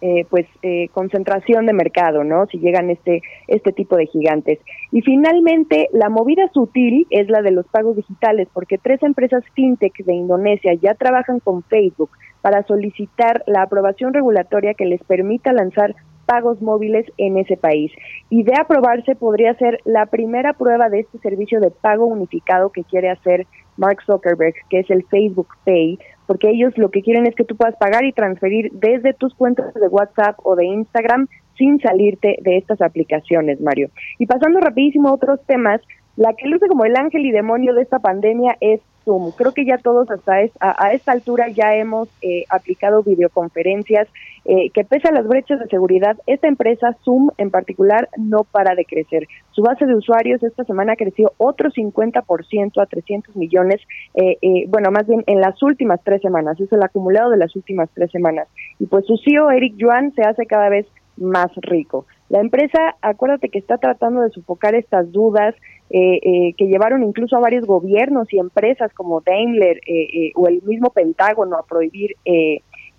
eh, 0.00 0.26
pues 0.28 0.46
eh, 0.62 0.88
concentración 0.92 1.66
de 1.66 1.72
mercado, 1.72 2.24
¿no? 2.24 2.46
Si 2.46 2.58
llegan 2.58 2.90
este 2.90 3.22
este 3.48 3.72
tipo 3.72 3.96
de 3.96 4.06
gigantes. 4.06 4.58
Y 4.92 5.02
finalmente, 5.02 5.88
la 5.92 6.08
movida 6.08 6.48
sutil 6.52 7.06
es 7.10 7.28
la 7.28 7.42
de 7.42 7.50
los 7.50 7.66
pagos 7.66 7.96
digitales, 7.96 8.48
porque 8.52 8.78
tres 8.78 9.02
empresas 9.02 9.44
fintech 9.54 9.96
de 10.04 10.14
Indonesia 10.14 10.74
ya 10.74 10.94
trabajan 10.94 11.40
con 11.40 11.62
Facebook 11.64 12.10
para 12.40 12.62
solicitar 12.64 13.42
la 13.46 13.62
aprobación 13.62 14.12
regulatoria 14.12 14.74
que 14.74 14.84
les 14.84 15.02
permita 15.04 15.52
lanzar 15.52 15.94
pagos 16.24 16.60
móviles 16.60 17.06
en 17.18 17.38
ese 17.38 17.56
país. 17.56 17.92
Y 18.30 18.42
de 18.42 18.52
aprobarse 18.58 19.14
podría 19.14 19.54
ser 19.54 19.80
la 19.84 20.06
primera 20.06 20.54
prueba 20.54 20.88
de 20.88 21.00
este 21.00 21.18
servicio 21.18 21.60
de 21.60 21.70
pago 21.70 22.06
unificado 22.06 22.70
que 22.70 22.84
quiere 22.84 23.10
hacer 23.10 23.46
Mark 23.76 24.02
Zuckerberg, 24.06 24.54
que 24.70 24.80
es 24.80 24.90
el 24.90 25.04
Facebook 25.04 25.48
Pay, 25.64 25.98
porque 26.26 26.50
ellos 26.50 26.72
lo 26.76 26.90
que 26.90 27.02
quieren 27.02 27.26
es 27.26 27.34
que 27.34 27.44
tú 27.44 27.56
puedas 27.56 27.76
pagar 27.76 28.04
y 28.04 28.12
transferir 28.12 28.70
desde 28.72 29.14
tus 29.14 29.34
cuentas 29.34 29.72
de 29.74 29.88
WhatsApp 29.88 30.38
o 30.42 30.56
de 30.56 30.66
Instagram 30.66 31.28
sin 31.56 31.80
salirte 31.80 32.38
de 32.40 32.56
estas 32.56 32.80
aplicaciones, 32.80 33.60
Mario. 33.60 33.90
Y 34.18 34.26
pasando 34.26 34.60
rapidísimo 34.60 35.08
a 35.08 35.14
otros 35.14 35.40
temas, 35.46 35.80
la 36.16 36.32
que 36.34 36.46
luce 36.46 36.68
como 36.68 36.84
el 36.84 36.96
ángel 36.96 37.26
y 37.26 37.32
demonio 37.32 37.74
de 37.74 37.82
esta 37.82 37.98
pandemia 37.98 38.56
es 38.60 38.80
Zoom. 39.04 39.32
Creo 39.32 39.52
que 39.52 39.64
ya 39.64 39.78
todos 39.78 40.10
hasta 40.10 40.34
a, 40.60 40.92
esta 40.92 41.12
altura 41.12 41.48
ya 41.48 41.74
hemos 41.74 42.08
eh, 42.22 42.44
aplicado 42.48 43.02
videoconferencias 43.02 44.08
eh, 44.44 44.70
que 44.70 44.84
pese 44.84 45.08
a 45.08 45.12
las 45.12 45.26
brechas 45.26 45.58
de 45.58 45.66
seguridad, 45.66 46.16
esta 46.26 46.48
empresa 46.48 46.96
Zoom 47.04 47.30
en 47.38 47.50
particular 47.50 48.08
no 48.16 48.44
para 48.44 48.74
de 48.74 48.84
crecer. 48.84 49.26
Su 49.52 49.62
base 49.62 49.86
de 49.86 49.94
usuarios 49.94 50.42
esta 50.42 50.64
semana 50.64 50.96
creció 50.96 51.32
otro 51.38 51.70
50% 51.70 52.82
a 52.82 52.86
300 52.86 53.36
millones, 53.36 53.80
eh, 54.14 54.66
bueno, 54.68 54.90
más 54.90 55.06
bien 55.06 55.24
en 55.26 55.40
las 55.40 55.62
últimas 55.62 56.00
tres 56.04 56.20
semanas, 56.22 56.60
es 56.60 56.72
el 56.72 56.82
acumulado 56.82 57.30
de 57.30 57.38
las 57.38 57.56
últimas 57.56 57.88
tres 57.94 58.10
semanas. 58.10 58.48
Y 58.78 58.86
pues 58.86 59.06
su 59.06 59.16
CEO, 59.16 59.50
Eric 59.50 59.76
Yuan, 59.76 60.12
se 60.14 60.22
hace 60.22 60.46
cada 60.46 60.68
vez 60.68 60.86
más 61.16 61.50
rico. 61.56 62.06
La 62.28 62.40
empresa, 62.40 62.96
acuérdate 63.02 63.48
que 63.48 63.58
está 63.58 63.78
tratando 63.78 64.22
de 64.22 64.30
sofocar 64.30 64.74
estas 64.74 65.12
dudas 65.12 65.54
eh, 65.90 66.18
eh, 66.22 66.54
que 66.56 66.66
llevaron 66.66 67.02
incluso 67.02 67.36
a 67.36 67.40
varios 67.40 67.66
gobiernos 67.66 68.32
y 68.32 68.38
empresas 68.38 68.92
como 68.94 69.20
Daimler 69.20 69.80
eh, 69.86 70.32
o 70.34 70.48
el 70.48 70.62
mismo 70.62 70.90
Pentágono 70.90 71.56
a 71.56 71.66
prohibir 71.66 72.16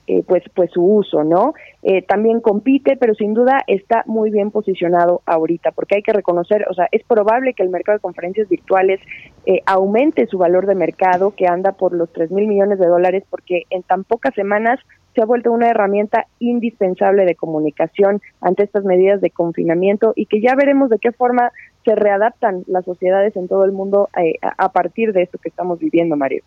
eh, 0.08 0.22
pues, 0.28 0.44
pues 0.54 0.70
su 0.72 0.84
uso, 0.84 1.24
¿no? 1.24 1.56
Eh, 1.82 2.04
también 2.04 2.40
compite, 2.40 2.96
pero 2.96 3.16
sin 3.16 3.34
duda 3.34 3.64
está 3.66 4.04
muy 4.06 4.30
bien 4.30 4.52
posicionado 4.52 5.24
ahorita, 5.26 5.72
porque 5.72 5.96
hay 5.96 6.04
que 6.04 6.14
reconocer, 6.14 6.68
o 6.70 6.76
sea, 6.76 6.88
es 6.92 7.04
probable 7.04 7.56
que 7.56 7.64
el 7.64 7.70
mercado 7.70 7.98
de 7.98 8.04
conferencias 8.04 8.48
virtuales 8.48 9.00
eh, 9.48 9.62
aumente 9.66 10.28
su 10.28 10.38
valor 10.38 10.68
de 10.68 10.76
mercado, 10.76 11.34
que 11.36 11.48
anda 11.48 11.72
por 11.72 11.92
los 11.92 12.14
3 12.14 12.30
mil 12.30 12.46
millones 12.46 12.78
de 12.78 12.86
dólares, 12.86 13.24
porque 13.32 13.64
en 13.72 13.82
tan 13.82 14.04
pocas 14.04 14.36
semanas 14.36 14.80
se 15.16 15.22
ha 15.22 15.26
vuelto 15.26 15.52
una 15.52 15.70
herramienta 15.70 16.28
indispensable 16.40 17.26
de 17.26 17.36
comunicación 17.36 18.22
ante 18.42 18.64
estas 18.64 18.84
medidas 18.84 19.22
de 19.22 19.32
confinamiento 19.32 20.14
y 20.16 20.26
que 20.26 20.42
ya 20.42 20.56
veremos 20.56 20.90
de 20.90 21.00
qué 21.00 21.12
forma 21.12 21.52
se 21.86 21.96
readaptan 21.96 22.64
las 22.68 22.86
sociedades 22.86 23.36
en 23.38 23.48
todo 23.48 23.64
el 23.64 23.72
mundo 23.72 24.10
a 24.42 24.72
partir 24.72 25.14
de 25.14 25.24
esto 25.24 25.38
que 25.38 25.50
estamos 25.50 25.80
viviendo, 25.80 26.16
Mario. 26.16 26.44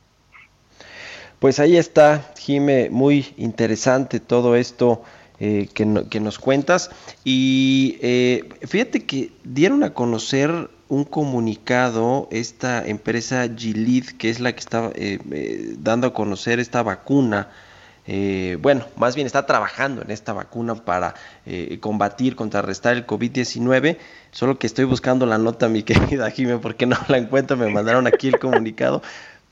Pues 1.39 1.61
ahí 1.61 1.77
está, 1.77 2.33
Jime, 2.37 2.91
muy 2.91 3.27
interesante 3.37 4.19
todo 4.19 4.57
esto 4.57 5.03
eh, 5.39 5.69
que, 5.73 5.87
nos 5.87 6.39
cuentas. 6.41 6.91
Y 7.23 7.97
eh, 8.03 8.49
fíjate 8.66 9.07
que 9.07 9.31
dieron 9.45 9.85
a 9.85 9.95
conocer 9.95 10.51
un 10.89 11.05
comunicado 11.05 12.27
esta 12.33 12.85
empresa 12.85 13.49
Gilead, 13.55 14.16
que 14.19 14.31
es 14.31 14.41
la 14.41 14.53
que 14.53 14.59
está 14.59 14.91
eh, 14.97 15.77
dando 15.79 16.09
a 16.09 16.12
conocer 16.12 16.59
esta 16.59 16.83
vacuna. 16.83 17.51
Bueno, 18.61 18.86
más 18.96 19.14
bien 19.14 19.26
está 19.26 19.44
trabajando 19.44 20.02
en 20.02 20.11
esta 20.11 20.32
vacuna 20.32 20.74
para 20.74 21.14
combatir, 21.80 22.36
contrarrestar 22.36 22.96
el 22.96 23.06
COVID-19. 23.06 23.98
Solo 24.30 24.59
que 24.59 24.66
estoy 24.66 24.84
buscando 24.84 25.26
la 25.26 25.38
nota, 25.38 25.68
mi 25.68 25.82
querida 25.84 26.30
Jime, 26.30 26.59
porque 26.59 26.86
no 26.86 26.96
la 27.09 27.18
encuentro. 27.18 27.56
Me 27.56 27.70
mandaron 27.70 28.06
aquí 28.06 28.28
el 28.28 28.38
comunicado. 28.38 29.02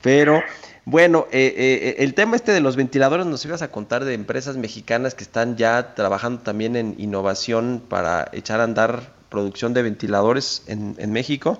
Pero 0.01 0.41
bueno, 0.89 1.27
eh, 1.31 1.53
eh, 1.57 1.95
el 1.99 2.13
tema 2.13 2.37
este 2.37 2.53
de 2.53 2.61
los 2.61 2.77
ventiladores, 2.77 3.25
nos 3.25 3.43
ibas 3.43 3.61
a 3.61 3.71
contar 3.71 4.05
de 4.05 4.13
empresas 4.13 4.55
mexicanas 4.55 5.15
que 5.15 5.23
están 5.23 5.57
ya 5.57 5.95
trabajando 5.95 6.41
también 6.41 6.77
en 6.77 6.95
innovación 6.97 7.83
para 7.87 8.29
echar 8.31 8.61
a 8.61 8.63
andar 8.63 9.11
producción 9.27 9.73
de 9.73 9.81
ventiladores 9.81 10.63
en, 10.67 10.95
en 10.97 11.11
México. 11.11 11.59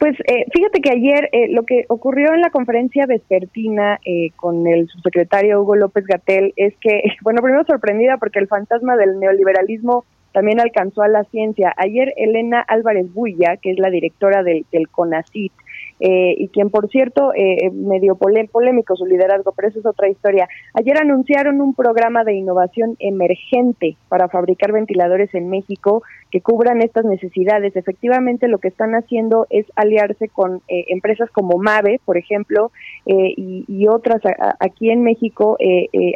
Pues 0.00 0.18
eh, 0.26 0.46
fíjate 0.52 0.80
que 0.80 0.90
ayer 0.90 1.28
lo 1.50 1.64
que 1.64 1.84
ocurrió 1.88 2.32
en 2.32 2.40
la 2.40 2.48
conferencia 2.48 3.04
vespertina 3.04 4.00
con 4.36 4.66
el 4.66 4.88
subsecretario 4.88 5.60
Hugo 5.60 5.76
López 5.76 6.06
Gatel 6.06 6.54
es 6.56 6.74
que, 6.80 7.02
bueno, 7.22 7.42
primero 7.42 7.64
sorprendida 7.64 8.16
porque 8.16 8.38
el 8.38 8.48
fantasma 8.48 8.96
del 8.96 9.20
neoliberalismo 9.20 10.06
también 10.32 10.58
alcanzó 10.58 11.02
a 11.02 11.08
la 11.08 11.24
ciencia. 11.24 11.74
Ayer 11.76 12.14
Elena 12.16 12.60
Álvarez 12.60 13.12
Bulla, 13.12 13.58
que 13.58 13.72
es 13.72 13.78
la 13.78 13.90
directora 13.90 14.42
del, 14.42 14.64
del 14.72 14.88
CONACIT, 14.88 15.52
eh, 16.00 16.34
y 16.38 16.48
quien, 16.48 16.70
por 16.70 16.88
cierto, 16.88 17.32
eh, 17.34 17.70
medio 17.70 18.16
polémico 18.16 18.96
su 18.96 19.04
liderazgo, 19.04 19.52
pero 19.52 19.68
eso 19.68 19.80
es 19.80 19.86
otra 19.86 20.08
historia. 20.08 20.48
Ayer 20.72 20.96
anunciaron 20.96 21.60
un 21.60 21.74
programa 21.74 22.24
de 22.24 22.34
innovación 22.34 22.96
emergente 22.98 23.96
para 24.08 24.28
fabricar 24.28 24.72
ventiladores 24.72 25.34
en 25.34 25.50
México 25.50 26.02
que 26.30 26.40
cubran 26.40 26.80
estas 26.80 27.04
necesidades. 27.04 27.76
Efectivamente, 27.76 28.48
lo 28.48 28.58
que 28.58 28.68
están 28.68 28.94
haciendo 28.94 29.46
es 29.50 29.66
aliarse 29.76 30.28
con 30.28 30.62
eh, 30.68 30.86
empresas 30.88 31.30
como 31.30 31.58
Mave, 31.58 32.00
por 32.06 32.16
ejemplo, 32.16 32.72
eh, 33.04 33.34
y, 33.36 33.86
otras 33.90 34.20
aquí 34.60 34.90
en 34.90 35.02
México, 35.02 35.56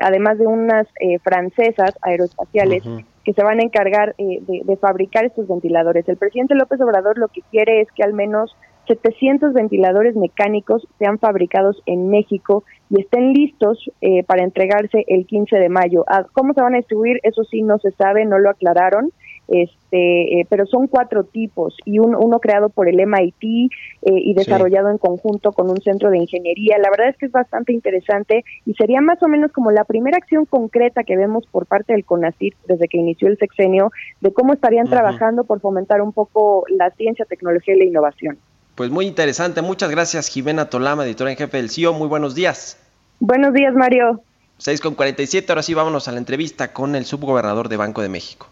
además 0.01 0.39
de 0.39 0.47
unas 0.47 0.87
francesas 1.23 1.93
aeroespaciales. 2.03 2.85
que 3.25 3.33
se 3.33 3.43
van 3.43 3.59
a 3.59 3.63
encargar 3.63 4.15
de 4.17 4.77
fabricar 4.77 5.25
estos 5.25 5.49
ventiladores. 5.49 6.07
El 6.09 6.19
presidente 6.19 6.55
López 6.55 6.79
Obrador 6.83 7.19
lo 7.19 7.29
que 7.29 7.41
quiere 7.51 7.81
es 7.81 7.89
que 7.93 8.03
al 8.03 8.13
menos 8.13 8.55
700 8.87 9.53
ventiladores 9.53 10.17
mecánicos 10.17 10.87
sean 10.99 11.19
fabricados 11.19 11.83
en 11.87 12.09
México 12.11 12.65
y 12.91 13.01
estén 13.01 13.33
listos 13.33 13.91
eh, 14.01 14.23
para 14.25 14.45
entregarse 14.45 15.05
el 15.09 15.27
15 15.27 15.57
de 15.57 15.69
mayo. 15.69 16.05
Ah, 16.07 16.27
¿Cómo 16.33 16.53
se 16.55 16.61
van 16.61 16.75
a 16.75 16.79
distribuir? 16.79 17.21
Eso 17.23 17.45
sí 17.45 17.63
no 17.63 17.79
se 17.79 17.91
sabe, 17.93 18.25
no 18.25 18.39
lo 18.39 18.51
aclararon, 18.51 19.11
este, 19.49 20.41
eh, 20.41 20.47
pero 20.49 20.67
son 20.67 20.87
cuatro 20.87 21.25
tipos 21.25 21.77
y 21.85 21.99
uno 21.99 22.39
creado 22.41 22.71
por 22.71 22.89
el 22.89 23.05
MIT 23.07 23.43
eh, 23.43 23.69
y 24.03 24.35
desarrollado 24.35 24.91
en 24.91 24.99
conjunto 24.99 25.53
con 25.53 25.71
un 25.71 25.79
centro 25.79 26.11
de 26.11 26.19
ingeniería. 26.19 26.79
La 26.79 26.91
verdad 26.91 27.09
es 27.09 27.17
que 27.17 27.27
es 27.27 27.33
bastante 27.33 27.73
interesante 27.73 28.45
y 28.65 28.75
sería 28.75 29.01
más 29.01 29.23
o 29.23 29.29
menos 29.29 29.53
como 29.53 29.71
la 29.71 29.85
primera 29.85 30.17
acción 30.17 30.47
concreta 30.47 31.05
que 31.05 31.17
vemos 31.17 31.47
por 31.47 31.67
parte 31.67 31.93
del 31.93 32.05
CONACYT 32.05 32.55
desde 32.67 32.89
que 32.89 32.99
inició 32.99 33.29
el 33.29 33.39
sexenio 33.39 33.91
de 34.21 34.33
cómo 34.33 34.53
estarían 34.53 34.87
trabajando 34.87 35.45
por 35.45 35.61
fomentar 35.61 36.01
un 36.01 36.13
poco 36.13 36.65
la 36.69 36.91
ciencia, 36.91 37.25
tecnología 37.25 37.75
y 37.75 37.79
la 37.79 37.85
innovación. 37.85 38.39
Pues 38.75 38.91
muy 38.91 39.07
interesante. 39.07 39.63
Muchas 39.63 39.91
gracias, 39.91 40.29
Jimena 40.29 40.69
Tolama, 40.69 41.05
editora 41.05 41.31
en 41.31 41.37
jefe 41.37 41.59
del 41.59 41.71
CIO. 41.71 41.93
Muy 41.93 42.09
buenos 42.09 42.35
días. 42.35 42.77
Buenos 43.21 43.55
días, 43.55 43.75
Mario. 43.75 44.21
6 44.59 44.81
con 44.81 44.95
47. 44.95 45.53
Ahora 45.53 45.63
sí, 45.63 45.75
vámonos 45.75 46.09
a 46.09 46.13
la 46.13 46.19
entrevista 46.19 46.73
con 46.73 46.95
el 46.97 47.05
subgobernador 47.05 47.69
de 47.69 47.77
Banco 47.77 48.03
de 48.03 48.09
México. 48.09 48.49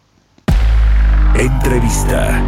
Entrevista. 1.37 2.41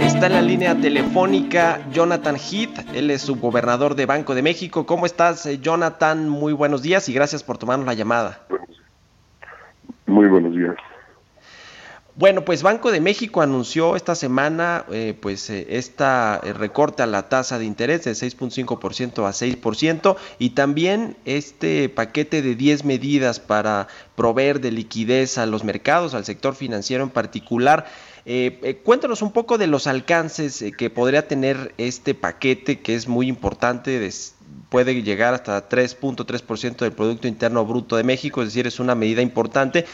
Está 0.00 0.26
en 0.26 0.32
la 0.34 0.42
línea 0.42 0.76
telefónica 0.76 1.80
Jonathan 1.92 2.36
Heath, 2.36 2.94
él 2.94 3.10
es 3.10 3.22
subgobernador 3.22 3.94
de 3.94 4.06
Banco 4.06 4.34
de 4.34 4.42
México. 4.42 4.84
¿Cómo 4.84 5.06
estás, 5.06 5.46
eh, 5.46 5.58
Jonathan? 5.60 6.28
Muy 6.28 6.52
buenos 6.52 6.82
días 6.82 7.08
y 7.08 7.14
gracias 7.14 7.42
por 7.42 7.58
tomarnos 7.58 7.86
la 7.86 7.94
llamada. 7.94 8.40
Muy 10.06 10.28
buenos 10.28 10.54
días. 10.54 10.76
Bueno, 12.20 12.44
pues 12.44 12.62
Banco 12.62 12.90
de 12.90 13.00
México 13.00 13.40
anunció 13.40 13.96
esta 13.96 14.14
semana 14.14 14.84
eh, 14.92 15.16
pues 15.18 15.48
eh, 15.48 15.68
esta 15.70 16.38
eh, 16.44 16.52
recorte 16.52 17.02
a 17.02 17.06
la 17.06 17.30
tasa 17.30 17.58
de 17.58 17.64
interés 17.64 18.04
de 18.04 18.10
6.5% 18.10 19.26
a 19.26 19.30
6% 19.30 20.16
y 20.38 20.50
también 20.50 21.16
este 21.24 21.88
paquete 21.88 22.42
de 22.42 22.56
10 22.56 22.84
medidas 22.84 23.40
para 23.40 23.88
proveer 24.16 24.60
de 24.60 24.70
liquidez 24.70 25.38
a 25.38 25.46
los 25.46 25.64
mercados, 25.64 26.12
al 26.12 26.26
sector 26.26 26.54
financiero 26.54 27.04
en 27.04 27.08
particular. 27.08 27.86
cuéntanos 28.84 29.22
un 29.22 29.32
poco 29.32 29.56
de 29.56 29.66
los 29.66 29.86
alcances 29.86 30.62
que 30.76 30.90
podría 30.90 31.26
tener 31.26 31.74
este 31.78 32.14
paquete 32.14 32.80
que 32.80 32.96
es 32.96 33.08
muy 33.08 33.28
importante, 33.28 33.98
puede 34.68 35.02
llegar 35.02 35.34
hasta 35.34 35.68
3.3% 35.68 36.76
del 36.78 36.92
Producto 36.92 37.28
Interno 37.28 37.64
Bruto 37.66 37.96
de 37.96 38.04
México, 38.04 38.40
es 38.40 38.48
decir, 38.48 38.66
es 38.66 38.78
una 38.78 38.94
medida 38.94 39.20
importante, 39.20 39.84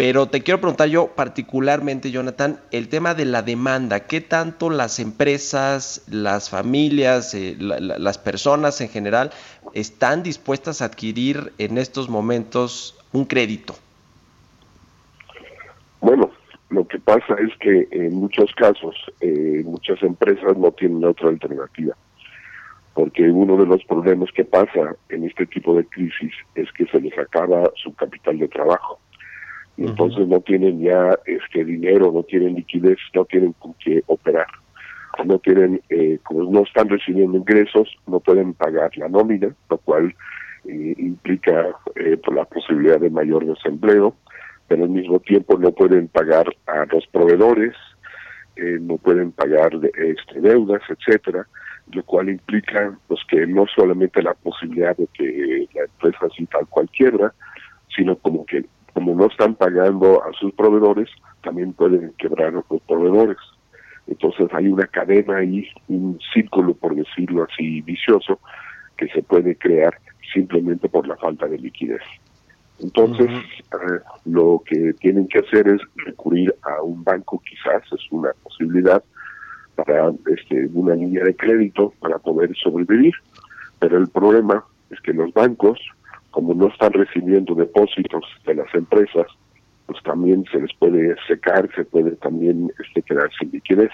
pero 0.00 0.28
te 0.28 0.40
quiero 0.40 0.62
preguntar 0.62 0.88
yo 0.88 1.08
particularmente, 1.08 2.10
Jonathan, 2.10 2.58
el 2.70 2.88
tema 2.88 3.12
de 3.12 3.26
la 3.26 3.42
demanda. 3.42 4.06
¿Qué 4.06 4.22
tanto 4.22 4.70
las 4.70 4.98
empresas, 4.98 6.06
las 6.08 6.48
familias, 6.48 7.34
eh, 7.34 7.54
las 7.58 8.16
personas 8.16 8.80
en 8.80 8.88
general 8.88 9.30
están 9.74 10.22
dispuestas 10.22 10.80
a 10.80 10.86
adquirir 10.86 11.52
en 11.58 11.76
estos 11.76 12.08
momentos 12.08 12.98
un 13.12 13.26
crédito? 13.26 13.74
Bueno, 16.00 16.30
lo 16.70 16.88
que 16.88 16.98
pasa 16.98 17.36
es 17.38 17.54
que 17.58 17.86
en 17.90 18.14
muchos 18.14 18.54
casos 18.54 18.96
eh, 19.20 19.62
muchas 19.66 20.02
empresas 20.02 20.56
no 20.56 20.72
tienen 20.72 21.04
otra 21.04 21.28
alternativa, 21.28 21.94
porque 22.94 23.30
uno 23.30 23.58
de 23.58 23.66
los 23.66 23.84
problemas 23.84 24.32
que 24.32 24.46
pasa 24.46 24.96
en 25.10 25.24
este 25.24 25.44
tipo 25.44 25.74
de 25.76 25.84
crisis 25.84 26.32
es 26.54 26.72
que 26.72 26.86
se 26.86 27.02
les 27.02 27.18
acaba 27.18 27.70
su 27.76 27.92
capital 27.92 28.38
de 28.38 28.48
trabajo 28.48 28.98
entonces 29.86 30.28
no 30.28 30.40
tienen 30.40 30.80
ya 30.80 31.18
este 31.26 31.64
dinero, 31.64 32.12
no 32.12 32.22
tienen 32.22 32.54
liquidez, 32.54 32.98
no 33.14 33.24
tienen 33.24 33.54
con 33.54 33.74
qué 33.82 34.02
operar, 34.06 34.46
no 35.24 35.38
tienen, 35.38 35.80
eh, 35.88 36.18
como 36.22 36.50
no 36.50 36.62
están 36.62 36.88
recibiendo 36.88 37.38
ingresos, 37.38 37.88
no 38.06 38.20
pueden 38.20 38.54
pagar 38.54 38.96
la 38.96 39.08
nómina, 39.08 39.54
lo 39.68 39.78
cual 39.78 40.14
eh, 40.66 40.94
implica 40.98 41.68
eh, 41.94 42.18
pues, 42.22 42.36
la 42.36 42.44
posibilidad 42.44 43.00
de 43.00 43.10
mayor 43.10 43.46
desempleo, 43.46 44.14
pero 44.68 44.84
al 44.84 44.90
mismo 44.90 45.18
tiempo 45.20 45.58
no 45.58 45.72
pueden 45.72 46.08
pagar 46.08 46.54
a 46.66 46.84
los 46.92 47.06
proveedores, 47.06 47.74
eh, 48.56 48.78
no 48.80 48.98
pueden 48.98 49.32
pagar 49.32 49.78
de, 49.78 49.90
este, 49.96 50.40
deudas, 50.40 50.82
etcétera, 50.88 51.46
lo 51.92 52.02
cual 52.04 52.28
implica 52.28 52.94
pues 53.08 53.20
que 53.28 53.46
no 53.46 53.64
solamente 53.74 54.22
la 54.22 54.34
posibilidad 54.34 54.96
de 54.96 55.08
que 55.14 55.66
la 55.74 55.84
empresa 55.84 56.26
así 56.30 56.44
tal 56.46 56.66
cual 56.68 56.88
quiebra, 56.90 57.32
sino 57.96 58.16
como 58.16 58.44
que 58.44 58.66
como 58.92 59.14
no 59.14 59.26
están 59.26 59.54
pagando 59.54 60.22
a 60.24 60.32
sus 60.32 60.52
proveedores, 60.52 61.08
también 61.42 61.72
pueden 61.72 62.12
quebrar 62.18 62.48
a 62.48 62.50
los 62.50 62.64
proveedores. 62.86 63.38
Entonces 64.06 64.48
hay 64.52 64.68
una 64.68 64.86
cadena 64.86 65.38
ahí, 65.38 65.68
un 65.88 66.18
círculo, 66.32 66.74
por 66.74 66.94
decirlo 66.94 67.46
así, 67.50 67.80
vicioso, 67.82 68.40
que 68.96 69.08
se 69.08 69.22
puede 69.22 69.56
crear 69.56 69.98
simplemente 70.32 70.88
por 70.88 71.06
la 71.06 71.16
falta 71.16 71.46
de 71.46 71.58
liquidez. 71.58 72.02
Entonces, 72.80 73.28
eh, 73.28 74.00
lo 74.24 74.62
que 74.64 74.94
tienen 74.94 75.28
que 75.28 75.40
hacer 75.40 75.68
es 75.68 75.80
recurrir 75.96 76.54
a 76.62 76.82
un 76.82 77.04
banco, 77.04 77.42
quizás 77.44 77.82
es 77.92 78.00
una 78.10 78.30
posibilidad, 78.42 79.02
para 79.84 80.12
este, 80.26 80.68
una 80.74 80.94
línea 80.94 81.24
de 81.24 81.34
crédito 81.34 81.92
para 82.00 82.18
poder 82.18 82.54
sobrevivir. 82.56 83.14
Pero 83.78 83.98
el 83.98 84.08
problema 84.08 84.64
es 84.90 85.00
que 85.00 85.12
los 85.12 85.32
bancos 85.32 85.78
como 86.30 86.54
no 86.54 86.68
están 86.68 86.92
recibiendo 86.92 87.54
depósitos 87.54 88.24
de 88.46 88.54
las 88.54 88.74
empresas, 88.74 89.26
pues 89.86 90.02
también 90.04 90.44
se 90.52 90.60
les 90.60 90.72
puede 90.74 91.16
secar, 91.26 91.68
se 91.74 91.84
puede 91.84 92.12
también 92.16 92.72
este, 92.78 93.02
quedar 93.02 93.30
sin 93.38 93.50
liquidez. 93.50 93.90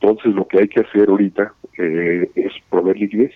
Entonces 0.00 0.34
lo 0.34 0.46
que 0.46 0.58
hay 0.58 0.68
que 0.68 0.80
hacer 0.80 1.08
ahorita 1.08 1.52
eh, 1.78 2.30
es 2.34 2.52
proveer 2.70 2.98
liquidez, 2.98 3.32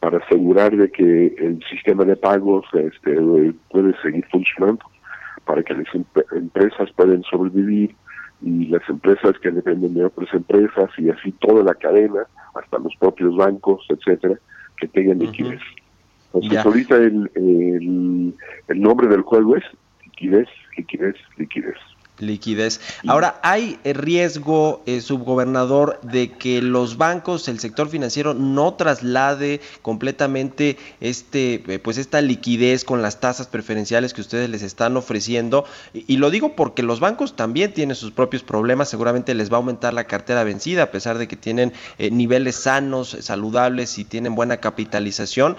para 0.00 0.18
asegurar 0.18 0.74
de 0.74 0.90
que 0.90 1.26
el 1.38 1.62
sistema 1.70 2.04
de 2.04 2.16
pagos 2.16 2.64
este, 2.72 3.16
puede 3.70 3.94
seguir 4.00 4.26
funcionando, 4.30 4.84
para 5.44 5.62
que 5.62 5.74
las 5.74 5.86
empresas 6.32 6.90
puedan 6.96 7.22
sobrevivir 7.24 7.94
y 8.42 8.66
las 8.66 8.82
empresas 8.88 9.38
que 9.42 9.50
dependen 9.50 9.94
de 9.94 10.06
otras 10.06 10.32
empresas 10.32 10.90
y 10.96 11.10
así 11.10 11.32
toda 11.32 11.62
la 11.62 11.74
cadena, 11.74 12.26
hasta 12.54 12.78
los 12.78 12.94
propios 12.96 13.36
bancos, 13.36 13.86
etcétera, 13.90 14.36
que 14.78 14.88
tengan 14.88 15.18
liquidez. 15.18 15.60
Entonces 16.32 16.64
ahorita 16.64 16.96
el, 16.96 17.30
el, 17.34 18.34
el 18.68 18.80
nombre 18.80 19.08
del 19.08 19.22
juego 19.22 19.56
es 19.56 19.64
liquidez, 20.04 20.48
liquidez, 20.76 21.16
liquidez 21.36 21.76
liquidez. 22.22 22.80
Ahora, 23.06 23.40
¿hay 23.42 23.78
riesgo, 23.84 24.82
eh, 24.86 25.00
subgobernador, 25.00 26.00
de 26.02 26.32
que 26.32 26.62
los 26.62 26.96
bancos, 26.96 27.48
el 27.48 27.60
sector 27.60 27.88
financiero, 27.88 28.34
no 28.34 28.74
traslade 28.74 29.60
completamente 29.82 30.76
este, 31.00 31.62
eh, 31.66 31.78
pues 31.78 31.98
esta 31.98 32.20
liquidez 32.20 32.84
con 32.84 33.02
las 33.02 33.20
tasas 33.20 33.46
preferenciales 33.46 34.14
que 34.14 34.20
ustedes 34.20 34.48
les 34.50 34.62
están 34.62 34.96
ofreciendo? 34.96 35.64
Y, 35.92 36.16
lo 36.20 36.30
digo 36.30 36.54
porque 36.54 36.82
los 36.82 37.00
bancos 37.00 37.34
también 37.34 37.72
tienen 37.72 37.96
sus 37.96 38.10
propios 38.12 38.42
problemas, 38.42 38.88
seguramente 38.88 39.34
les 39.34 39.50
va 39.50 39.54
a 39.54 39.58
aumentar 39.58 39.94
la 39.94 40.04
cartera 40.04 40.44
vencida, 40.44 40.84
a 40.84 40.90
pesar 40.90 41.16
de 41.18 41.26
que 41.26 41.36
tienen 41.36 41.72
eh, 41.98 42.10
niveles 42.10 42.56
sanos, 42.56 43.16
saludables 43.20 43.98
y 43.98 44.04
tienen 44.04 44.34
buena 44.34 44.58
capitalización, 44.58 45.56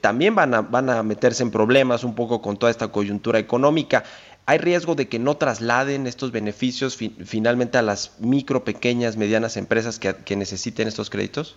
también 0.00 0.34
van 0.34 0.54
a, 0.54 0.62
van 0.62 0.90
a 0.90 1.02
meterse 1.02 1.42
en 1.42 1.50
problemas 1.50 2.04
un 2.04 2.14
poco 2.14 2.40
con 2.40 2.56
toda 2.56 2.70
esta 2.70 2.88
coyuntura 2.88 3.38
económica. 3.38 4.04
¿Hay 4.48 4.58
riesgo 4.58 4.94
de 4.94 5.08
que 5.08 5.18
no 5.18 5.36
trasladen 5.36 6.06
estos 6.06 6.30
beneficios 6.30 6.96
finalmente 6.96 7.78
a 7.78 7.82
las 7.82 8.20
micro, 8.20 8.62
pequeñas, 8.62 9.16
medianas 9.16 9.56
empresas 9.56 9.98
que, 9.98 10.36
necesiten 10.36 10.86
estos 10.86 11.10
créditos? 11.10 11.56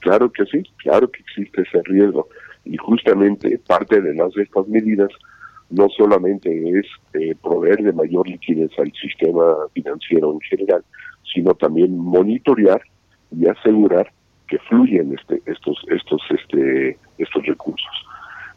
Claro 0.00 0.32
que 0.32 0.46
sí, 0.46 0.62
claro 0.78 1.10
que 1.10 1.20
existe 1.20 1.62
ese 1.62 1.82
riesgo. 1.84 2.28
Y 2.64 2.78
justamente 2.78 3.58
parte 3.58 4.00
de 4.00 4.14
las 4.14 4.32
de 4.32 4.44
estas 4.44 4.66
medidas 4.68 5.10
no 5.68 5.88
solamente 5.90 6.48
es 6.78 6.86
eh, 7.12 7.34
proveer 7.42 7.82
de 7.82 7.92
mayor 7.92 8.26
liquidez 8.26 8.70
al 8.78 8.90
sistema 8.92 9.54
financiero 9.74 10.32
en 10.32 10.40
general, 10.40 10.82
sino 11.34 11.52
también 11.52 11.98
monitorear 11.98 12.80
y 13.30 13.48
asegurar 13.48 14.10
que 14.48 14.58
fluyen 14.60 15.12
este, 15.12 15.42
estos, 15.44 15.84
estos, 15.90 16.22
este, 16.30 16.96
estos 17.18 17.44
recursos. 17.44 18.06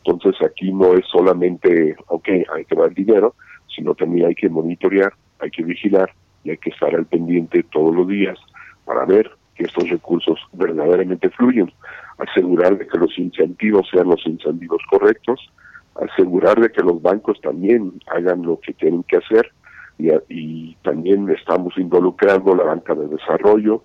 Entonces 0.04 0.42
aquí 0.42 0.72
no 0.72 0.94
es 0.94 1.06
solamente, 1.08 1.96
ok, 2.08 2.30
hay 2.56 2.66
que 2.66 2.76
dar 2.76 2.94
dinero, 2.94 3.36
sino 3.68 3.94
también 3.96 4.28
hay 4.28 4.36
que 4.36 4.50
monitorear, 4.50 5.14
hay 5.40 5.52
que 5.52 5.64
vigilar 5.64 6.12
y 6.44 6.52
hay 6.52 6.58
que 6.58 6.70
estar 6.70 6.94
al 6.96 7.06
pendiente 7.06 7.64
todos 7.64 7.94
los 7.96 8.08
días 8.08 8.38
para 8.86 9.06
ver 9.06 9.30
que 9.56 9.66
estos 9.66 9.90
recursos 9.90 10.40
verdaderamente 10.54 11.30
fluyen, 11.30 11.72
asegurar 12.18 12.78
de 12.78 12.88
que 12.88 12.98
los 12.98 13.18
incentivos 13.20 13.88
sean 13.92 14.08
los 14.08 14.26
incentivos 14.26 14.82
correctos, 14.90 15.52
asegurar 15.96 16.60
de 16.60 16.72
que 16.72 16.82
los 16.82 17.02
bancos 17.02 17.40
también 17.42 17.94
hagan 18.08 18.44
lo 18.44 18.60
que 18.60 18.74
tienen 18.74 19.04
que 19.04 19.18
hacer 19.18 19.52
y, 19.98 20.10
y 20.30 20.76
también 20.82 21.30
estamos 21.30 21.78
involucrando 21.78 22.56
la 22.56 22.64
banca 22.64 22.96
de 22.96 23.08
desarrollo, 23.08 23.84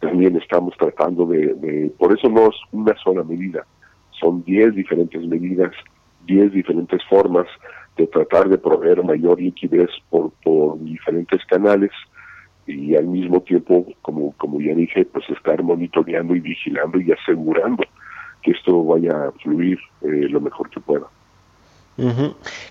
también 0.00 0.36
estamos 0.36 0.74
tratando 0.78 1.26
de, 1.26 1.54
de, 1.54 1.92
por 1.98 2.16
eso 2.16 2.28
no 2.28 2.46
es 2.48 2.56
una 2.72 2.94
sola 3.02 3.24
medida, 3.24 3.66
son 4.20 4.44
10 4.44 4.74
diferentes 4.74 5.26
medidas, 5.26 5.72
10 6.26 6.52
diferentes 6.52 7.02
formas 7.08 7.46
de 7.96 8.06
tratar 8.06 8.48
de 8.48 8.58
proveer 8.58 9.02
mayor 9.02 9.40
liquidez 9.40 9.90
por, 10.10 10.32
por 10.42 10.78
diferentes 10.80 11.44
canales 11.46 11.90
y 12.66 12.96
al 12.96 13.06
mismo 13.06 13.40
tiempo, 13.40 13.86
como, 14.02 14.32
como 14.32 14.60
ya 14.60 14.74
dije, 14.74 15.04
pues 15.06 15.28
estar 15.30 15.62
monitoreando 15.62 16.34
y 16.34 16.40
vigilando 16.40 17.00
y 17.00 17.12
asegurando 17.12 17.84
que 18.42 18.50
esto 18.52 18.84
vaya 18.84 19.28
a 19.28 19.32
fluir 19.32 19.78
eh, 20.02 20.28
lo 20.28 20.40
mejor 20.40 20.68
que 20.70 20.80
pueda. 20.80 21.06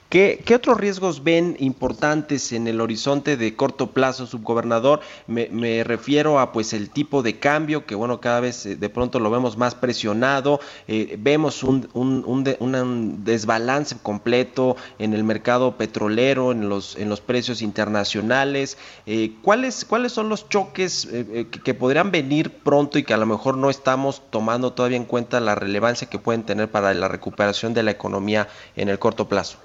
¿Qué, 0.09 0.55
otros 0.55 0.78
riesgos 0.78 1.23
ven 1.23 1.57
importantes 1.59 2.53
en 2.53 2.67
el 2.67 2.80
horizonte 2.80 3.38
de 3.38 3.55
corto 3.55 3.88
plazo, 3.88 4.28
subgobernador? 4.28 5.01
Me, 5.28 5.84
refiero 5.84 6.39
a 6.39 6.51
pues 6.51 6.73
el 6.73 6.89
tipo 6.89 7.23
de 7.23 7.39
cambio, 7.39 7.86
que 7.86 7.95
bueno, 7.95 8.21
cada 8.21 8.39
vez 8.39 8.65
eh, 8.65 8.76
de 8.76 8.89
pronto 8.89 9.19
lo 9.19 9.30
vemos 9.30 9.57
más 9.57 9.76
presionado, 9.76 10.59
eh, 10.88 11.17
vemos 11.19 11.63
un, 11.63 13.23
desbalance 13.26 13.97
completo 14.01 14.78
en 14.99 15.13
el 15.13 15.23
mercado 15.23 15.76
petrolero, 15.76 16.51
en 16.51 16.69
los, 16.69 16.95
en 16.95 17.09
los 17.09 17.19
precios 17.19 17.61
internacionales. 17.61 18.78
Eh, 19.07 19.34
¿cuáles, 19.41 19.86
¿Cuáles 19.86 20.11
son 20.11 20.30
los 20.30 20.47
choques 20.49 21.07
que, 21.11 21.47
que 21.49 21.73
podrían 21.73 22.11
venir 22.11 22.51
pronto 22.51 22.99
y 22.99 23.03
que 23.03 23.13
a 23.13 23.17
lo 23.17 23.26
mejor 23.26 23.57
no 23.57 23.69
estamos 23.69 24.21
tomando 24.30 24.73
todavía 24.73 24.97
en 24.97 25.05
cuenta 25.05 25.39
la 25.39 25.55
relevancia 25.55 26.09
que 26.09 26.19
pueden 26.19 26.43
tener 26.43 26.69
para 26.69 26.93
la 26.93 27.07
recuperación 27.07 27.73
de 27.73 27.84
la 27.84 27.91
economía 27.91 28.47
en 28.76 28.89
el 28.89 28.99
corto 28.99 29.14
plazo? 29.24 29.57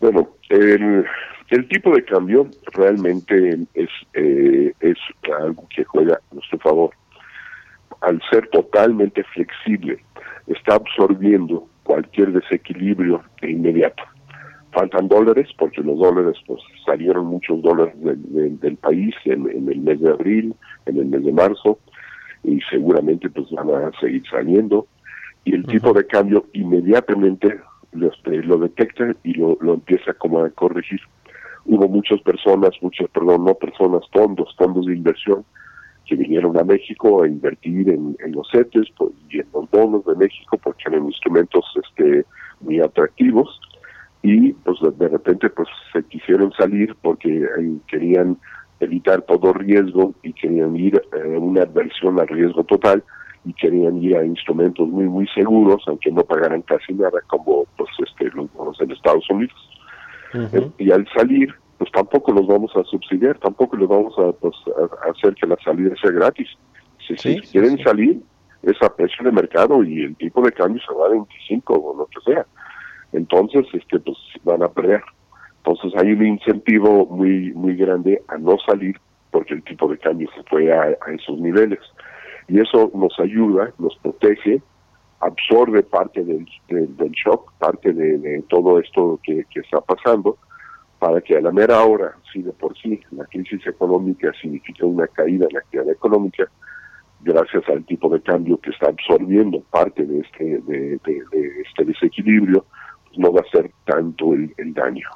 Bueno, 0.00 0.30
el, 0.48 1.04
el 1.50 1.68
tipo 1.68 1.94
de 1.94 2.04
cambio 2.04 2.46
realmente 2.72 3.58
es, 3.74 3.90
eh, 4.14 4.72
es 4.80 4.96
algo 5.40 5.66
que 5.74 5.84
juega 5.84 6.14
a 6.14 6.34
nuestro 6.34 6.58
favor. 6.58 6.90
Al 8.00 8.20
ser 8.30 8.48
totalmente 8.48 9.22
flexible, 9.24 10.02
está 10.46 10.76
absorbiendo 10.76 11.68
cualquier 11.82 12.32
desequilibrio 12.32 13.22
de 13.42 13.50
inmediato. 13.50 14.02
Faltan 14.72 15.08
dólares 15.08 15.48
porque 15.58 15.82
los 15.82 15.98
dólares, 15.98 16.36
pues 16.46 16.62
salieron 16.86 17.26
muchos 17.26 17.60
dólares 17.60 17.94
del 17.98 18.76
país 18.76 19.14
en, 19.24 19.50
en, 19.50 19.68
el 19.68 19.80
mes 19.80 20.00
de 20.00 20.10
abril, 20.10 20.54
en 20.86 20.98
el 20.98 21.06
mes 21.06 21.24
de 21.24 21.32
marzo, 21.32 21.78
y 22.44 22.60
seguramente 22.70 23.28
pues 23.28 23.50
van 23.50 23.68
a 23.70 23.90
seguir 24.00 24.22
saliendo. 24.30 24.86
Y 25.44 25.54
el 25.54 25.66
tipo 25.66 25.92
de 25.92 26.06
cambio 26.06 26.46
inmediatamente 26.52 27.58
este, 27.92 28.42
lo 28.42 28.58
detecta 28.58 29.14
y 29.24 29.34
lo, 29.34 29.56
lo 29.60 29.74
empieza 29.74 30.14
como 30.14 30.40
a 30.40 30.50
corregir. 30.50 31.00
Hubo 31.66 31.88
muchas 31.88 32.20
personas, 32.22 32.70
muchas, 32.80 33.08
perdón, 33.10 33.44
no 33.44 33.54
personas, 33.54 34.02
fondos, 34.12 34.54
fondos 34.56 34.86
de 34.86 34.94
inversión 34.94 35.44
que 36.10 36.16
vinieron 36.16 36.58
a 36.58 36.64
México 36.64 37.22
a 37.22 37.28
invertir 37.28 37.88
en, 37.88 38.16
los 38.32 38.48
CETES 38.50 38.88
pues, 38.98 39.12
y 39.28 39.38
en 39.38 39.46
los 39.54 39.70
bonos 39.70 40.04
de 40.04 40.16
México 40.16 40.58
porque 40.60 40.82
eran 40.86 41.04
instrumentos 41.04 41.64
este, 41.84 42.24
muy 42.60 42.80
atractivos 42.80 43.60
y 44.22 44.52
pues 44.52 44.78
de 44.98 45.08
repente 45.08 45.48
pues 45.50 45.68
se 45.92 46.02
quisieron 46.04 46.52
salir 46.52 46.96
porque 47.00 47.44
eh, 47.44 47.76
querían 47.86 48.36
evitar 48.80 49.22
todo 49.22 49.52
riesgo 49.52 50.12
y 50.24 50.32
querían 50.32 50.76
ir 50.76 51.00
a 51.12 51.16
eh, 51.16 51.38
una 51.38 51.62
adversión 51.62 52.18
al 52.18 52.26
riesgo 52.26 52.64
total 52.64 53.04
y 53.44 53.52
querían 53.54 54.02
ir 54.02 54.16
a 54.16 54.24
instrumentos 54.24 54.88
muy 54.88 55.04
muy 55.04 55.26
seguros 55.28 55.82
aunque 55.86 56.10
no 56.10 56.22
pagaran 56.22 56.62
casi 56.62 56.92
nada 56.92 57.20
como 57.26 57.64
pues 57.76 57.90
este 58.06 58.30
los 58.34 58.52
bonos 58.52 58.80
en 58.80 58.90
Estados 58.90 59.28
Unidos. 59.30 59.56
Eh, 60.34 60.70
y 60.78 60.90
al 60.92 61.08
salir 61.16 61.54
pues 61.78 61.90
tampoco 61.92 62.32
los 62.32 62.46
vamos 62.46 62.70
a 62.76 62.84
subsidiar 62.84 63.38
tampoco 63.38 63.76
les 63.76 63.88
vamos 63.88 64.14
a, 64.18 64.32
pues, 64.32 64.54
hacer 65.10 65.34
que 65.34 65.46
la 65.46 65.56
salida 65.64 65.94
sea 66.00 66.10
gratis. 66.10 66.48
Si, 66.98 67.40
quieren 67.40 67.82
salir 67.82 68.22
es 68.62 68.80
a 68.82 68.94
precio 68.94 69.24
de 69.24 69.32
mercado 69.32 69.82
y 69.82 70.04
el 70.04 70.16
tipo 70.16 70.42
de 70.42 70.52
cambio 70.52 70.80
se 70.86 70.94
va 70.94 71.06
a 71.06 71.08
25 71.08 71.74
o 71.74 71.96
lo 71.96 72.06
que 72.06 72.32
sea. 72.32 72.46
Entonces 73.12 73.66
este 73.72 73.98
pues 73.98 74.18
van 74.44 74.62
a 74.62 74.68
perder. 74.68 75.02
Entonces 75.64 75.98
hay 75.98 76.12
un 76.12 76.26
incentivo 76.26 77.06
muy 77.06 77.52
muy 77.54 77.74
grande 77.74 78.22
a 78.28 78.36
no 78.36 78.58
salir 78.66 79.00
porque 79.30 79.54
el 79.54 79.62
tipo 79.62 79.88
de 79.88 79.96
cambio 79.96 80.28
se 80.36 80.42
fue 80.44 80.70
a 80.70 80.94
esos 81.08 81.38
niveles 81.40 81.80
y 82.50 82.58
eso 82.58 82.90
nos 82.94 83.18
ayuda, 83.20 83.72
nos 83.78 83.96
protege, 83.98 84.60
absorbe 85.20 85.84
parte 85.84 86.24
del, 86.24 86.44
del, 86.68 87.12
shock, 87.12 87.52
parte 87.58 87.92
de, 87.92 88.42
todo 88.48 88.80
esto 88.80 89.20
que, 89.22 89.46
está 89.54 89.80
pasando, 89.80 90.36
para 90.98 91.20
que 91.20 91.36
a 91.36 91.40
la 91.40 91.52
mera 91.52 91.84
hora, 91.84 92.16
si 92.32 92.42
de 92.42 92.52
por 92.52 92.76
sí 92.76 93.00
la 93.12 93.24
crisis 93.26 93.64
económica 93.66 94.32
significa 94.42 94.84
una 94.84 95.06
caída 95.06 95.46
en 95.46 95.54
la 95.54 95.60
actividad 95.60 95.90
económica, 95.90 96.50
gracias 97.20 97.68
al 97.68 97.84
tipo 97.84 98.08
de 98.08 98.20
cambio 98.20 98.58
que 98.58 98.70
está 98.70 98.88
absorbiendo 98.88 99.60
parte 99.70 100.04
de 100.04 100.18
este, 100.18 100.58
de, 100.62 100.98
este 101.64 101.84
desequilibrio, 101.84 102.64
pues 103.06 103.18
no 103.18 103.32
va 103.32 103.42
a 103.42 103.50
ser 103.50 103.70
tanto 103.84 104.32
el, 104.32 104.52
el 104.56 104.74
daño. 104.74 105.08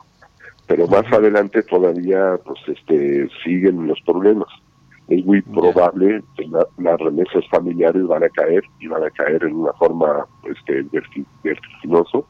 Pero 0.69 0.87
más 0.87 1.13
adelante 1.13 1.65
todavía 1.65 2.39
pues 2.45 2.61
este 2.69 3.29
siguen 3.43 3.89
los 3.89 4.01
problemas 4.03 4.49
es 5.09 5.25
muy 5.25 5.43
probable 5.43 6.23
que 6.37 6.47
las 6.79 6.99
remesas 6.99 7.47
familiares 7.51 8.07
van 8.07 8.25
a 8.25 8.29
caer 8.31 8.65
y 8.81 8.89
van 8.89 9.05
a 9.05 9.11
caer 9.11 9.45
en 9.45 9.55
una 9.57 9.73
forma 9.75 10.27
este, 10.45 10.87
vertiginoso. 11.43 12.27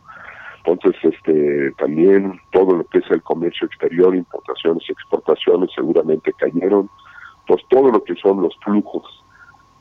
Entonces, 0.64 0.96
este, 1.02 1.70
también 1.72 2.40
todo 2.50 2.76
lo 2.76 2.84
que 2.84 2.98
es 2.98 3.10
el 3.10 3.22
comercio 3.22 3.66
exterior, 3.66 4.14
importaciones 4.16 4.82
y 4.88 4.92
exportaciones 4.92 5.70
seguramente 5.74 6.32
cayeron. 6.38 6.88
Pues 7.46 7.62
todo 7.68 7.90
lo 7.90 8.02
que 8.02 8.14
son 8.16 8.40
los 8.40 8.56
flujos 8.64 9.04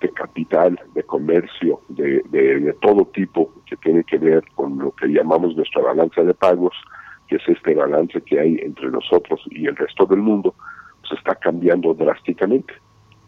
de 0.02 0.10
capital, 0.10 0.78
de 0.94 1.04
comercio, 1.04 1.80
de, 1.88 2.22
de, 2.30 2.74
todo 2.82 3.06
tipo 3.06 3.50
que 3.66 3.78
tiene 3.78 4.04
que 4.04 4.18
ver 4.18 4.44
con 4.54 4.78
lo 4.78 4.92
que 4.92 5.08
llamamos 5.08 5.56
nuestra 5.56 5.82
balanza 5.82 6.24
de 6.24 6.34
pagos, 6.34 6.76
que 7.28 7.38
es 7.38 7.48
este 7.48 7.74
balance 7.74 8.22
que 8.22 8.38
hay 8.38 8.60
entre 8.62 8.90
nosotros 8.92 9.42
y 9.50 9.66
el 9.66 9.78
resto 9.78 10.06
del 10.06 10.20
mundo, 10.20 10.54
se 11.08 11.16
está 11.16 11.36
cambiando 11.36 11.94
drásticamente 11.94 12.74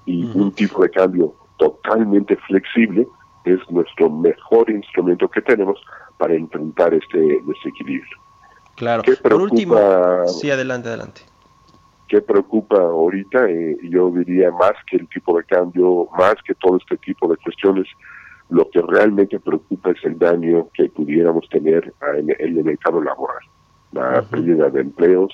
y 0.05 0.23
un 0.23 0.51
tipo 0.51 0.83
de 0.83 0.89
cambio 0.89 1.33
totalmente 1.57 2.35
flexible 2.47 3.07
es 3.45 3.59
nuestro 3.69 4.09
mejor 4.09 4.69
instrumento 4.69 5.29
que 5.29 5.41
tenemos 5.41 5.79
para 6.17 6.33
enfrentar 6.33 6.93
este 6.93 7.19
desequilibrio. 7.45 8.17
Claro. 8.75 9.03
¿Qué 9.03 9.13
Por 9.13 9.35
último, 9.35 9.77
sí, 10.27 10.51
adelante, 10.51 10.89
adelante. 10.89 11.21
¿Qué 12.07 12.21
preocupa 12.21 12.77
ahorita? 12.77 13.49
Eh, 13.49 13.77
yo 13.83 14.11
diría 14.11 14.51
más 14.51 14.73
que 14.89 14.97
el 14.97 15.07
tipo 15.09 15.37
de 15.37 15.43
cambio, 15.45 16.07
más 16.17 16.35
que 16.45 16.53
todo 16.55 16.77
este 16.77 16.97
tipo 16.97 17.27
de 17.27 17.37
cuestiones, 17.37 17.87
lo 18.49 18.69
que 18.69 18.81
realmente 18.81 19.39
preocupa 19.39 19.91
es 19.91 20.03
el 20.03 20.19
daño 20.19 20.67
que 20.73 20.89
pudiéramos 20.89 21.47
tener 21.49 21.93
en, 22.15 22.29
en 22.29 22.57
el 22.57 22.63
mercado 22.63 23.01
laboral, 23.01 23.41
la 23.91 24.21
pérdida 24.21 24.69
de 24.69 24.81
empleos 24.81 25.33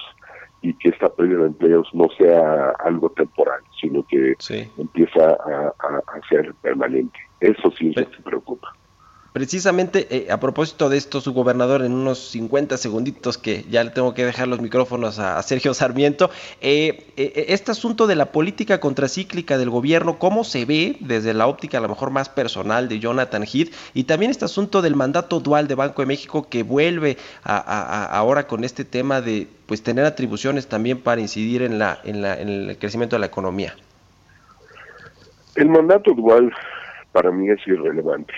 y 0.62 0.74
que 0.76 0.89
esta 0.89 1.09
pérdida 1.09 1.39
de 1.39 1.47
empleos 1.47 1.88
no 1.93 2.07
sea 2.18 2.70
algo 2.80 3.09
temporal, 3.12 3.62
sino 3.80 4.05
que 4.07 4.36
empieza 4.78 5.30
a, 5.32 5.74
a- 5.80 6.03
a 6.18 6.28
ser 6.30 6.53
permanente. 6.62 7.20
Eso 7.39 7.72
sí 7.72 7.89
es 7.89 7.95
lo 7.97 8.12
que 8.12 8.22
preocupa. 8.24 8.72
Precisamente 9.34 10.08
eh, 10.10 10.28
a 10.30 10.42
propósito 10.42 10.90
de 10.90 10.98
esto, 10.98 11.22
su 11.22 11.32
gobernador, 11.32 11.84
en 11.84 11.94
unos 11.94 12.20
50 12.32 12.76
segunditos 12.76 13.38
que 13.38 13.64
ya 13.70 13.82
le 13.82 13.92
tengo 13.92 14.14
que 14.14 14.26
dejar 14.26 14.50
los 14.50 14.60
micrófonos 14.60 15.20
a, 15.20 15.42
Sergio 15.42 15.74
Sarmiento, 15.74 16.30
eh, 16.60 17.06
eh, 17.16 17.46
este 17.48 17.72
asunto 17.72 18.08
de 18.08 18.16
la 18.16 18.26
política 18.34 18.82
contracíclica 18.82 19.58
del 19.58 19.70
gobierno, 19.70 20.20
¿cómo 20.20 20.44
se 20.44 20.66
ve 20.66 20.98
desde 21.00 21.34
la 21.34 21.48
óptica 21.48 21.78
a 21.78 21.82
lo 21.82 21.88
mejor 21.88 22.10
más 22.10 22.28
personal 22.28 22.90
de 22.90 23.00
Jonathan 23.00 23.44
Heath? 23.44 23.74
Y 23.94 24.04
también 24.04 24.32
este 24.32 24.44
asunto 24.44 24.82
del 24.82 24.98
mandato 24.98 25.40
dual 25.40 25.70
de 25.70 25.76
Banco 25.76 26.02
de 26.02 26.08
México 26.08 26.50
que 26.50 26.64
vuelve 26.64 27.16
a- 27.46 28.06
ahora 28.18 28.48
con 28.48 28.66
este 28.66 28.84
tema 28.84 29.22
de 29.22 29.48
pues 29.66 29.82
tener 29.82 30.04
atribuciones 30.04 30.68
también 30.68 31.00
para 31.00 31.22
incidir 31.22 31.62
en, 31.62 31.80
la, 31.80 32.00
en, 32.04 32.22
la, 32.22 32.38
en 32.38 32.50
el 32.50 32.78
crecimiento 32.78 33.16
de 33.16 33.22
la 33.22 33.28
economía. 33.28 33.78
El 35.56 35.70
mandato 35.70 36.14
dual 36.14 36.52
para 37.14 37.32
mí 37.32 37.50
es 37.50 37.66
irrelevante. 37.66 38.34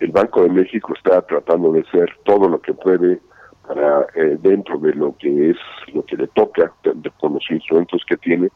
El 0.00 0.12
Banco 0.12 0.42
de 0.42 0.48
México 0.50 0.92
está 0.96 1.20
tratando 1.22 1.72
de 1.72 1.80
hacer 1.80 2.10
todo 2.24 2.48
lo 2.48 2.60
que 2.60 2.72
puede 2.74 3.18
para 3.66 4.06
eh, 4.14 4.38
dentro 4.40 4.78
de 4.78 4.94
lo 4.94 5.16
que 5.18 5.50
es 5.50 5.56
lo 5.92 6.04
que 6.04 6.16
le 6.16 6.26
toca 6.28 6.72
de- 6.84 6.92
de- 6.94 7.10
con 7.20 7.34
los 7.34 7.44
instrumentos 7.50 8.02
que 8.08 8.16
tiene 8.16 8.48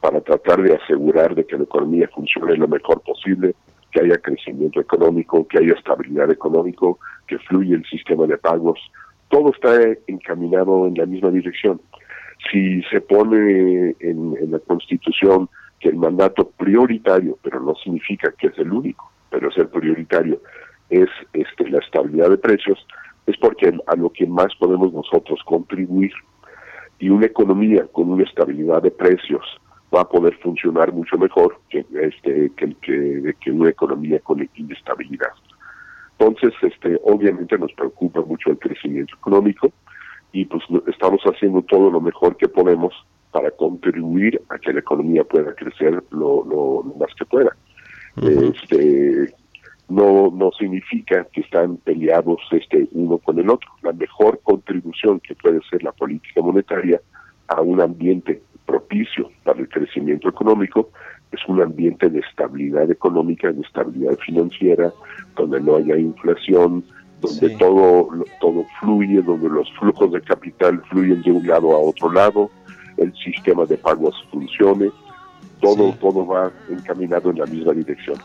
para 0.00 0.20
tratar 0.20 0.62
de 0.62 0.74
asegurar 0.74 1.34
de 1.34 1.46
que 1.46 1.56
la 1.56 1.64
economía 1.64 2.08
funcione 2.14 2.56
lo 2.56 2.68
mejor 2.68 3.00
posible, 3.02 3.54
que 3.90 4.00
haya 4.00 4.18
crecimiento 4.18 4.80
económico, 4.80 5.46
que 5.48 5.58
haya 5.58 5.74
estabilidad 5.74 6.30
económico, 6.30 6.98
que 7.26 7.38
fluya 7.38 7.76
el 7.76 7.84
sistema 7.86 8.26
de 8.26 8.36
pagos. 8.36 8.78
Todo 9.28 9.50
está 9.52 9.74
encaminado 10.06 10.86
en 10.86 10.94
la 10.94 11.06
misma 11.06 11.30
dirección. 11.30 11.80
Si 12.50 12.82
se 12.90 13.00
pone 13.00 13.94
en, 14.00 14.36
en 14.40 14.50
la 14.50 14.58
Constitución 14.58 15.48
que 15.78 15.88
el 15.90 15.96
mandato 15.96 16.50
prioritario, 16.50 17.38
pero 17.42 17.60
no 17.60 17.74
significa 17.76 18.32
que 18.38 18.48
es 18.48 18.58
el 18.58 18.72
único, 18.72 19.10
pero 19.30 19.48
es 19.50 19.56
el 19.56 19.68
prioritario, 19.68 20.40
es 20.92 21.08
este, 21.32 21.68
la 21.70 21.78
estabilidad 21.78 22.30
de 22.30 22.38
precios, 22.38 22.86
es 23.26 23.36
porque 23.38 23.72
a 23.86 23.96
lo 23.96 24.10
que 24.10 24.26
más 24.26 24.54
podemos 24.56 24.92
nosotros 24.92 25.40
contribuir 25.44 26.12
y 26.98 27.08
una 27.08 27.26
economía 27.26 27.86
con 27.90 28.10
una 28.10 28.24
estabilidad 28.24 28.82
de 28.82 28.90
precios 28.90 29.44
va 29.94 30.02
a 30.02 30.08
poder 30.08 30.34
funcionar 30.38 30.92
mucho 30.92 31.16
mejor 31.18 31.58
que 31.68 31.84
este 31.94 32.50
que, 32.56 32.74
que, 32.80 33.34
que 33.40 33.50
una 33.50 33.70
economía 33.70 34.18
con 34.20 34.48
inestabilidad. 34.54 35.32
Entonces, 36.18 36.52
este, 36.62 37.00
obviamente 37.04 37.58
nos 37.58 37.72
preocupa 37.72 38.20
mucho 38.20 38.50
el 38.50 38.58
crecimiento 38.58 39.14
económico 39.16 39.72
y 40.32 40.44
pues 40.44 40.62
estamos 40.86 41.20
haciendo 41.24 41.62
todo 41.62 41.90
lo 41.90 42.00
mejor 42.00 42.36
que 42.36 42.48
podemos 42.48 42.94
para 43.32 43.50
contribuir 43.50 44.40
a 44.50 44.58
que 44.58 44.72
la 44.72 44.80
economía 44.80 45.24
pueda 45.24 45.54
crecer 45.54 46.02
lo, 46.10 46.44
lo, 46.44 46.82
lo 46.84 46.94
más 46.98 47.14
que 47.16 47.24
pueda. 47.24 47.56
Este, 48.16 49.34
no, 49.92 50.30
no 50.34 50.50
significa 50.58 51.26
que 51.32 51.42
están 51.42 51.76
peleados 51.78 52.40
este 52.50 52.88
uno 52.92 53.18
con 53.18 53.38
el 53.38 53.48
otro. 53.50 53.68
La 53.82 53.92
mejor 53.92 54.40
contribución 54.42 55.20
que 55.20 55.34
puede 55.34 55.60
ser 55.70 55.82
la 55.82 55.92
política 55.92 56.40
monetaria 56.40 57.00
a 57.48 57.60
un 57.60 57.80
ambiente 57.80 58.42
propicio 58.66 59.30
para 59.44 59.60
el 59.60 59.68
crecimiento 59.68 60.28
económico 60.28 60.88
es 61.30 61.40
un 61.48 61.60
ambiente 61.62 62.08
de 62.08 62.20
estabilidad 62.20 62.90
económica, 62.90 63.52
de 63.52 63.60
estabilidad 63.60 64.16
financiera, 64.18 64.92
donde 65.36 65.60
no 65.60 65.76
haya 65.76 65.96
inflación, 65.96 66.84
donde 67.20 67.50
todo 67.58 68.08
lo- 68.12 68.24
todo 68.40 68.64
fluye, 68.80 69.22
donde 69.22 69.48
los 69.48 69.70
flujos 69.78 70.12
de 70.12 70.20
capital 70.22 70.82
fluyen 70.90 71.22
de 71.22 71.32
un 71.32 71.46
lado 71.46 71.72
a 71.72 71.78
otro 71.78 72.10
lado, 72.12 72.50
el 72.96 73.12
sistema 73.14 73.64
de 73.66 73.76
pagos 73.76 74.14
funcione, 74.30 74.90
todo 75.60 75.92
todo 76.00 76.26
va 76.26 76.50
encaminado 76.68 77.30
en 77.30 77.38
la 77.38 77.46
misma 77.46 77.72
dirección. 77.72 78.16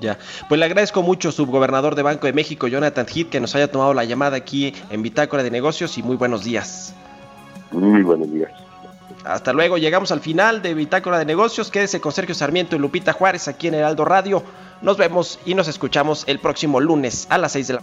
Ya, 0.00 0.18
pues 0.48 0.58
le 0.58 0.64
agradezco 0.64 1.02
mucho, 1.02 1.30
subgobernador 1.30 1.94
de 1.94 2.02
Banco 2.02 2.26
de 2.26 2.32
México, 2.32 2.66
Jonathan 2.66 3.06
Heath, 3.06 3.30
que 3.30 3.40
nos 3.40 3.54
haya 3.54 3.70
tomado 3.70 3.94
la 3.94 4.04
llamada 4.04 4.36
aquí 4.36 4.74
en 4.90 5.02
Bitácora 5.02 5.42
de 5.42 5.50
Negocios 5.50 5.98
y 5.98 6.02
muy 6.02 6.16
buenos 6.16 6.42
días. 6.42 6.94
Muy 7.70 8.02
buenos 8.02 8.32
días. 8.32 8.50
Hasta 9.24 9.52
luego, 9.52 9.78
llegamos 9.78 10.12
al 10.12 10.20
final 10.20 10.62
de 10.62 10.74
Bitácora 10.74 11.18
de 11.18 11.24
Negocios. 11.24 11.70
Quédese 11.70 12.00
con 12.00 12.12
Sergio 12.12 12.34
Sarmiento 12.34 12.76
y 12.76 12.78
Lupita 12.78 13.12
Juárez 13.12 13.48
aquí 13.48 13.68
en 13.68 13.74
Heraldo 13.74 14.04
Radio. 14.04 14.42
Nos 14.82 14.96
vemos 14.96 15.38
y 15.46 15.54
nos 15.54 15.68
escuchamos 15.68 16.24
el 16.26 16.40
próximo 16.40 16.80
lunes 16.80 17.26
a 17.30 17.38
las 17.38 17.52
6 17.52 17.68
de 17.68 17.74
la 17.74 17.82